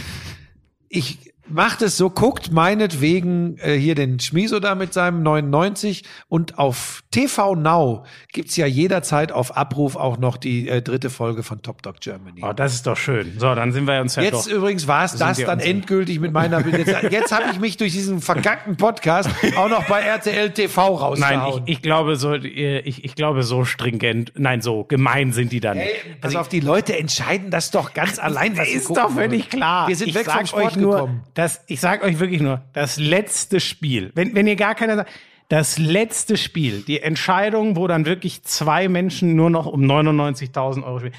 [0.97, 1.19] Ich
[1.49, 7.03] macht es so, guckt meinetwegen äh, hier den Schmiso da mit seinem 99 und auf
[7.15, 11.81] TV Now gibt's ja jederzeit auf Abruf auch noch die äh, dritte Folge von Top
[11.81, 12.43] Dog Germany.
[12.43, 13.35] Oh, das ist doch schön.
[13.39, 14.53] So, dann sind wir uns ja Jetzt doch.
[14.53, 16.67] übrigens war es das dann endgültig mit meiner.
[16.67, 21.39] Jetzt, jetzt habe ich mich durch diesen verkackten Podcast auch noch bei RTL TV Nein,
[21.39, 21.63] rausgehauen.
[21.67, 25.61] ich, ich glaube so, äh, ich, ich glaube so stringent, nein, so gemein sind die
[25.61, 25.77] dann.
[25.77, 26.21] Ey, nicht.
[26.21, 29.87] pass Also auf, die Leute entscheiden das doch ganz allein, was ist doch völlig klar.
[29.87, 31.23] Wir sind ich weg vom Sport euch nur, gekommen.
[31.35, 35.07] Das, ich sag euch wirklich nur, das letzte Spiel, wenn, wenn ihr gar keiner,
[35.49, 40.99] das letzte Spiel, die Entscheidung, wo dann wirklich zwei Menschen nur noch um 99.000 Euro
[41.01, 41.15] spielen,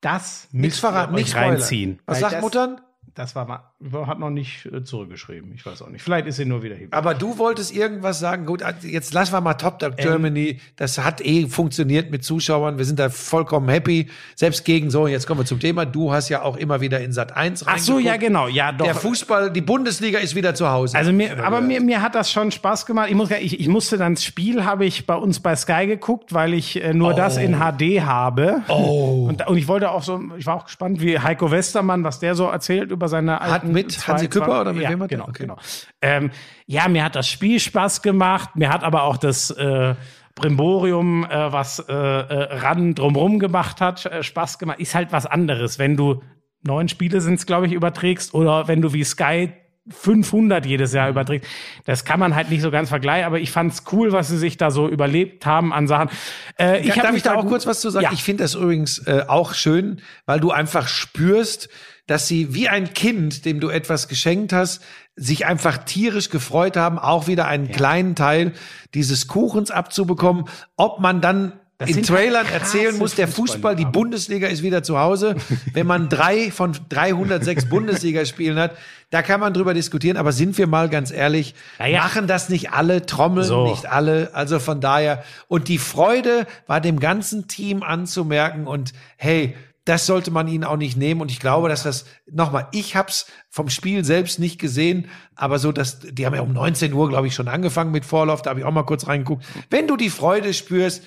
[0.00, 2.00] das müsst verraten, ihr euch reinziehen.
[2.06, 2.80] Was sagt das, Muttern?
[3.14, 5.52] Das war mal, hat noch nicht äh, zurückgeschrieben.
[5.54, 6.00] Ich weiß auch nicht.
[6.02, 6.88] Vielleicht ist sie nur wieder hier.
[6.92, 8.46] Aber du wolltest irgendwas sagen.
[8.46, 10.04] Gut, jetzt lassen wir mal Top Dog Ähm.
[10.04, 10.60] Germany.
[10.76, 12.78] Das hat eh funktioniert mit Zuschauern.
[12.78, 14.08] Wir sind da vollkommen happy.
[14.34, 15.84] Selbst gegen so, jetzt kommen wir zum Thema.
[15.84, 18.48] Du hast ja auch immer wieder in Sat 1 Ach so, ja, genau.
[18.48, 18.86] Ja, doch.
[18.86, 20.96] Der Fußball, die Bundesliga ist wieder zu Hause.
[20.96, 23.08] Also mir, aber mir, mir hat das schon Spaß gemacht.
[23.10, 26.32] Ich, muss, ich, ich musste dann das Spiel habe ich bei uns bei Sky geguckt,
[26.32, 28.62] weil ich äh, nur das in HD habe.
[28.68, 29.26] Oh.
[29.28, 32.34] Und, und ich wollte auch so, ich war auch gespannt, wie Heiko Westermann, was der
[32.34, 35.02] so erzählt über über seine alten mit zwei- Hansi Küpper zwei- oder mit ja, wem
[35.02, 35.42] hat genau, Okay.
[35.42, 35.56] genau.
[36.00, 36.30] Ähm,
[36.66, 38.50] ja, mir hat das Spiel Spaß gemacht.
[38.54, 39.96] Mir hat aber auch das äh,
[40.36, 44.78] Brimborium, äh, was äh, äh, ran drumrum gemacht hat, äh, Spaß gemacht.
[44.78, 46.22] Ist halt was anderes, wenn du
[46.62, 49.52] neun Spiele sind's, glaube ich, überträgst oder wenn du wie Sky
[49.90, 51.48] 500 jedes Jahr überträgst.
[51.86, 54.56] Das kann man halt nicht so ganz vergleichen, aber ich fand's cool, was sie sich
[54.56, 56.08] da so überlebt haben an Sachen.
[56.56, 58.04] Äh, ich Darf mich ich da auch kurz was zu sagen?
[58.04, 58.12] Ja.
[58.12, 61.68] Ich finde das übrigens äh, auch schön, weil du einfach spürst,
[62.06, 64.82] dass sie wie ein Kind, dem du etwas geschenkt hast,
[65.16, 68.52] sich einfach tierisch gefreut haben, auch wieder einen kleinen Teil
[68.94, 70.46] dieses Kuchens abzubekommen.
[70.76, 73.84] Ob man dann Das in Trailern erzählen muss, der Fußball, die.
[73.84, 75.36] Bundesliga ist wieder zu Hause.
[75.74, 78.76] Wenn man drei von 306 Bundesligaspielen hat,
[79.10, 80.16] da kann man drüber diskutieren.
[80.16, 82.02] Aber sind wir mal ganz ehrlich, Naja.
[82.02, 83.68] machen das nicht alle, trommeln So.
[83.68, 84.30] nicht alle.
[84.32, 85.22] Also von daher.
[85.46, 88.66] Und die Freude war dem ganzen Team anzumerken.
[88.66, 89.54] Und hey,
[89.84, 91.20] das sollte man ihnen auch nicht nehmen.
[91.20, 95.72] Und ich glaube, dass das, nochmal, ich hab's vom Spiel selbst nicht gesehen, aber so,
[95.72, 98.42] dass, die haben ja um 19 Uhr, glaube ich, schon angefangen mit Vorlauf.
[98.42, 99.44] Da habe ich auch mal kurz reingeguckt.
[99.70, 101.02] Wenn du die Freude spürst,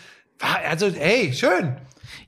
[0.68, 1.78] also, hey, schön.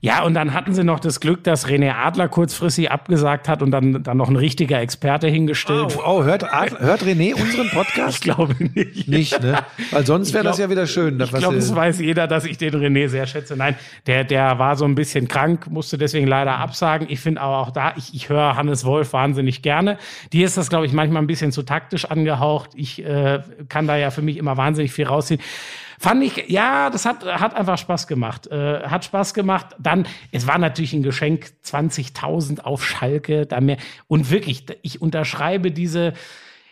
[0.00, 3.70] Ja, und dann hatten sie noch das Glück, dass René Adler kurzfristig abgesagt hat und
[3.70, 5.96] dann, dann noch ein richtiger Experte hingestellt.
[5.98, 8.22] Oh, oh hört, Ad- hört René unseren Ich Podcast?
[8.22, 9.08] glaube nicht.
[9.08, 9.58] Nicht, ne?
[9.90, 11.20] Weil sonst wäre Ich das ja wieder schön.
[11.20, 13.56] Ich glaube, es weiß jeder, dass ich den René sehr schätze.
[13.56, 13.74] Nein,
[14.06, 17.08] der, der war so ein bisschen krank, musste deswegen leider absagen.
[17.10, 19.98] Ich finde aber auch da, ich, ich höre Hannes Wolf wahnsinnig gerne.
[20.32, 22.70] Dir ist das, glaube ich, manchmal ein bisschen zu taktisch angehaucht.
[22.74, 25.40] Ich äh, kann da ja für mich immer wahnsinnig viel rausziehen.
[25.98, 28.46] Fand ich, ja, das hat, hat einfach Spaß gemacht.
[28.46, 29.74] Äh, hat Spaß gemacht.
[29.80, 33.78] Dann, es war natürlich ein Geschenk, 20.000 auf Schalke, da mehr.
[34.06, 36.12] Und wirklich, ich unterschreibe diese,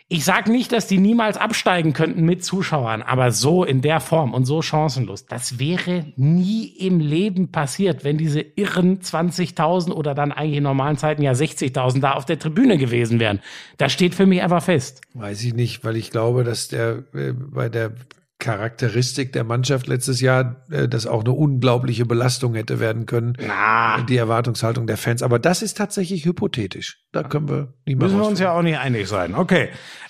[0.07, 4.33] ich sag nicht, dass die niemals absteigen könnten mit Zuschauern, aber so in der Form
[4.33, 10.31] und so chancenlos, das wäre nie im Leben passiert, wenn diese irren 20.000 oder dann
[10.31, 13.41] eigentlich in normalen Zeiten ja 60.000 da auf der Tribüne gewesen wären.
[13.77, 15.01] Das steht für mich einfach fest.
[15.13, 17.91] Weiß ich nicht, weil ich glaube, dass der äh, bei der
[18.39, 23.33] Charakteristik der Mannschaft letztes Jahr äh, das auch eine unglaubliche Belastung hätte werden können.
[23.39, 25.23] Na, Die Erwartungshaltung der Fans.
[25.23, 27.03] Aber das ist tatsächlich hypothetisch.
[27.17, 29.33] Da können wir nicht mehr müssen wir uns ja auch nicht einig sein.
[29.35, 29.69] Okay.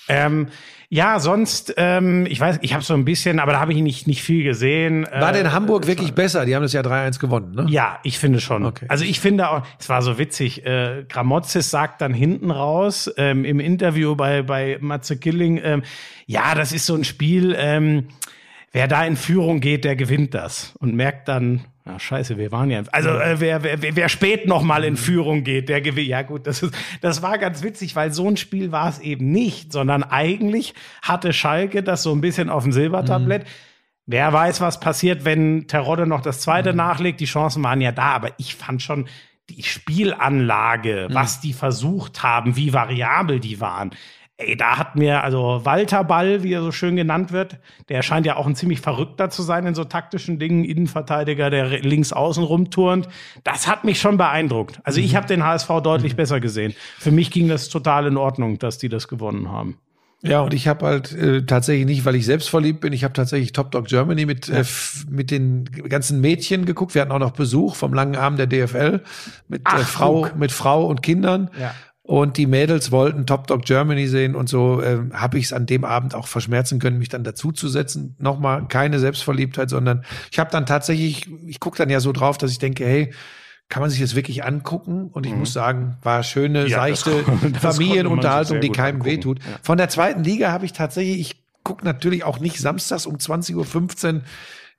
[0.09, 0.47] Ähm,
[0.89, 4.07] ja, sonst, ähm, ich weiß, ich habe so ein bisschen, aber da habe ich nicht,
[4.07, 5.05] nicht viel gesehen.
[5.11, 6.45] War Äh, denn Hamburg wirklich besser?
[6.45, 7.65] Die haben das ja 3-1 gewonnen, ne?
[7.69, 8.65] Ja, ich finde schon.
[8.65, 8.85] Okay.
[8.87, 13.43] Also ich finde auch, es war so witzig, äh, Gramozis sagt dann hinten raus ähm,
[13.43, 15.83] im Interview bei, bei Matze Killing, ähm,
[16.25, 18.07] ja, das ist so ein Spiel, ähm,
[18.71, 20.73] wer da in Führung geht, der gewinnt das.
[20.79, 24.61] Und merkt dann, ja, scheiße, wir waren ja, also äh, wer, wer, wer- spät noch
[24.63, 26.07] mal in Führung geht, der gewinnt.
[26.07, 29.31] Ja gut, das ist, das war ganz witzig, weil so ein Spiel war es eben
[29.31, 33.45] nicht, sondern eigentlich hatte Schalke das so ein bisschen auf dem Silbertablett.
[34.05, 37.19] Wer weiß, was passiert, wenn Terodde noch das zweite nachlegt.
[37.19, 39.07] Die Chancen waren ja da, aber ich fand schon
[39.49, 43.91] die Spielanlage, was die versucht haben, wie variabel die waren.
[44.39, 47.57] Ey, da hat mir, also Walter Ball, wie er so schön genannt wird,
[47.89, 51.79] der scheint ja auch ein ziemlich verrückter zu sein in so taktischen Dingen, Innenverteidiger, der
[51.79, 53.09] links außen rumturnt.
[53.43, 54.79] Das hat mich schon beeindruckt.
[54.83, 56.75] Also ich habe den HSV deutlich besser gesehen.
[56.99, 59.79] Für mich ging das total in Ordnung, dass die das gewonnen haben.
[60.23, 63.13] Ja, und ich habe halt äh, tatsächlich nicht, weil ich selbst verliebt bin, ich habe
[63.13, 64.63] tatsächlich Top Dog Germany mit, äh,
[65.09, 66.95] mit den ganzen Mädchen geguckt.
[66.95, 69.01] Wir hatten auch noch Besuch vom langen Arm der DFL
[69.47, 70.35] mit, äh, Ach, Frau, guck.
[70.35, 71.51] mit Frau und Kindern.
[71.59, 71.73] Ja.
[72.07, 75.65] Und die Mädels wollten Top Dog Germany sehen und so äh, habe ich es an
[75.65, 78.15] dem Abend auch verschmerzen können, mich dann dazuzusetzen.
[78.17, 82.49] Nochmal keine Selbstverliebtheit, sondern ich habe dann tatsächlich, ich gucke dann ja so drauf, dass
[82.51, 83.13] ich denke, hey,
[83.67, 85.09] kann man sich das wirklich angucken?
[85.11, 86.67] Und ich muss sagen, war schöne, Mhm.
[86.69, 87.11] Ja, seichte
[87.59, 89.11] Familienunterhaltung, die keinem angucken.
[89.11, 89.39] wehtut.
[89.61, 93.53] Von der zweiten Liga habe ich tatsächlich, ich gucke natürlich auch nicht samstags um 20.15
[93.55, 94.21] Uhr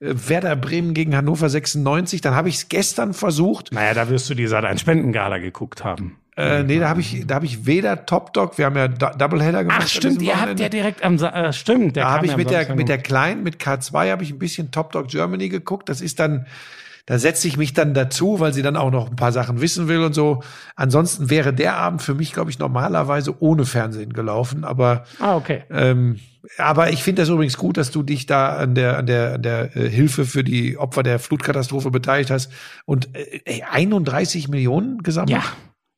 [0.00, 2.22] äh, Werder Bremen gegen Hannover 96.
[2.22, 3.70] Dann habe ich es gestern versucht.
[3.72, 6.16] Naja, da wirst du die seit ein Spendengala geguckt haben.
[6.38, 9.10] Äh, nee, da habe ich, da habe ich weder Top Dog, wir haben ja Do-
[9.18, 9.80] Doubleheader gemacht.
[9.82, 12.50] Ach stimmt, ihr habt ja direkt am äh, stimmt, der Da habe ich ja mit
[12.50, 15.88] der, mit der Kleinen, mit K2 habe ich ein bisschen Top Dog Germany geguckt.
[15.88, 16.46] Das ist dann,
[17.06, 19.88] da setze ich mich dann dazu, weil sie dann auch noch ein paar Sachen wissen
[19.88, 20.42] will und so.
[20.76, 24.62] Ansonsten wäre der Abend für mich, glaube ich, normalerweise ohne Fernsehen gelaufen.
[24.64, 25.62] Aber, Ah, okay.
[25.72, 26.20] ähm,
[26.56, 29.42] aber ich finde das übrigens gut, dass du dich da an der, an der, an
[29.42, 32.52] der äh, Hilfe für die Opfer der Flutkatastrophe beteiligt hast.
[32.84, 35.30] Und äh, ey, 31 Millionen gesammelt?
[35.30, 35.42] Ja.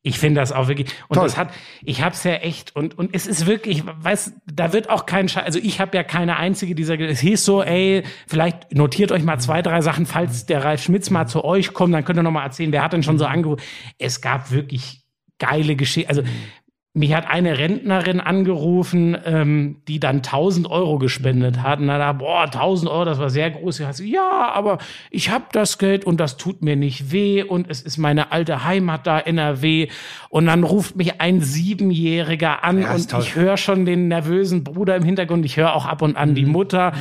[0.03, 0.89] Ich finde das auch wirklich.
[1.09, 1.25] Und Toll.
[1.25, 1.53] das hat,
[1.83, 5.45] ich hab's ja echt, und, und es ist wirklich, weiß, da wird auch kein Scheiß,
[5.45, 9.39] also ich habe ja keine einzige dieser, es hieß so, ey, vielleicht notiert euch mal
[9.39, 12.31] zwei, drei Sachen, falls der Ralf Schmitz mal zu euch kommt, dann könnt ihr noch
[12.31, 13.63] mal erzählen, wer hat denn schon so angerufen.
[13.99, 15.05] Es gab wirklich
[15.39, 16.23] geile Geschichten, also
[16.93, 21.79] mich hat eine Rentnerin angerufen, ähm, die dann 1000 Euro gespendet hat.
[21.79, 23.79] Und dann da, boah, 1000 Euro, das war sehr groß.
[23.79, 24.79] Ich so, ja, aber
[25.11, 28.65] ich habe das Geld und das tut mir nicht weh und es ist meine alte
[28.65, 29.87] Heimat da, NRW.
[30.31, 33.21] Und dann ruft mich ein Siebenjähriger an Ja, und toll.
[33.23, 35.45] ich höre schon den nervösen Bruder im Hintergrund.
[35.45, 36.51] Ich höre auch ab und an die Mhm.
[36.53, 36.93] Mutter,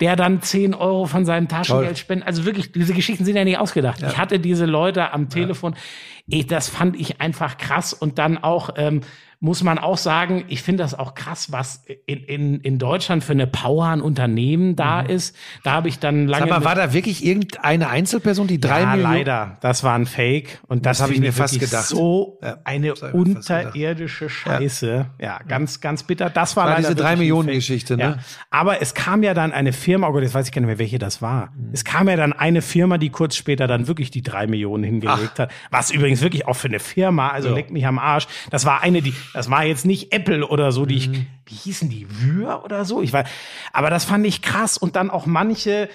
[0.00, 2.26] der dann 10 Euro von seinem Taschengeld spendet.
[2.26, 4.02] Also wirklich, diese Geschichten sind ja nicht ausgedacht.
[4.06, 5.74] Ich hatte diese Leute am Telefon.
[5.74, 7.92] Ich, das fand ich einfach krass.
[7.92, 9.02] Und dann auch, ähm,
[9.40, 13.32] muss man auch sagen, ich finde das auch krass, was in, in, in Deutschland für
[13.32, 15.36] eine Power an Unternehmen da ist.
[15.64, 16.46] Da habe ich dann lange.
[16.46, 16.52] Mhm.
[16.54, 19.12] Mit- war da wirklich irgendeine Einzelperson, die drei ja, Millionen?
[19.12, 19.58] leider.
[19.60, 20.60] Das war ein Fake.
[20.66, 21.84] Und das, Das hab ich mir fast gedacht.
[21.84, 25.06] So Ja, eine unterirdische Scheiße.
[25.20, 26.30] Ja, ganz, ganz bitter.
[26.30, 27.48] Das war, War leider diese drei Millionen.
[27.48, 28.02] Geschichte, ne?
[28.02, 28.18] Ja.
[28.50, 30.78] Aber es kam ja dann eine Firma, oh Gott, jetzt weiß ich gar nicht mehr,
[30.78, 31.50] welche das war.
[31.54, 31.70] Mhm.
[31.74, 35.38] Es kam ja dann eine Firma, die kurz später dann wirklich die drei Millionen hingelegt
[35.38, 35.50] hat.
[35.70, 38.26] Was übrigens wirklich auch für eine Firma, also leck mich am Arsch.
[38.50, 41.26] Das war eine, die, das war jetzt nicht Apple oder so, die ich, Mhm.
[41.46, 43.02] wie hießen die, Wür oder so?
[43.02, 43.28] Ich weiß,
[43.72, 44.78] aber das fand ich krass.
[44.78, 45.88] Und dann auch manche,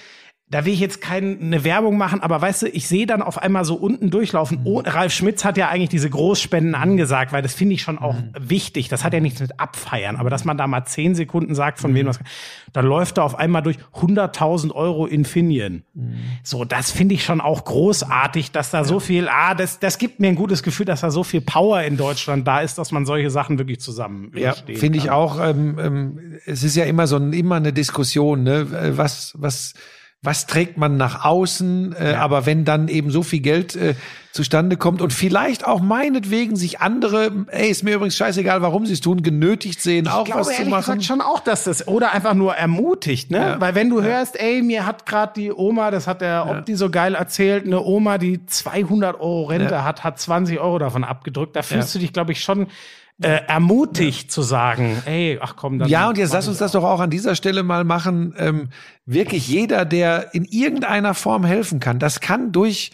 [0.51, 3.65] da will ich jetzt keine Werbung machen, aber weißt du, ich sehe dann auf einmal
[3.65, 4.61] so unten durchlaufen.
[4.63, 8.15] Oh, Ralf Schmitz hat ja eigentlich diese Großspenden angesagt, weil das finde ich schon auch
[8.39, 8.87] wichtig.
[8.89, 11.93] Das hat ja nichts mit Abfeiern, aber dass man da mal zehn Sekunden sagt, von
[11.93, 12.19] wem was,
[12.73, 15.83] dann läuft da auf einmal durch 100.000 Euro Infineon.
[16.41, 20.19] So, das finde ich schon auch großartig, dass da so viel, ah, das, das gibt
[20.19, 23.05] mir ein gutes Gefühl, dass da so viel Power in Deutschland da ist, dass man
[23.05, 25.39] solche Sachen wirklich zusammen Ja, finde ich auch.
[25.39, 28.67] Ähm, ähm, es ist ja immer so ein, immer eine Diskussion, ne?
[28.73, 29.73] Äh, Was, was,
[30.21, 31.95] was trägt man nach außen?
[31.97, 33.95] Äh, Aber wenn dann eben so viel Geld äh,
[34.33, 38.93] zustande kommt und vielleicht auch meinetwegen sich andere, ey, ist mir übrigens scheißegal, warum sie
[38.93, 40.79] es tun, genötigt sehen, auch ich glaube was zu machen.
[40.81, 43.37] gesagt schon auch, dass das oder einfach nur ermutigt, ne?
[43.37, 43.61] Ja.
[43.61, 46.89] Weil wenn du hörst, ey, mir hat gerade die Oma, das hat der Opti so
[46.89, 51.55] geil erzählt, eine Oma, die 200 Euro Rente hat, hat 20 Euro davon abgedrückt.
[51.55, 52.67] Da fühlst du dich, glaube ich, schon
[53.21, 56.83] äh, ermutigt zu sagen, ey, ach komm, dann Ja, und jetzt lass uns das doch
[56.83, 58.33] auch an dieser Stelle mal machen.
[58.37, 58.69] Ähm,
[59.05, 62.91] wirklich jeder, der in irgendeiner Form helfen kann, das kann durch,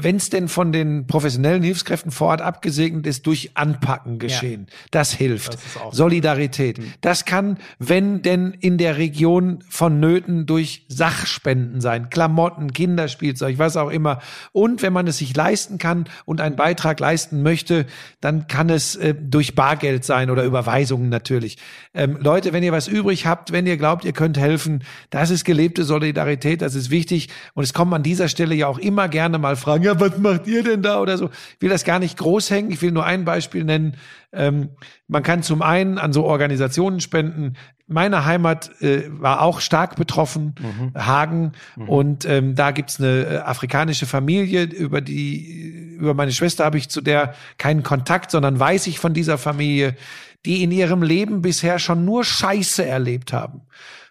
[0.00, 4.66] wenn es denn von den professionellen Hilfskräften vor Ort abgesegnet ist, durch Anpacken geschehen.
[4.90, 5.56] Das hilft.
[5.82, 6.78] auch- Solidarität.
[7.00, 12.10] Das kann, wenn denn in der Region vonnöten, durch Sachspenden sein.
[12.10, 14.20] Klamotten, Kinderspielzeug, was auch immer.
[14.52, 17.86] Und wenn man es sich leisten kann und einen Beitrag leisten möchte,
[18.20, 21.56] dann kann es äh, durch Bargeld sein oder Überweisungen natürlich.
[21.94, 25.44] Ähm, Leute, wenn ihr was übrig habt, wenn ihr glaubt, ihr könnt helfen, das ist
[25.44, 27.28] gelebte Solidarität, das ist wichtig.
[27.54, 30.46] Und es kommen an dieser Stelle ja auch immer gerne mal Fragen, ja, was macht
[30.46, 31.30] ihr denn da oder so.
[31.56, 32.70] Ich will das gar nicht groß hängen.
[32.70, 33.96] Ich will nur ein Beispiel nennen.
[34.32, 34.70] Ähm,
[35.08, 37.54] man kann zum einen an so Organisationen spenden.
[37.86, 40.54] Meine Heimat äh, war auch stark betroffen,
[40.94, 41.52] Hagen.
[41.86, 46.88] Und ähm, da gibt's eine äh, afrikanische Familie, über die, über meine Schwester habe ich
[46.88, 49.96] zu der keinen Kontakt, sondern weiß ich von dieser Familie,
[50.44, 53.62] die in ihrem Leben bisher schon nur Scheiße erlebt haben.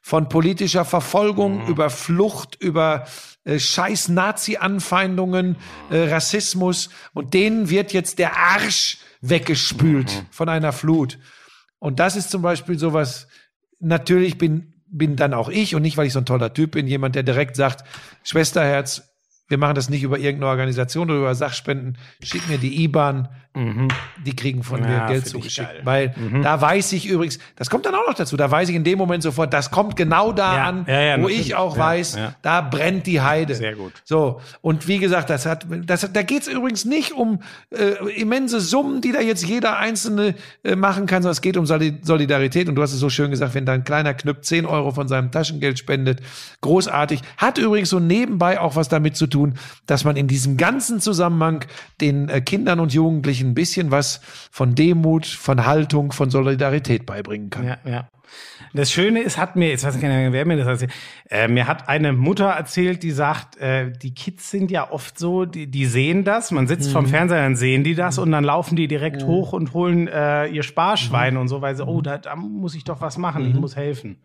[0.02, 3.06] Von politischer Verfolgung über Flucht, über
[3.44, 5.56] äh, scheiß Nazi-Anfeindungen,
[5.90, 6.90] äh, Rassismus.
[7.14, 11.20] Und denen wird jetzt der Arsch weggespült von einer Flut.
[11.80, 13.28] Und das ist zum Beispiel sowas,
[13.80, 16.88] natürlich bin, bin dann auch ich und nicht, weil ich so ein toller Typ bin,
[16.88, 17.84] jemand, der direkt sagt,
[18.24, 19.11] Schwesterherz,
[19.52, 23.28] wir machen das nicht über irgendeine Organisation oder über Sachspenden, schick mir die IBAN,
[24.26, 25.68] die kriegen von Ja, mir Geld zugeschickt.
[25.84, 28.86] Weil da weiß ich übrigens, das kommt dann auch noch dazu, da weiß ich in
[28.86, 31.40] dem Moment sofort, das kommt genau da Ja, an, ja, wo natürlich.
[31.42, 33.54] ich auch weiß, da brennt die Heide.
[33.56, 33.92] Sehr gut.
[34.06, 37.40] So, und wie gesagt, das hat, das, hat- da geht's übrigens nicht um
[37.72, 40.34] äh, immense Summen, die da jetzt jeder Einzelne
[40.64, 42.70] äh, machen kann, sondern es geht um Soli- Solidarität.
[42.70, 45.10] Und du hast es so schön gesagt, wenn da ein kleiner Knüpp 10 Euro von
[45.10, 46.22] seinem Taschengeld spendet,
[46.62, 47.20] großartig.
[47.36, 49.41] Hat übrigens so nebenbei auch was damit zu tun,
[49.86, 51.66] dass man in diesem ganzen Zusammenhang
[52.00, 57.50] den äh, Kindern und Jugendlichen ein bisschen was von Demut, von Haltung, von Solidarität beibringen
[57.50, 57.66] kann.
[57.68, 58.10] Ja, ja.
[58.74, 60.92] Das Schöne ist, hat mir, jetzt weiß ich gar nicht mehr, wer mir das erzählt,
[61.30, 65.44] äh, mir hat eine Mutter erzählt, die sagt, äh, die Kids sind ja oft so,
[65.44, 66.94] die, die sehen das, man sitzt Mhm.
[66.94, 70.48] vom Fernseher, dann sehen die das und dann laufen die direkt hoch und holen äh,
[70.48, 73.56] ihr Sparschwein und so, weil sie, oh, da, da muss ich doch was machen, ich
[73.56, 74.22] muss helfen.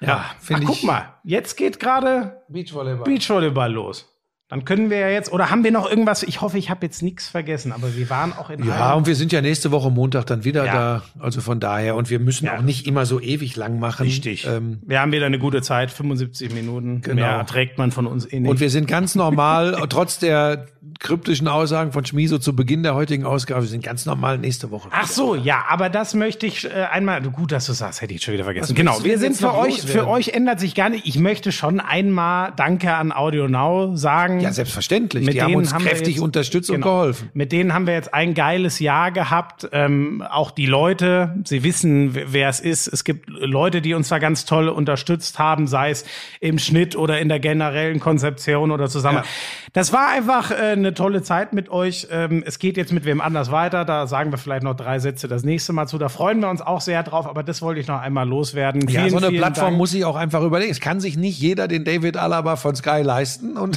[0.00, 0.40] Ja, Mhm.
[0.40, 3.04] finde Ach, ich- guck mal, jetzt geht gerade Beachvolleyball.
[3.04, 4.12] Beachvolleyball los.
[4.50, 7.02] Dann können wir ja jetzt, oder haben wir noch irgendwas, ich hoffe, ich habe jetzt
[7.02, 9.90] nichts vergessen, aber wir waren auch in Ja, allen- und wir sind ja nächste Woche
[9.90, 10.72] Montag dann wieder Ja.
[10.74, 11.02] da.
[11.18, 11.96] Also von daher.
[11.96, 12.56] Und wir müssen Ja.
[12.56, 14.04] auch nicht immer so ewig lang machen.
[14.04, 14.46] Richtig.
[14.46, 17.02] Ähm, wir haben wieder eine gute Zeit, 75 Minuten.
[17.02, 17.14] Genau.
[17.16, 18.50] Mehr trägt man von uns eh nicht.
[18.50, 20.64] und wir sind ganz normal, trotz der
[20.98, 24.88] kryptischen Aussagen von Schmiso zu Beginn der heutigen Ausgabe sind ganz normal nächste Woche.
[24.90, 27.20] Ach so, ja, aber das möchte ich äh, einmal.
[27.20, 28.70] Gut, dass du sagst, hätte ich schon wieder vergessen.
[28.70, 29.82] Was Genau, wir sind für euch.
[29.82, 30.00] loswerden?
[30.00, 31.06] Für euch ändert sich gar nicht.
[31.06, 34.37] Ich möchte schon einmal Danke an Audio Now sagen.
[34.40, 35.24] Ja, selbstverständlich.
[35.26, 36.86] Mit Die haben uns haben kräftig jetzt- unterstützt und Genau.
[37.00, 37.30] geholfen.
[37.34, 39.68] Mit denen haben wir jetzt ein geiles Jahr gehabt.
[39.72, 42.86] Ähm, auch die Leute, sie wissen, wer es ist.
[42.88, 46.04] Es gibt Leute, die uns da ganz toll unterstützt haben, sei es
[46.40, 49.18] im Schnitt oder in der generellen Konzeption oder zusammen.
[49.18, 49.24] Ja.
[49.72, 52.08] Das war einfach äh, eine tolle Zeit mit euch.
[52.10, 53.84] Ähm, es geht jetzt mit wem anders weiter.
[53.84, 55.98] Da sagen wir vielleicht noch drei Sätze das nächste Mal zu.
[55.98, 57.26] Da freuen wir uns auch sehr drauf.
[57.26, 58.82] Aber das wollte ich noch einmal loswerden.
[58.88, 59.76] Ja, Vielen, so eine Plattform Dank.
[59.78, 60.70] muss sich auch einfach überlegen.
[60.72, 63.76] Es kann sich nicht jeder den David Alaba von Sky leisten und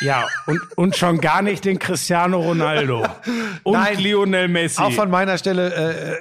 [0.00, 3.06] Ja, und, und schon gar nicht den Cristiano Ronaldo.
[3.62, 3.98] Und Nein.
[3.98, 4.80] Lionel Messi.
[4.80, 5.74] auch von meiner Stelle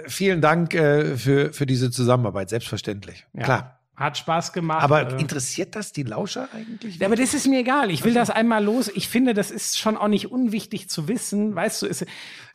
[0.03, 2.49] äh, vielen Dank äh, für, für diese Zusammenarbeit.
[2.49, 3.26] Selbstverständlich.
[3.34, 3.43] Ja.
[3.43, 3.78] Klar.
[4.00, 4.82] Hat Spaß gemacht.
[4.82, 6.98] Aber Äh, interessiert das die Lauscher eigentlich?
[7.00, 7.92] Ja, aber das ist mir egal.
[7.92, 8.90] Ich will das einmal los.
[8.96, 11.54] Ich finde, das ist schon auch nicht unwichtig zu wissen.
[11.54, 12.06] Weißt du, ist,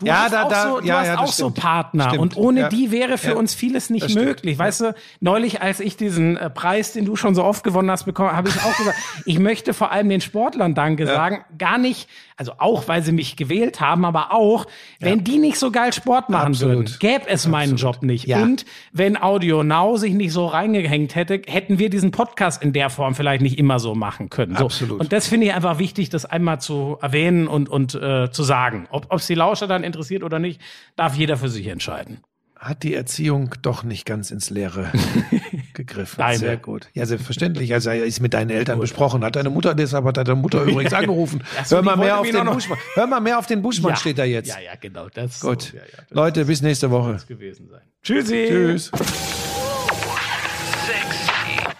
[0.00, 1.50] du Ja, hast da- auch, da- so, du ja, hast ja, auch so.
[1.50, 2.04] Partner.
[2.04, 2.20] Stimmt.
[2.22, 4.58] Und ohne die wäre für uns vieles nicht möglich.
[4.58, 8.04] Weißt du, neulich, als ich diesen äh, Preis, den du schon so oft gewonnen hast,
[8.04, 8.96] bekommen, habe ich auch gesagt,
[9.26, 11.44] ich möchte vor allem den Sportlern Danke sagen.
[11.58, 14.66] Gar nicht, also auch, weil sie mich gewählt haben, aber auch,
[14.98, 16.76] wenn die nicht so geil Sport machen Absolut.
[16.76, 18.26] würden, gäbe es meinen Job nicht.
[18.26, 18.42] Ja.
[18.42, 22.90] Und wenn Audio Now sich nicht so reingehängt hätte, hätten wir diesen Podcast in der
[22.90, 24.56] Form vielleicht nicht immer so machen können.
[24.56, 24.64] So.
[24.64, 25.00] Absolut.
[25.00, 28.88] Und das finde ich einfach wichtig, das einmal zu erwähnen und, und äh, zu sagen.
[28.90, 30.60] Ob es die Lauscher dann interessiert oder nicht,
[30.96, 32.18] darf jeder für sich entscheiden.
[32.64, 34.90] Hat die Erziehung doch nicht ganz ins Leere
[35.74, 36.16] gegriffen.
[36.16, 36.38] Deine.
[36.38, 36.88] Sehr gut.
[36.94, 37.74] Ja, selbstverständlich.
[37.74, 39.22] Also er ist mit deinen Eltern besprochen.
[39.22, 41.44] Hat deine Mutter, deshalb hat deine Mutter übrigens angerufen.
[41.66, 42.78] So, Hör mal mehr auf den Buschmann.
[42.94, 44.48] Hör mal mehr auf den Buschmann, steht da jetzt.
[44.48, 45.08] Ja, ja, genau.
[45.12, 45.60] Das Gut.
[45.60, 47.18] So, ja, ja, das Leute, bis nächste Woche.
[47.28, 47.82] gewesen sein.
[48.02, 48.46] Tschüssi.
[48.48, 48.90] Tschüss.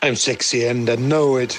[0.03, 1.59] I'm sexy and I know it.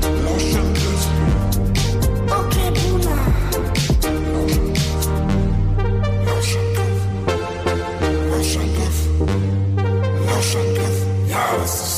[11.51, 11.90] house.